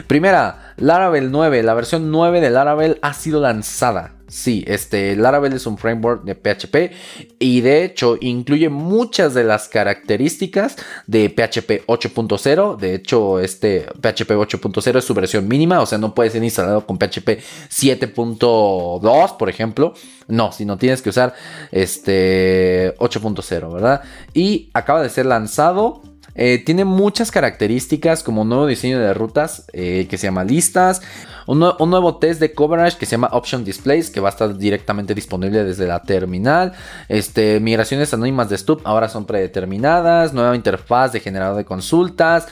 Primera, 0.08 0.74
Laravel 0.78 1.32
9, 1.32 1.64
la 1.64 1.74
versión 1.74 2.12
9 2.12 2.42
de 2.42 2.50
Laravel 2.50 3.00
ha 3.02 3.14
sido 3.14 3.40
lanzada. 3.40 4.12
Sí, 4.34 4.64
este 4.66 5.16
Laravel 5.16 5.54
es 5.54 5.68
un 5.68 5.78
framework 5.78 6.24
de 6.24 6.34
PHP 6.34 6.92
y 7.38 7.62
de 7.62 7.86
hecho 7.86 8.18
incluye 8.20 8.68
muchas 8.68 9.36
de 9.36 9.44
las 9.44 9.70
características 9.70 10.76
de 11.06 11.30
PHP 11.30 11.86
8.0. 11.86 12.78
De 12.78 12.96
hecho, 12.96 13.40
este 13.40 13.82
PHP 14.02 14.32
8.0 14.32 14.98
es 14.98 15.06
su 15.06 15.14
versión 15.14 15.48
mínima, 15.48 15.82
o 15.82 15.86
sea, 15.86 16.00
no 16.00 16.16
puede 16.16 16.32
ser 16.32 16.44
instalado 16.44 16.84
con 16.88 16.98
PHP 16.98 17.44
7.2, 17.70 19.38
por 19.38 19.50
ejemplo. 19.52 19.94
No, 20.28 20.52
sino 20.52 20.80
tienes 20.80 21.04
que 21.04 21.10
usar 21.10 21.36
este 21.72 22.96
8.0, 22.98 23.72
¿verdad? 23.72 24.02
Y 24.34 24.72
acaba 24.74 25.04
de 25.04 25.10
ser 25.10 25.28
lanzado 25.28 26.02
Eh, 26.36 26.62
tiene 26.66 26.86
muchas 26.86 27.32
características 27.32 28.24
como 28.24 28.42
un 28.42 28.50
nuevo 28.50 28.66
diseño 28.66 29.00
de 29.00 29.14
rutas 29.14 29.66
eh, 29.74 30.08
que 30.10 30.18
se 30.18 30.28
llama 30.28 30.44
listas, 30.44 31.02
un, 31.46 31.60
nuevo 31.60 32.18
test 32.18 32.40
de 32.40 32.54
coverage 32.54 32.98
que 32.98 33.06
se 33.06 33.12
llama 33.12 33.30
Option 33.34 33.64
Displays 33.64 34.10
que 34.10 34.20
va 34.20 34.30
a 34.30 34.32
estar 34.32 34.58
directamente 34.58 35.14
disponible 35.14 35.64
desde 35.64 35.88
la 35.88 36.02
terminal, 36.02 36.74
este, 37.10 37.60
migraciones 37.60 38.14
anónimas 38.14 38.50
de 38.50 38.58
Stub 38.58 38.82
ahora 38.84 39.10
son 39.10 39.26
predeterminadas, 39.26 40.34
nueva 40.34 40.56
interfaz 40.56 41.12
de 41.12 41.20
generador 41.20 41.58
de 41.58 41.66
consultas, 41.66 42.48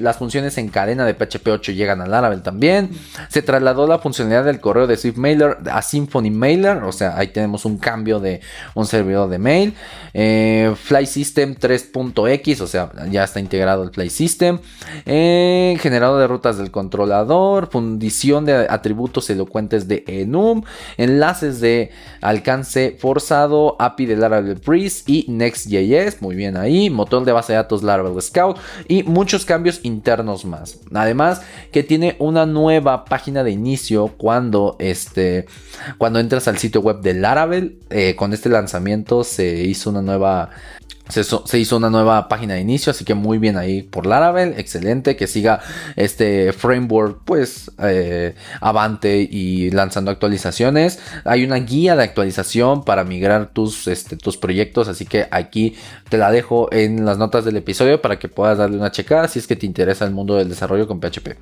las 0.00 0.16
funciones 0.16 0.58
en 0.58 0.68
cadena 0.68 1.04
de 1.04 1.14
PHP 1.14 1.48
8 1.48 1.72
llegan 1.72 2.00
a 2.00 2.06
Laravel 2.06 2.42
también, 2.42 2.90
se 3.28 3.42
trasladó 3.42 3.86
la 3.86 3.98
funcionalidad 3.98 4.44
del 4.44 4.60
correo 4.60 4.86
de 4.86 4.96
Swift 4.96 5.16
Mailer 5.16 5.58
a 5.70 5.82
Symphony 5.82 6.30
Mailer, 6.30 6.82
o 6.84 6.92
sea, 6.92 7.16
ahí 7.16 7.28
tenemos 7.28 7.64
un 7.64 7.78
cambio 7.78 8.18
de 8.18 8.40
un 8.74 8.86
servidor 8.86 9.28
de 9.28 9.38
mail, 9.38 9.74
eh, 10.14 10.74
Fly 10.76 11.06
System 11.06 11.54
3.x, 11.54 12.60
o 12.60 12.66
sea, 12.66 12.90
ya 13.12 13.24
está 13.24 13.40
integrado 13.40 13.82
el 13.82 13.90
Fly 13.90 14.10
System. 14.10 14.58
Eh, 15.06 15.76
generado 15.80 16.18
de 16.18 16.26
rutas 16.26 16.58
del 16.58 16.70
controlador. 16.70 17.68
Fundición 17.70 18.44
de 18.44 18.66
atributos 18.68 19.28
elocuentes 19.30 19.86
de 19.88 20.04
enum. 20.06 20.62
Enlaces 20.96 21.60
de 21.60 21.90
alcance 22.20 22.96
forzado. 22.98 23.76
API 23.78 24.06
de 24.06 24.16
Laravel 24.16 24.54
Breeze 24.54 25.04
y 25.06 25.26
Next.js. 25.28 26.20
Muy 26.20 26.34
bien 26.34 26.56
ahí. 26.56 26.90
Motor 26.90 27.24
de 27.24 27.32
base 27.32 27.52
de 27.52 27.58
datos 27.58 27.82
Laravel 27.82 28.20
Scout. 28.20 28.58
Y 28.88 29.02
muchos 29.02 29.44
cambios 29.44 29.80
internos 29.82 30.44
más. 30.44 30.80
Además 30.92 31.42
que 31.70 31.82
tiene 31.82 32.16
una 32.18 32.46
nueva 32.46 33.04
página 33.04 33.44
de 33.44 33.50
inicio 33.50 34.08
cuando, 34.16 34.76
este, 34.78 35.46
cuando 35.98 36.18
entras 36.18 36.48
al 36.48 36.58
sitio 36.58 36.80
web 36.80 37.00
de 37.00 37.14
Laravel. 37.14 37.78
Eh, 37.90 38.16
con 38.16 38.32
este 38.32 38.48
lanzamiento 38.48 39.24
se 39.24 39.62
hizo 39.64 39.90
una 39.90 40.02
nueva 40.02 40.50
se, 41.08 41.58
hizo 41.58 41.76
una 41.76 41.90
nueva 41.90 42.28
página 42.28 42.54
de 42.54 42.60
inicio, 42.60 42.90
así 42.90 43.04
que 43.04 43.14
muy 43.14 43.38
bien 43.38 43.56
ahí 43.56 43.82
por 43.82 44.06
Laravel, 44.06 44.54
excelente, 44.56 45.16
que 45.16 45.26
siga 45.26 45.60
este 45.96 46.52
framework 46.52 47.22
pues 47.24 47.70
eh, 47.78 48.34
avante 48.60 49.28
y 49.30 49.70
lanzando 49.70 50.10
actualizaciones. 50.10 51.00
Hay 51.24 51.44
una 51.44 51.56
guía 51.56 51.96
de 51.96 52.04
actualización 52.04 52.84
para 52.84 53.04
migrar 53.04 53.50
tus, 53.52 53.88
este, 53.88 54.16
tus 54.16 54.36
proyectos, 54.36 54.88
así 54.88 55.04
que 55.04 55.26
aquí 55.30 55.76
te 56.08 56.18
la 56.18 56.30
dejo 56.30 56.72
en 56.72 57.04
las 57.04 57.18
notas 57.18 57.44
del 57.44 57.56
episodio 57.56 58.00
para 58.00 58.18
que 58.18 58.28
puedas 58.28 58.58
darle 58.58 58.76
una 58.76 58.90
checada 58.90 59.28
si 59.28 59.38
es 59.38 59.46
que 59.46 59.56
te 59.56 59.66
interesa 59.66 60.04
el 60.04 60.12
mundo 60.12 60.36
del 60.36 60.48
desarrollo 60.48 60.86
con 60.86 61.00
PHP. 61.00 61.36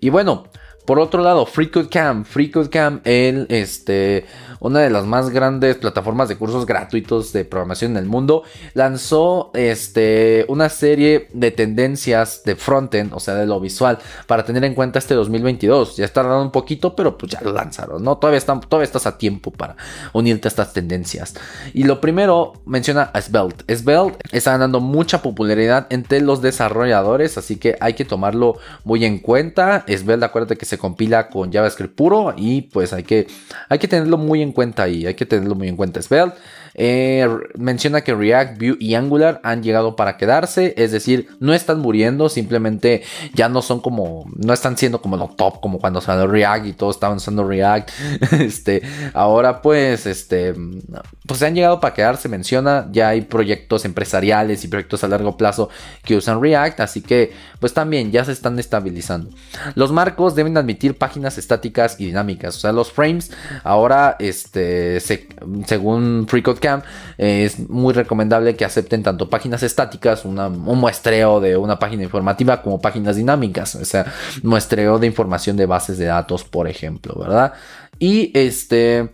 Y 0.00 0.10
bueno, 0.10 0.44
por 0.84 0.98
otro 0.98 1.22
lado, 1.22 1.46
FreeCodeCamp, 1.46 2.26
FreeCodeCamp, 2.26 3.06
el, 3.06 3.46
este, 3.48 4.26
una 4.60 4.80
de 4.80 4.90
las 4.90 5.06
más 5.06 5.30
grandes 5.30 5.76
plataformas 5.76 6.28
de 6.28 6.36
cursos 6.36 6.66
gratuitos 6.66 7.32
de 7.32 7.44
programación 7.44 7.92
en 7.92 7.98
el 7.98 8.06
mundo, 8.06 8.44
lanzó 8.74 9.50
este, 9.54 10.44
una 10.48 10.68
serie 10.68 11.28
de 11.32 11.50
tendencias 11.50 12.42
de 12.44 12.56
frontend, 12.56 13.12
o 13.14 13.20
sea, 13.20 13.34
de 13.34 13.46
lo 13.46 13.60
visual, 13.60 13.98
para 14.26 14.44
tener 14.44 14.64
en 14.64 14.74
cuenta 14.74 14.98
este 14.98 15.14
2022. 15.14 15.96
Ya 15.96 16.04
está 16.04 16.22
dando 16.22 16.42
un 16.42 16.50
poquito, 16.50 16.96
pero 16.96 17.16
pues 17.16 17.32
ya 17.32 17.40
lo 17.42 17.52
lanzaron, 17.52 18.02
¿no? 18.02 18.18
Todavía, 18.18 18.38
están, 18.38 18.60
todavía 18.60 18.84
estás 18.84 19.06
a 19.06 19.18
tiempo 19.18 19.50
para 19.50 19.76
unirte 20.12 20.48
a 20.48 20.50
estas 20.50 20.72
tendencias. 20.72 21.34
Y 21.72 21.84
lo 21.84 22.00
primero 22.00 22.54
menciona 22.66 23.10
a 23.14 23.20
Svelte. 23.20 23.76
Svelte 23.76 24.18
está 24.32 24.52
ganando 24.52 24.80
mucha 24.80 25.22
popularidad 25.22 25.86
entre 25.90 26.20
los 26.20 26.42
desarrolladores, 26.42 27.38
así 27.38 27.56
que 27.56 27.76
hay 27.80 27.94
que 27.94 28.04
tomarlo 28.04 28.58
muy 28.84 29.04
en 29.04 29.18
cuenta. 29.18 29.84
Svelte, 29.86 30.24
acuérdate 30.24 30.56
que 30.56 30.66
se 30.70 30.78
compila 30.78 31.28
con 31.28 31.52
JavaScript 31.52 31.94
puro 31.94 32.32
y 32.36 32.62
pues 32.62 32.92
hay 32.92 33.02
que, 33.02 33.26
hay 33.68 33.78
que 33.78 33.88
tenerlo 33.88 34.16
muy 34.16 34.40
en 34.40 34.52
cuenta 34.52 34.84
ahí, 34.84 35.06
hay 35.06 35.14
que 35.14 35.26
tenerlo 35.26 35.54
muy 35.54 35.68
en 35.68 35.76
cuenta. 35.76 36.00
Svelte 36.00 36.36
eh, 36.74 37.28
menciona 37.56 38.02
que 38.02 38.14
React, 38.14 38.58
Vue 38.58 38.76
y 38.78 38.94
Angular 38.94 39.40
han 39.42 39.62
llegado 39.62 39.96
para 39.96 40.16
quedarse, 40.16 40.74
es 40.76 40.92
decir, 40.92 41.28
no 41.40 41.54
están 41.54 41.80
muriendo, 41.80 42.28
simplemente 42.28 43.02
ya 43.34 43.48
no 43.48 43.62
son 43.62 43.80
como, 43.80 44.26
no 44.36 44.52
están 44.52 44.76
siendo 44.76 45.00
como 45.00 45.16
lo 45.16 45.28
top, 45.28 45.60
como 45.60 45.78
cuando 45.78 46.00
salió 46.00 46.26
React 46.26 46.66
y 46.66 46.72
todos 46.72 46.96
estaban 46.96 47.16
usando 47.16 47.46
React. 47.46 47.90
este, 48.40 48.82
ahora 49.14 49.62
pues, 49.62 50.06
este, 50.06 50.54
pues 51.26 51.40
se 51.40 51.46
han 51.46 51.54
llegado 51.54 51.80
para 51.80 51.94
quedarse, 51.94 52.28
menciona, 52.28 52.88
ya 52.92 53.08
hay 53.08 53.22
proyectos 53.22 53.84
empresariales 53.84 54.64
y 54.64 54.68
proyectos 54.68 55.04
a 55.04 55.08
largo 55.08 55.36
plazo 55.36 55.68
que 56.04 56.16
usan 56.16 56.40
React, 56.40 56.80
así 56.80 57.02
que 57.02 57.32
pues 57.58 57.74
también 57.74 58.10
ya 58.12 58.24
se 58.24 58.32
están 58.32 58.58
estabilizando. 58.58 59.30
Los 59.74 59.92
marcos 59.92 60.34
deben 60.34 60.56
admitir 60.56 60.96
páginas 60.96 61.38
estáticas 61.38 61.96
y 61.98 62.06
dinámicas, 62.06 62.56
o 62.56 62.60
sea, 62.60 62.72
los 62.72 62.92
frames 62.92 63.30
ahora, 63.64 64.16
este, 64.18 65.00
según 65.00 66.26
FreeCode 66.28 66.59
Es 67.18 67.58
muy 67.68 67.92
recomendable 67.94 68.56
que 68.56 68.64
acepten 68.64 69.02
tanto 69.02 69.28
páginas 69.28 69.62
estáticas, 69.62 70.24
un 70.24 70.78
muestreo 70.78 71.40
de 71.40 71.56
una 71.56 71.78
página 71.78 72.02
informativa, 72.02 72.62
como 72.62 72.80
páginas 72.80 73.16
dinámicas, 73.16 73.74
o 73.74 73.84
sea, 73.84 74.06
muestreo 74.42 74.98
de 74.98 75.06
información 75.06 75.56
de 75.56 75.66
bases 75.66 75.98
de 75.98 76.06
datos, 76.06 76.44
por 76.44 76.68
ejemplo, 76.68 77.14
¿verdad? 77.18 77.52
Y 77.98 78.30
este... 78.38 79.10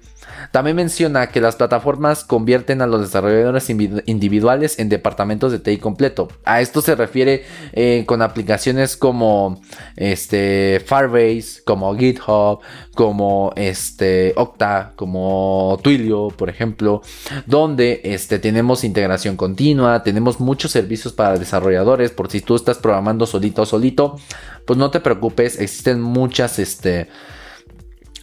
También 0.51 0.77
menciona 0.77 1.29
que 1.29 1.41
las 1.41 1.57
plataformas 1.57 2.24
convierten 2.24 2.83
a 2.83 2.87
los 2.87 3.01
desarrolladores 3.01 3.68
individuales 3.70 4.79
en 4.79 4.89
departamentos 4.89 5.53
de 5.53 5.59
TI 5.59 5.79
completo. 5.79 6.29
A 6.45 6.61
esto 6.61 6.81
se 6.81 6.95
refiere 6.95 7.45
eh, 7.72 8.05
con 8.07 8.22
aplicaciones 8.22 8.97
como 8.97 9.61
este, 9.97 10.83
Firebase, 10.87 11.62
como 11.64 11.95
GitHub, 11.97 12.61
como 12.95 13.53
este, 13.57 14.33
Octa, 14.37 14.93
como 14.97 15.79
Twilio, 15.83 16.29
por 16.29 16.49
ejemplo, 16.49 17.03
donde 17.47 18.01
este, 18.05 18.39
tenemos 18.39 18.85
integración 18.85 19.37
continua, 19.37 20.03
tenemos 20.03 20.41
muchos 20.41 20.70
servicios 20.70 21.12
para 21.12 21.39
desarrolladores, 21.39 22.11
por 22.11 22.31
si 22.31 22.41
tú 22.41 22.57
estás 22.57 22.79
programando 22.79 23.27
solito 23.27 23.62
o 23.62 23.66
solito, 23.66 24.18
pues 24.64 24.79
no 24.79 24.91
te 24.91 25.01
preocupes, 25.01 25.61
existen 25.61 26.01
muchas, 26.01 26.59
este, 26.59 27.09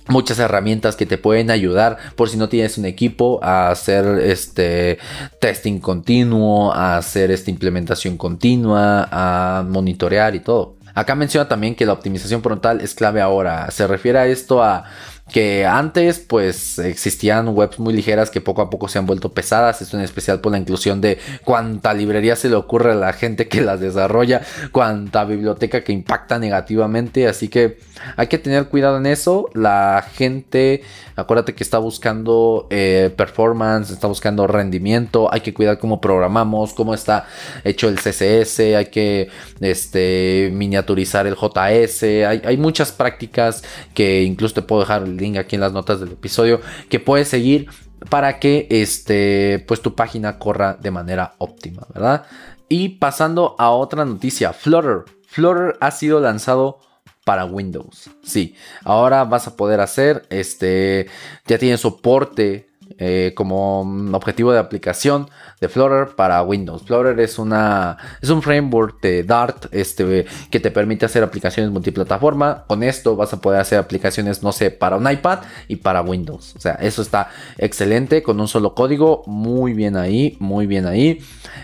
muchas 0.08 0.39
herramientas 0.39 0.95
que 0.95 1.06
te 1.06 1.18
pueden 1.18 1.51
ayudar 1.51 1.97
por 2.16 2.30
si 2.30 2.38
no 2.38 2.49
tienes 2.49 2.78
un 2.78 2.86
equipo 2.86 3.39
a 3.43 3.70
hacer 3.70 4.06
este 4.20 4.99
testing 5.39 5.80
continuo, 5.80 6.74
a 6.74 6.97
hacer 6.97 7.32
esta 7.32 7.51
implementación 7.51 8.18
continua, 8.18 9.08
a 9.12 9.64
monitorear 9.64 10.36
y 10.36 10.39
todo. 10.39 10.76
Acá 10.95 11.16
menciona 11.16 11.47
también 11.47 11.76
que 11.76 11.86
la 11.86 11.93
optimización 11.93 12.43
frontal 12.43 12.82
es 12.82 12.93
clave 12.93 13.20
ahora. 13.20 13.72
Se 13.72 13.88
refiere 13.88 14.20
a 14.20 14.28
esto 14.28 14.62
a 14.62 14.86
que 15.32 15.66
antes 15.66 16.20
pues 16.20 16.80
existían 16.80 17.48
webs 17.50 17.80
muy 17.80 17.94
ligeras 17.94 18.30
que 18.30 18.42
poco 18.42 18.62
a 18.62 18.70
poco 18.70 18.90
se 18.90 19.00
han 19.00 19.06
vuelto 19.06 19.30
pesadas, 19.30 19.82
esto 19.82 19.98
en 19.98 20.04
especial 20.04 20.42
por 20.42 20.52
la 20.52 20.58
inclusión 20.58 21.00
de 21.00 21.18
cuánta 21.46 21.94
librería 21.94 22.36
se 22.36 22.50
le 22.50 22.56
ocurre 22.56 22.92
a 22.92 22.96
la 22.96 23.14
gente 23.14 23.48
que 23.48 23.62
las 23.62 23.80
desarrolla, 23.80 24.42
cuánta 24.72 25.24
biblioteca 25.24 25.84
que 25.84 25.94
impacta 25.94 26.40
negativamente, 26.40 27.28
así 27.28 27.48
que 27.48 27.80
hay 28.18 28.28
que 28.28 28.38
tener 28.38 28.68
cuidado 28.68 28.98
en 28.98 29.06
eso, 29.06 29.50
la 29.54 30.06
gente, 30.14 30.84
acuérdate 31.16 31.56
que 31.56 31.64
está 31.64 31.78
buscando 31.78 32.68
eh, 32.70 33.12
performance, 33.16 33.92
está 33.92 34.08
buscando 34.08 34.46
rendimiento, 34.46 35.34
hay 35.34 35.40
que 35.40 35.54
cuidar 35.54 35.80
cómo 35.80 36.02
programamos, 36.02 36.74
cómo 36.74 36.94
está 36.94 37.28
hecho 37.64 37.88
el 37.88 37.96
CSS, 37.96 38.60
hay 38.60 38.86
que 38.88 39.30
este, 39.62 40.52
miniaturizar 40.54 41.28
el 41.28 41.36
JS, 41.36 42.04
hay, 42.04 42.42
hay 42.44 42.58
muchas 42.58 42.92
prácticas 42.92 43.64
que 43.94 44.24
incluso 44.24 44.56
te 44.56 44.62
puedo 44.64 44.82
dejar 44.82 45.12
link 45.18 45.38
aquí 45.38 45.55
en 45.55 45.61
las 45.61 45.74
notas 45.74 45.99
del 45.99 46.11
episodio 46.11 46.61
que 46.89 46.99
puedes 46.99 47.28
seguir 47.28 47.68
para 48.09 48.39
que 48.39 48.68
este, 48.70 49.64
pues 49.68 49.82
tu 49.82 49.95
página 49.95 50.39
corra 50.39 50.74
de 50.74 50.91
manera 50.91 51.36
óptima, 51.38 51.88
¿verdad? 51.93 52.26
Y 52.70 52.89
pasando 52.89 53.55
a 53.59 53.70
otra 53.70 54.05
noticia, 54.05 54.53
Flutter. 54.53 55.03
Flutter 55.28 55.78
ha 55.80 55.91
sido 55.91 56.20
lanzado 56.20 56.80
para 57.24 57.45
Windows. 57.45 58.09
Sí, 58.24 58.55
ahora 58.84 59.24
vas 59.24 59.47
a 59.47 59.55
poder 59.55 59.80
hacer, 59.80 60.26
este, 60.30 61.07
ya 61.45 61.57
tiene 61.57 61.78
soporte 61.78 62.70
eh, 62.98 63.34
como 63.36 63.82
objetivo 64.14 64.52
de 64.52 64.60
aplicación 64.60 65.30
de 65.60 65.68
Flutter 65.68 66.16
para 66.16 66.42
Windows. 66.44 66.84
Flutter 66.84 67.20
es, 67.20 67.40
una, 67.40 67.98
es 68.22 68.30
un 68.30 68.42
framework 68.42 69.02
de 69.02 69.24
Dart 69.24 69.66
este, 69.72 70.26
que 70.52 70.60
te 70.60 70.72
permite 70.72 71.06
hacer 71.06 71.24
aplicaciones 71.24 71.72
multiplataforma. 71.72 72.66
Con 72.68 72.84
esto 72.84 73.16
vas 73.16 73.34
a 73.34 73.42
poder 73.42 73.62
hacer 73.62 73.80
aplicaciones, 73.80 74.44
no 74.44 74.52
sé, 74.52 74.72
para 74.72 74.98
un 74.98 75.10
iPad 75.10 75.40
y 75.68 75.78
para 75.78 76.02
Windows. 76.02 76.56
O 76.56 76.60
sea, 76.60 76.74
eso 76.74 77.02
está 77.02 77.30
excelente 77.58 78.22
con 78.22 78.40
un 78.40 78.48
solo 78.48 78.76
código. 78.76 79.24
Muy 79.26 79.74
bien 79.74 79.98
ahí, 79.98 80.38
muy 80.40 80.68
bien 80.68 80.86
ahí. 80.86 81.20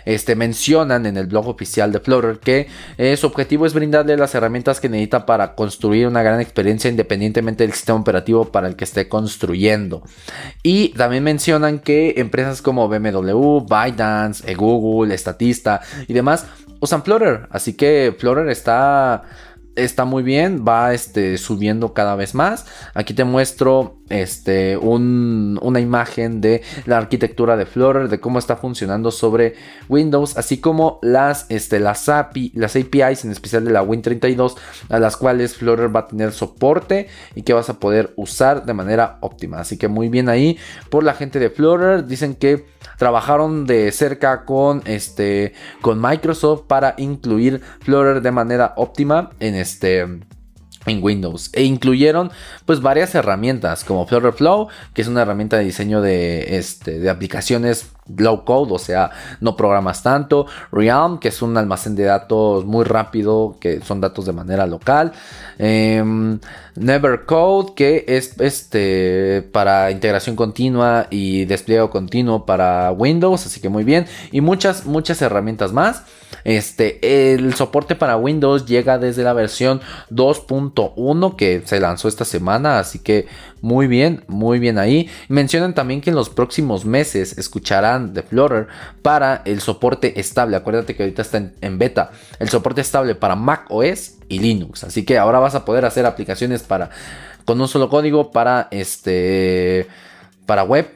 Este, 0.05 0.36
mencionan 0.36 1.05
en 1.05 1.17
el 1.17 1.28
blog 1.28 1.47
oficial 1.47 1.91
de 1.91 1.99
Flutter 1.99 2.39
que 2.39 2.67
eh, 2.97 3.15
su 3.17 3.28
objetivo 3.28 3.65
es 3.65 3.74
brindarle 3.74 4.17
las 4.17 4.34
herramientas 4.34 4.80
que 4.80 4.89
necesita 4.89 5.26
para 5.26 5.55
construir 5.55 6.07
una 6.07 6.24
gran 6.24 6.39
experiencia 6.41 6.89
independientemente 6.89 7.63
del 7.63 7.74
sistema 7.74 7.99
operativo 7.99 8.45
para 8.45 8.67
el 8.67 8.76
que 8.76 8.86
esté 8.86 9.07
construyendo. 9.07 10.03
Y 10.63 10.93
mencionan 11.22 11.80
que 11.80 12.16
empresas 12.18 12.62
como 12.62 12.88
BMW, 12.88 13.66
ByteDance, 13.68 14.53
Google, 14.55 15.18
Statista 15.18 15.82
y 16.07 16.14
demás 16.14 16.45
usan 16.80 17.03
Flutter. 17.03 17.47
Así 17.51 17.74
que 17.74 18.16
Flutter 18.18 18.49
está 18.49 19.24
está 19.76 20.05
muy 20.05 20.24
bien, 20.24 20.66
va 20.68 20.93
este, 20.93 21.38
subiendo 21.38 21.93
cada 21.93 22.16
vez 22.16 22.36
más. 22.36 22.66
Aquí 22.93 23.14
te 23.14 23.24
muestro 23.24 23.98
este, 24.10 24.78
una 24.78 25.80
imagen 25.80 26.41
de 26.41 26.62
la 26.86 26.97
arquitectura 26.97 27.57
de 27.57 27.66
Flutter, 27.66 28.10
de 28.10 28.20
cómo 28.20 28.39
está 28.39 28.55
funcionando 28.55 29.12
sobre 29.12 29.55
Windows, 29.88 30.38
así 30.38 30.60
como 30.60 30.99
las, 31.01 31.45
este, 31.49 31.80
las, 31.80 32.10
API, 32.10 32.51
las 32.55 32.76
APIs, 32.76 33.26
en 33.26 33.32
especial 33.32 33.66
de 33.66 33.72
la 33.72 33.84
Win32, 33.84 34.55
a 34.89 34.99
las 34.99 35.18
cuales 35.18 35.55
Flutter 35.55 35.95
va 35.95 36.01
a 36.01 36.07
tener 36.07 36.32
soporte 36.32 37.07
y 37.36 37.43
que 37.43 37.53
vas 37.53 37.70
a 37.70 37.80
poder 37.80 38.14
usar 38.16 38.66
de 38.66 38.74
manera 38.74 39.18
óptima. 39.22 39.60
Así 39.60 39.78
que 39.78 39.88
muy 39.88 40.10
bien 40.10 40.30
ahí 40.30 40.57
por 40.89 41.03
la 41.03 41.14
gente 41.14 41.39
de 41.39 41.49
Flutter. 41.49 42.05
Dicen 42.05 42.36
que 42.36 42.66
trabajaron 42.97 43.66
de 43.66 43.91
cerca 43.91 44.45
con, 44.45 44.82
este, 44.86 45.53
con 45.82 46.01
Microsoft 46.01 46.64
para 46.68 46.95
incluir 46.97 47.62
Flutter 47.82 48.22
de 48.22 48.32
manera 48.32 48.74
óptima 48.78 49.32
en 49.39 49.55
este 49.55 50.07
en 50.86 51.03
Windows. 51.03 51.49
E 51.53 51.63
incluyeron 51.63 52.32
pues 52.65 52.82
varias 52.82 53.13
herramientas 53.15 53.84
como 53.84 54.05
Flutter 54.07 54.34
Flow 54.34 54.67
que 54.93 55.01
es 55.01 55.07
una 55.07 55.21
herramienta 55.21 55.57
de 55.57 55.65
diseño 55.65 56.01
de, 56.01 56.57
este, 56.57 56.99
de 56.99 57.09
aplicaciones 57.09 57.91
low 58.18 58.43
code, 58.45 58.74
o 58.74 58.80
sea, 58.80 59.12
no 59.41 59.55
programas 59.55 60.03
tanto. 60.03 60.45
Realm, 60.72 61.20
que 61.20 61.30
es 61.30 61.41
un 61.41 61.57
almacén 61.57 61.95
de 61.95 62.03
datos 62.03 62.66
muy 62.66 62.84
rápido, 62.86 63.57
que 63.60 63.82
son 63.82 64.01
datos 64.01 64.26
de 64.26 64.34
manera 64.34 64.66
local. 64.66 65.12
Em, 65.57 66.39
Never 66.76 67.26
Code, 67.26 67.74
que 67.76 68.05
es 68.07 68.39
este 68.39 69.47
para 69.51 69.91
integración 69.91 70.36
continua 70.36 71.07
y 71.10 71.45
despliegue 71.45 71.89
continuo 71.89 72.45
para 72.45 72.91
Windows, 72.91 73.45
así 73.45 73.60
que 73.60 73.70
muy 73.70 73.84
bien. 73.84 74.05
Y 74.32 74.41
muchas, 74.41 74.86
muchas 74.86 75.22
herramientas 75.22 75.74
más. 75.74 76.03
Este, 76.43 77.34
el 77.34 77.53
soporte 77.55 77.95
para 77.95 78.16
Windows 78.18 78.66
llega 78.66 78.97
desde 78.97 79.24
la 79.24 79.34
versión 79.34 79.82
2.1 80.10 81.36
que 81.36 81.64
se 81.66 81.80
lanzó 81.80 82.07
esta 82.07 82.24
semana, 82.24 82.80
así 82.80 82.99
que 82.99 83.28
muy 83.62 83.88
bien, 83.88 84.24
muy 84.28 84.60
bien 84.60 84.78
ahí. 84.78 85.10
Mencionan 85.28 85.74
también 85.74 86.01
que 86.01 86.10
en 86.10 86.16
los 86.16 86.30
próximos 86.30 86.86
meses 86.86 87.38
escucharán 87.38 88.14
de 88.14 88.24
Flutter 88.24 88.68
para 89.01 89.41
el 89.45 89.62
soporte 89.62 90.20
estable. 90.20 90.55
Acuérdate 90.55 90.95
que 90.95 91.03
ahorita 91.03 91.22
está 91.22 91.51
en, 91.62 91.78
beta. 91.78 92.12
El 92.39 92.49
soporte 92.49 92.82
estable 92.82 93.16
para 93.16 93.36
Mac 93.36 93.66
OS 93.70 94.16
y 94.28 94.39
Linux. 94.39 94.84
Así 94.84 95.03
que 95.03 95.18
ahora 95.18 95.39
vas 95.39 95.55
a 95.55 95.66
poder 95.66 95.86
hacer 95.86 96.05
aplicaciones 96.05 96.64
para 96.64 96.89
con 97.45 97.60
un 97.60 97.68
solo 97.68 97.89
código 97.89 98.32
para 98.32 98.68
este 98.72 99.88
para 100.45 100.64
web, 100.64 100.89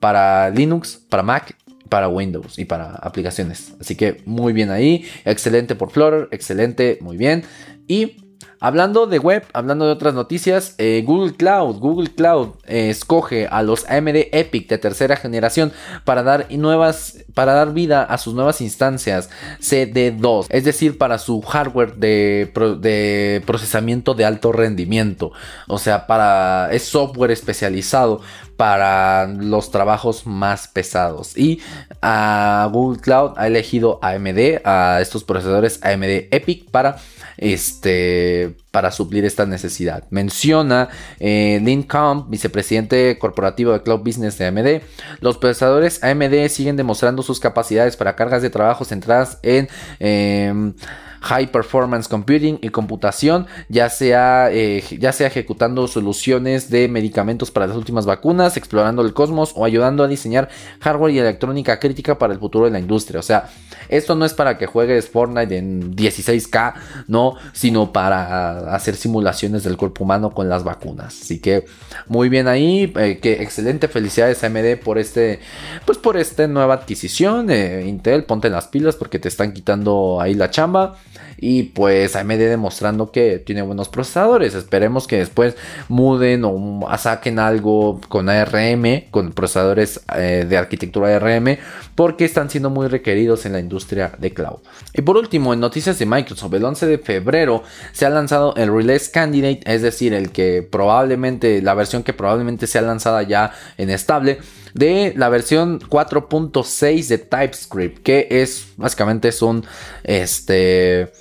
para 0.00 0.50
Linux, 0.50 1.00
para 1.08 1.22
Mac 1.22 1.54
para 1.90 2.08
Windows 2.08 2.58
y 2.58 2.64
para 2.64 2.94
aplicaciones. 2.94 3.74
Así 3.80 3.96
que 3.96 4.22
muy 4.24 4.54
bien 4.54 4.70
ahí. 4.70 5.04
Excelente 5.26 5.74
por 5.74 5.90
Flutter, 5.90 6.28
excelente, 6.30 6.98
muy 7.02 7.18
bien. 7.18 7.44
Y 7.86 8.16
Hablando 8.62 9.06
de 9.06 9.18
web, 9.18 9.46
hablando 9.54 9.86
de 9.86 9.92
otras 9.92 10.12
noticias, 10.12 10.74
eh, 10.76 11.02
Google 11.06 11.34
Cloud, 11.34 11.78
Google 11.78 12.10
Cloud 12.14 12.50
eh, 12.66 12.90
escoge 12.90 13.46
a 13.46 13.62
los 13.62 13.88
AMD 13.88 14.28
Epic 14.32 14.68
de 14.68 14.76
tercera 14.76 15.16
generación 15.16 15.72
para 16.04 16.22
dar 16.22 16.46
nuevas, 16.52 17.24
para 17.32 17.54
dar 17.54 17.72
vida 17.72 18.02
a 18.02 18.18
sus 18.18 18.34
nuevas 18.34 18.60
instancias 18.60 19.30
CD2, 19.62 20.46
es 20.50 20.64
decir, 20.64 20.98
para 20.98 21.16
su 21.16 21.40
hardware 21.40 21.94
de, 21.94 22.52
de 22.80 23.42
procesamiento 23.46 24.12
de 24.12 24.26
alto 24.26 24.52
rendimiento, 24.52 25.32
o 25.66 25.78
sea, 25.78 26.06
para 26.06 26.68
es 26.70 26.82
software 26.82 27.30
especializado 27.30 28.20
para 28.58 29.26
los 29.26 29.70
trabajos 29.70 30.26
más 30.26 30.68
pesados. 30.68 31.34
Y 31.34 31.62
a 32.02 32.68
Google 32.70 33.00
Cloud 33.00 33.32
ha 33.38 33.46
elegido 33.46 33.98
AMD, 34.02 34.60
a 34.64 34.98
estos 35.00 35.24
procesadores 35.24 35.82
AMD 35.82 36.28
Epic 36.30 36.70
para 36.70 36.98
este 37.38 38.49
para 38.70 38.90
suplir 38.90 39.24
esta 39.24 39.46
necesidad. 39.46 40.04
Menciona 40.10 40.88
eh, 41.18 41.60
Lynn 41.62 41.82
Camp, 41.82 42.30
vicepresidente 42.30 43.18
corporativo 43.18 43.72
de 43.72 43.82
Cloud 43.82 44.00
Business 44.00 44.38
de 44.38 44.46
AMD. 44.46 44.82
Los 45.20 45.38
procesadores 45.38 46.02
AMD 46.02 46.48
siguen 46.48 46.76
demostrando 46.76 47.22
sus 47.22 47.40
capacidades 47.40 47.96
para 47.96 48.16
cargas 48.16 48.42
de 48.42 48.50
trabajo 48.50 48.84
centradas 48.84 49.38
en 49.42 49.68
em, 49.98 50.74
High 51.20 51.52
Performance 51.52 52.08
Computing 52.08 52.58
y 52.62 52.70
computación, 52.70 53.46
ya 53.68 53.88
sea, 53.90 54.50
eh, 54.50 54.82
ya 54.98 55.12
sea 55.12 55.26
ejecutando 55.26 55.86
soluciones 55.86 56.70
de 56.70 56.88
medicamentos 56.88 57.50
para 57.50 57.66
las 57.66 57.76
últimas 57.76 58.06
vacunas, 58.06 58.56
explorando 58.56 59.02
el 59.02 59.12
cosmos 59.12 59.52
o 59.54 59.64
ayudando 59.64 60.02
a 60.02 60.08
diseñar 60.08 60.48
hardware 60.80 61.14
y 61.14 61.18
electrónica 61.18 61.78
crítica 61.78 62.18
para 62.18 62.32
el 62.32 62.38
futuro 62.38 62.64
de 62.64 62.70
la 62.70 62.78
industria. 62.78 63.20
O 63.20 63.22
sea, 63.22 63.48
esto 63.88 64.14
no 64.14 64.24
es 64.24 64.34
para 64.34 64.56
que 64.56 64.66
juegues 64.66 65.08
Fortnite 65.08 65.56
en 65.56 65.94
16K, 65.94 66.74
no, 67.08 67.34
sino 67.52 67.92
para 67.92 68.74
hacer 68.74 68.96
simulaciones 68.96 69.64
del 69.64 69.76
cuerpo 69.76 70.04
humano 70.04 70.30
con 70.30 70.48
las 70.48 70.64
vacunas. 70.64 71.20
Así 71.22 71.40
que 71.40 71.64
muy 72.06 72.28
bien 72.28 72.48
ahí, 72.48 72.92
eh, 72.96 73.18
que 73.20 73.42
excelente 73.42 73.88
felicidades 73.88 74.42
AMD 74.42 74.76
por 74.82 74.98
este, 74.98 75.40
pues 75.84 75.98
por 75.98 76.16
esta 76.16 76.46
nueva 76.46 76.74
adquisición. 76.74 77.50
Eh, 77.50 77.84
Intel, 77.86 78.24
ponte 78.24 78.48
las 78.48 78.68
pilas 78.68 78.96
porque 78.96 79.18
te 79.18 79.28
están 79.28 79.52
quitando 79.52 80.20
ahí 80.20 80.34
la 80.34 80.50
chamba. 80.50 80.96
Y 81.38 81.64
pues 81.64 82.16
AMD 82.16 82.38
demostrando 82.38 83.10
que 83.10 83.38
tiene 83.38 83.62
buenos 83.62 83.88
procesadores. 83.88 84.54
Esperemos 84.54 85.06
que 85.06 85.18
después 85.18 85.56
muden 85.88 86.44
o 86.44 86.86
saquen 86.98 87.38
algo 87.38 88.00
con 88.08 88.28
ARM, 88.28 89.04
con 89.10 89.32
procesadores 89.32 90.00
eh, 90.14 90.44
de 90.48 90.56
arquitectura 90.56 91.16
ARM, 91.16 91.56
porque 91.94 92.24
están 92.24 92.50
siendo 92.50 92.70
muy 92.70 92.88
requeridos 92.88 93.46
en 93.46 93.52
la 93.52 93.60
industria 93.60 94.12
de 94.18 94.32
cloud. 94.32 94.58
Y 94.92 95.02
por 95.02 95.16
último, 95.16 95.54
en 95.54 95.60
noticias 95.60 95.98
de 95.98 96.06
Microsoft, 96.06 96.52
el 96.54 96.64
11 96.64 96.86
de 96.86 96.98
febrero 96.98 97.62
se 97.92 98.06
ha 98.06 98.10
lanzado 98.10 98.54
el 98.56 98.72
Release 98.72 99.10
Candidate, 99.10 99.60
es 99.64 99.82
decir, 99.82 100.12
el 100.12 100.30
que 100.30 100.62
probablemente, 100.62 101.62
la 101.62 101.74
versión 101.74 102.02
que 102.02 102.12
probablemente 102.12 102.66
sea 102.66 102.82
lanzada 102.82 103.22
ya 103.22 103.52
en 103.78 103.90
estable 103.90 104.38
de 104.74 105.12
la 105.16 105.28
versión 105.28 105.80
4.6 105.80 107.08
de 107.08 107.18
TypeScript, 107.18 108.02
que 108.02 108.28
es 108.30 108.68
básicamente 108.76 109.28
es 109.28 109.42
un 109.42 109.64
este 110.04 111.12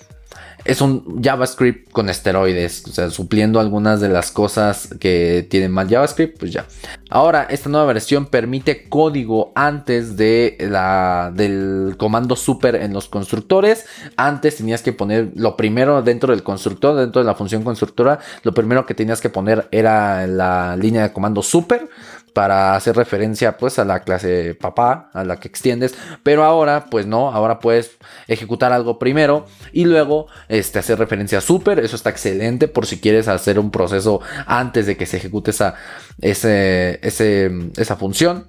es 0.66 0.82
un 0.82 1.22
JavaScript 1.24 1.92
con 1.92 2.10
esteroides, 2.10 2.84
o 2.88 2.92
sea, 2.92 3.10
supliendo 3.10 3.60
algunas 3.60 4.02
de 4.02 4.10
las 4.10 4.32
cosas 4.32 4.90
que 5.00 5.48
tienen 5.50 5.72
mal 5.72 5.90
JavaScript, 5.90 6.38
pues 6.38 6.52
ya. 6.52 6.66
Ahora, 7.10 7.44
esta 7.50 7.70
nueva 7.70 7.88
versión 7.88 8.26
permite 8.26 8.88
código 8.90 9.52
antes 9.56 10.18
de 10.18 10.58
la, 10.60 11.32
del 11.34 11.96
comando 11.98 12.36
super 12.36 12.76
en 12.76 12.94
los 12.94 13.08
constructores. 13.08 13.86
Antes 14.18 14.58
tenías 14.58 14.82
que 14.82 14.94
poner 14.94 15.32
lo 15.36 15.56
primero 15.56 16.02
dentro 16.02 16.34
del 16.34 16.44
constructor, 16.44 16.96
dentro 16.96 17.22
de 17.22 17.26
la 17.26 17.36
función 17.36 17.64
constructora, 17.64 18.20
lo 18.44 18.54
primero 18.54 18.86
que 18.86 18.94
tenías 18.94 19.22
que 19.22 19.30
poner 19.30 19.68
era 19.72 20.28
la 20.28 20.76
línea 20.76 21.04
de 21.04 21.14
comando 21.14 21.42
super 21.42 21.90
para 22.30 22.76
hacer 22.76 22.96
referencia 22.96 23.58
pues 23.58 23.80
a 23.80 23.86
la 23.86 24.02
clase 24.02 24.56
papá, 24.56 25.10
a 25.14 25.24
la 25.24 25.40
que 25.40 25.48
extiendes, 25.48 25.96
pero 26.24 26.44
ahora 26.44 26.86
pues 26.90 27.06
no, 27.06 27.32
ahora 27.32 27.60
puedes 27.60 27.98
ejecutar 28.28 28.72
algo 28.72 29.00
primero 29.00 29.46
y 29.74 29.86
luego 29.86 30.28
este, 30.48 30.80
hacer 30.80 31.00
referencia 31.00 31.40
a 31.40 31.42
super, 31.42 31.80
eso 31.80 31.96
está 31.96 32.10
excelente 32.10 32.68
por 32.68 32.86
si 32.86 33.00
quieres 33.00 33.28
hacer 33.28 33.60
un 33.60 33.72
proceso 33.72 34.22
antes 34.46 34.86
de 34.86 34.98
que 34.98 35.06
se 35.06 35.18
ejecute 35.18 35.52
esa, 35.52 35.76
esa 36.22 37.96
función. 37.98 38.48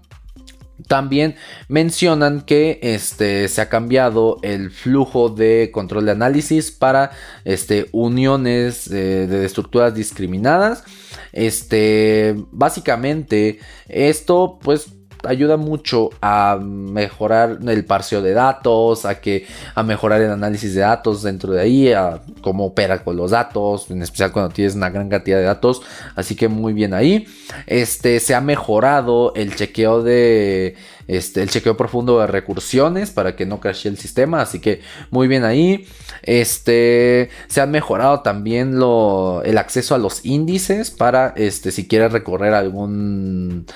También 0.87 1.37
mencionan 1.69 2.43
que 2.43 2.79
este, 2.83 3.49
se 3.49 3.61
ha 3.61 3.69
cambiado 3.69 4.39
el 4.43 4.71
flujo 4.71 5.29
de 5.29 5.71
control 5.73 6.07
de 6.07 6.13
análisis 6.13 6.71
para 6.71 7.11
este, 7.45 7.89
uniones 7.93 8.91
eh, 8.91 9.27
de 9.27 9.45
estructuras 9.45 9.95
discriminadas. 9.95 10.85
Este, 11.33 12.35
básicamente, 12.51 13.61
esto 13.89 14.59
pues 14.63 15.00
ayuda 15.25 15.57
mucho 15.57 16.11
a 16.21 16.59
mejorar 16.61 17.59
el 17.67 17.85
parseo 17.85 18.23
de 18.23 18.33
datos, 18.33 19.05
a 19.05 19.21
que 19.21 19.47
a 19.75 19.83
mejorar 19.83 20.21
el 20.21 20.31
análisis 20.31 20.75
de 20.75 20.81
datos 20.81 21.23
dentro 21.23 21.53
de 21.53 21.61
ahí, 21.61 21.93
a 21.93 22.21
cómo 22.41 22.67
opera 22.67 23.03
con 23.03 23.17
los 23.17 23.33
datos, 23.33 23.91
en 23.91 24.03
especial 24.03 24.33
cuando 24.33 24.53
tienes 24.53 24.75
una 24.75 24.91
gran 24.91 25.09
cantidad 25.09 25.39
de 25.39 25.45
datos, 25.45 25.83
así 26.17 26.35
que 26.35 26.49
muy 26.49 26.73
bien 26.73 26.95
ahí. 26.95 27.27
Este 27.67 28.21
se 28.21 28.35
ha 28.35 28.41
mejorado 28.41 29.33
el 29.35 29.55
chequeo 29.55 30.03
de 30.03 30.77
este, 31.11 31.43
el 31.43 31.51
chequeo 31.51 31.77
profundo 31.77 32.21
de 32.21 32.29
recursiones 32.29 33.11
para 33.11 33.35
que 33.35 33.45
no 33.45 33.59
crashe 33.59 33.89
el 33.89 33.99
sistema, 33.99 34.41
así 34.41 34.61
que 34.61 34.81
muy 35.11 35.27
bien 35.27 35.45
ahí. 35.45 35.87
Este, 36.23 37.31
se 37.49 37.61
han 37.61 37.73
mejorado 37.73 38.21
también 38.21 38.79
lo, 38.79 39.43
el 39.45 39.59
acceso 39.59 39.97
a 39.97 39.99
los 39.99 40.25
índices 40.25 40.93
para 40.93 41.35
este, 41.37 41.73
si 41.73 41.89
quieres 41.89 42.13
recorrer 42.13 42.55
algún 42.55 43.67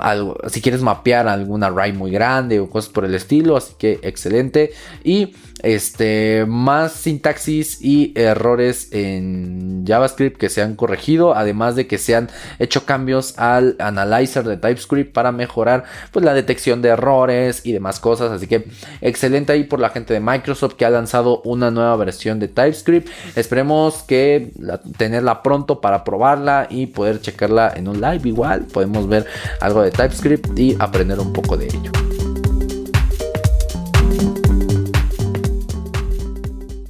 algo, 0.00 0.36
si 0.48 0.60
quieres 0.60 0.82
mapear 0.82 1.28
algún 1.28 1.62
array 1.62 1.92
muy 1.92 2.10
grande 2.10 2.60
o 2.60 2.68
cosas 2.68 2.90
por 2.90 3.04
el 3.04 3.14
estilo, 3.14 3.56
así 3.56 3.74
que 3.78 3.98
excelente. 4.02 4.72
Y 5.02 5.34
este, 5.64 6.44
más 6.46 6.92
sintaxis 6.92 7.78
y 7.80 8.12
errores 8.14 8.88
en 8.92 9.84
JavaScript 9.86 10.38
que 10.38 10.48
se 10.48 10.62
han 10.62 10.76
corregido, 10.76 11.34
además 11.34 11.74
de 11.74 11.86
que 11.86 11.98
se 11.98 12.14
han 12.14 12.28
hecho 12.58 12.84
cambios 12.84 13.38
al 13.38 13.76
analyzer 13.78 14.44
de 14.44 14.56
TypeScript 14.56 15.12
para 15.12 15.32
mejorar 15.32 15.84
pues, 16.12 16.24
la 16.24 16.34
detección 16.34 16.82
de 16.82 16.90
errores 16.90 17.62
y 17.64 17.72
demás 17.72 17.98
cosas. 17.98 18.30
Así 18.30 18.46
que 18.46 18.66
excelente 19.00 19.52
ahí 19.52 19.64
por 19.64 19.80
la 19.80 19.90
gente 19.90 20.14
de 20.14 20.20
Microsoft 20.20 20.74
que 20.74 20.84
ha 20.84 20.90
lanzado 20.90 21.40
una 21.42 21.70
nueva 21.70 21.96
versión 21.96 22.38
de 22.38 22.48
TypeScript. 22.48 23.08
Esperemos 23.34 24.02
que 24.02 24.52
tenerla 24.98 25.42
pronto 25.42 25.80
para 25.80 26.04
probarla 26.04 26.66
y 26.70 26.86
poder 26.86 27.20
checarla 27.20 27.72
en 27.74 27.88
un 27.88 28.00
live 28.00 28.28
igual. 28.28 28.66
Podemos 28.72 29.08
ver 29.08 29.26
algo 29.60 29.82
de 29.82 29.90
TypeScript 29.90 30.58
y 30.58 30.76
aprender 30.78 31.18
un 31.18 31.32
poco 31.32 31.56
de 31.56 31.66
ello. 31.66 32.13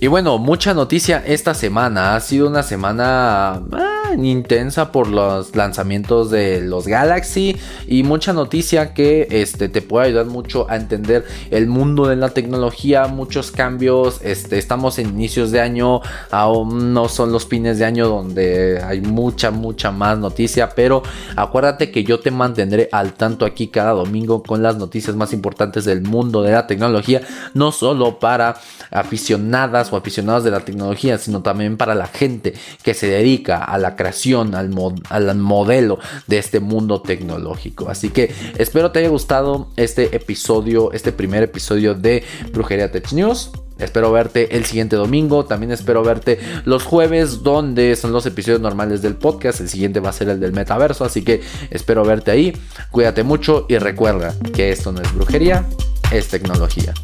Y 0.04 0.06
bueno, 0.06 0.36
mucha 0.36 0.74
noticia 0.74 1.22
esta 1.24 1.54
semana. 1.54 2.14
Ha 2.14 2.20
sido 2.20 2.46
una 2.46 2.62
semana 2.62 3.54
ah, 3.72 3.93
intensa 4.22 4.92
por 4.92 5.08
los 5.08 5.56
lanzamientos 5.56 6.30
de 6.30 6.60
los 6.60 6.86
Galaxy 6.86 7.56
y 7.86 8.02
mucha 8.02 8.32
noticia 8.32 8.94
que 8.94 9.26
este, 9.30 9.68
te 9.68 9.82
puede 9.82 10.08
ayudar 10.08 10.26
mucho 10.26 10.70
a 10.70 10.76
entender 10.76 11.24
el 11.50 11.66
mundo 11.66 12.06
de 12.06 12.16
la 12.16 12.28
tecnología, 12.30 13.06
muchos 13.06 13.50
cambios. 13.50 14.20
Este, 14.22 14.58
estamos 14.58 14.98
en 14.98 15.08
inicios 15.08 15.50
de 15.50 15.60
año, 15.60 16.00
aún 16.30 16.92
no 16.92 17.08
son 17.08 17.32
los 17.32 17.46
fines 17.46 17.78
de 17.78 17.86
año 17.86 18.06
donde 18.06 18.80
hay 18.82 19.00
mucha, 19.00 19.50
mucha 19.50 19.90
más 19.90 20.18
noticia, 20.18 20.68
pero 20.68 21.02
acuérdate 21.34 21.90
que 21.90 22.04
yo 22.04 22.20
te 22.20 22.30
mantendré 22.30 22.88
al 22.92 23.14
tanto 23.14 23.46
aquí 23.46 23.68
cada 23.68 23.92
domingo 23.92 24.42
con 24.42 24.62
las 24.62 24.76
noticias 24.76 25.16
más 25.16 25.32
importantes 25.32 25.84
del 25.84 26.02
mundo 26.02 26.42
de 26.42 26.52
la 26.52 26.66
tecnología, 26.66 27.22
no 27.54 27.72
solo 27.72 28.18
para 28.18 28.56
aficionadas 28.90 29.92
aficionados 30.04 30.44
de 30.44 30.50
la 30.50 30.60
tecnología, 30.60 31.18
sino 31.18 31.42
también 31.42 31.76
para 31.76 31.94
la 31.94 32.06
gente 32.06 32.54
que 32.82 32.94
se 32.94 33.08
dedica 33.08 33.64
a 33.64 33.78
la 33.78 33.96
creación, 33.96 34.03
al, 34.06 34.70
al 35.08 35.36
modelo 35.36 35.98
de 36.26 36.38
este 36.38 36.60
mundo 36.60 37.02
tecnológico. 37.02 37.88
Así 37.88 38.10
que 38.10 38.32
espero 38.58 38.90
te 38.90 39.00
haya 39.00 39.08
gustado 39.08 39.68
este 39.76 40.14
episodio, 40.16 40.92
este 40.92 41.12
primer 41.12 41.42
episodio 41.42 41.94
de 41.94 42.24
Brujería 42.52 42.90
Tech 42.90 43.12
News. 43.12 43.50
Espero 43.78 44.12
verte 44.12 44.56
el 44.56 44.64
siguiente 44.64 44.96
domingo. 44.96 45.44
También 45.44 45.72
espero 45.72 46.02
verte 46.04 46.38
los 46.64 46.84
jueves, 46.84 47.42
donde 47.42 47.96
son 47.96 48.12
los 48.12 48.24
episodios 48.26 48.60
normales 48.60 49.02
del 49.02 49.16
podcast. 49.16 49.60
El 49.60 49.68
siguiente 49.68 50.00
va 50.00 50.10
a 50.10 50.12
ser 50.12 50.28
el 50.28 50.40
del 50.40 50.52
metaverso. 50.52 51.04
Así 51.04 51.22
que 51.22 51.40
espero 51.70 52.04
verte 52.04 52.30
ahí. 52.30 52.56
Cuídate 52.90 53.24
mucho 53.24 53.66
y 53.68 53.78
recuerda 53.78 54.34
que 54.54 54.70
esto 54.70 54.92
no 54.92 55.00
es 55.00 55.12
brujería, 55.12 55.66
es 56.12 56.28
tecnología. 56.28 56.94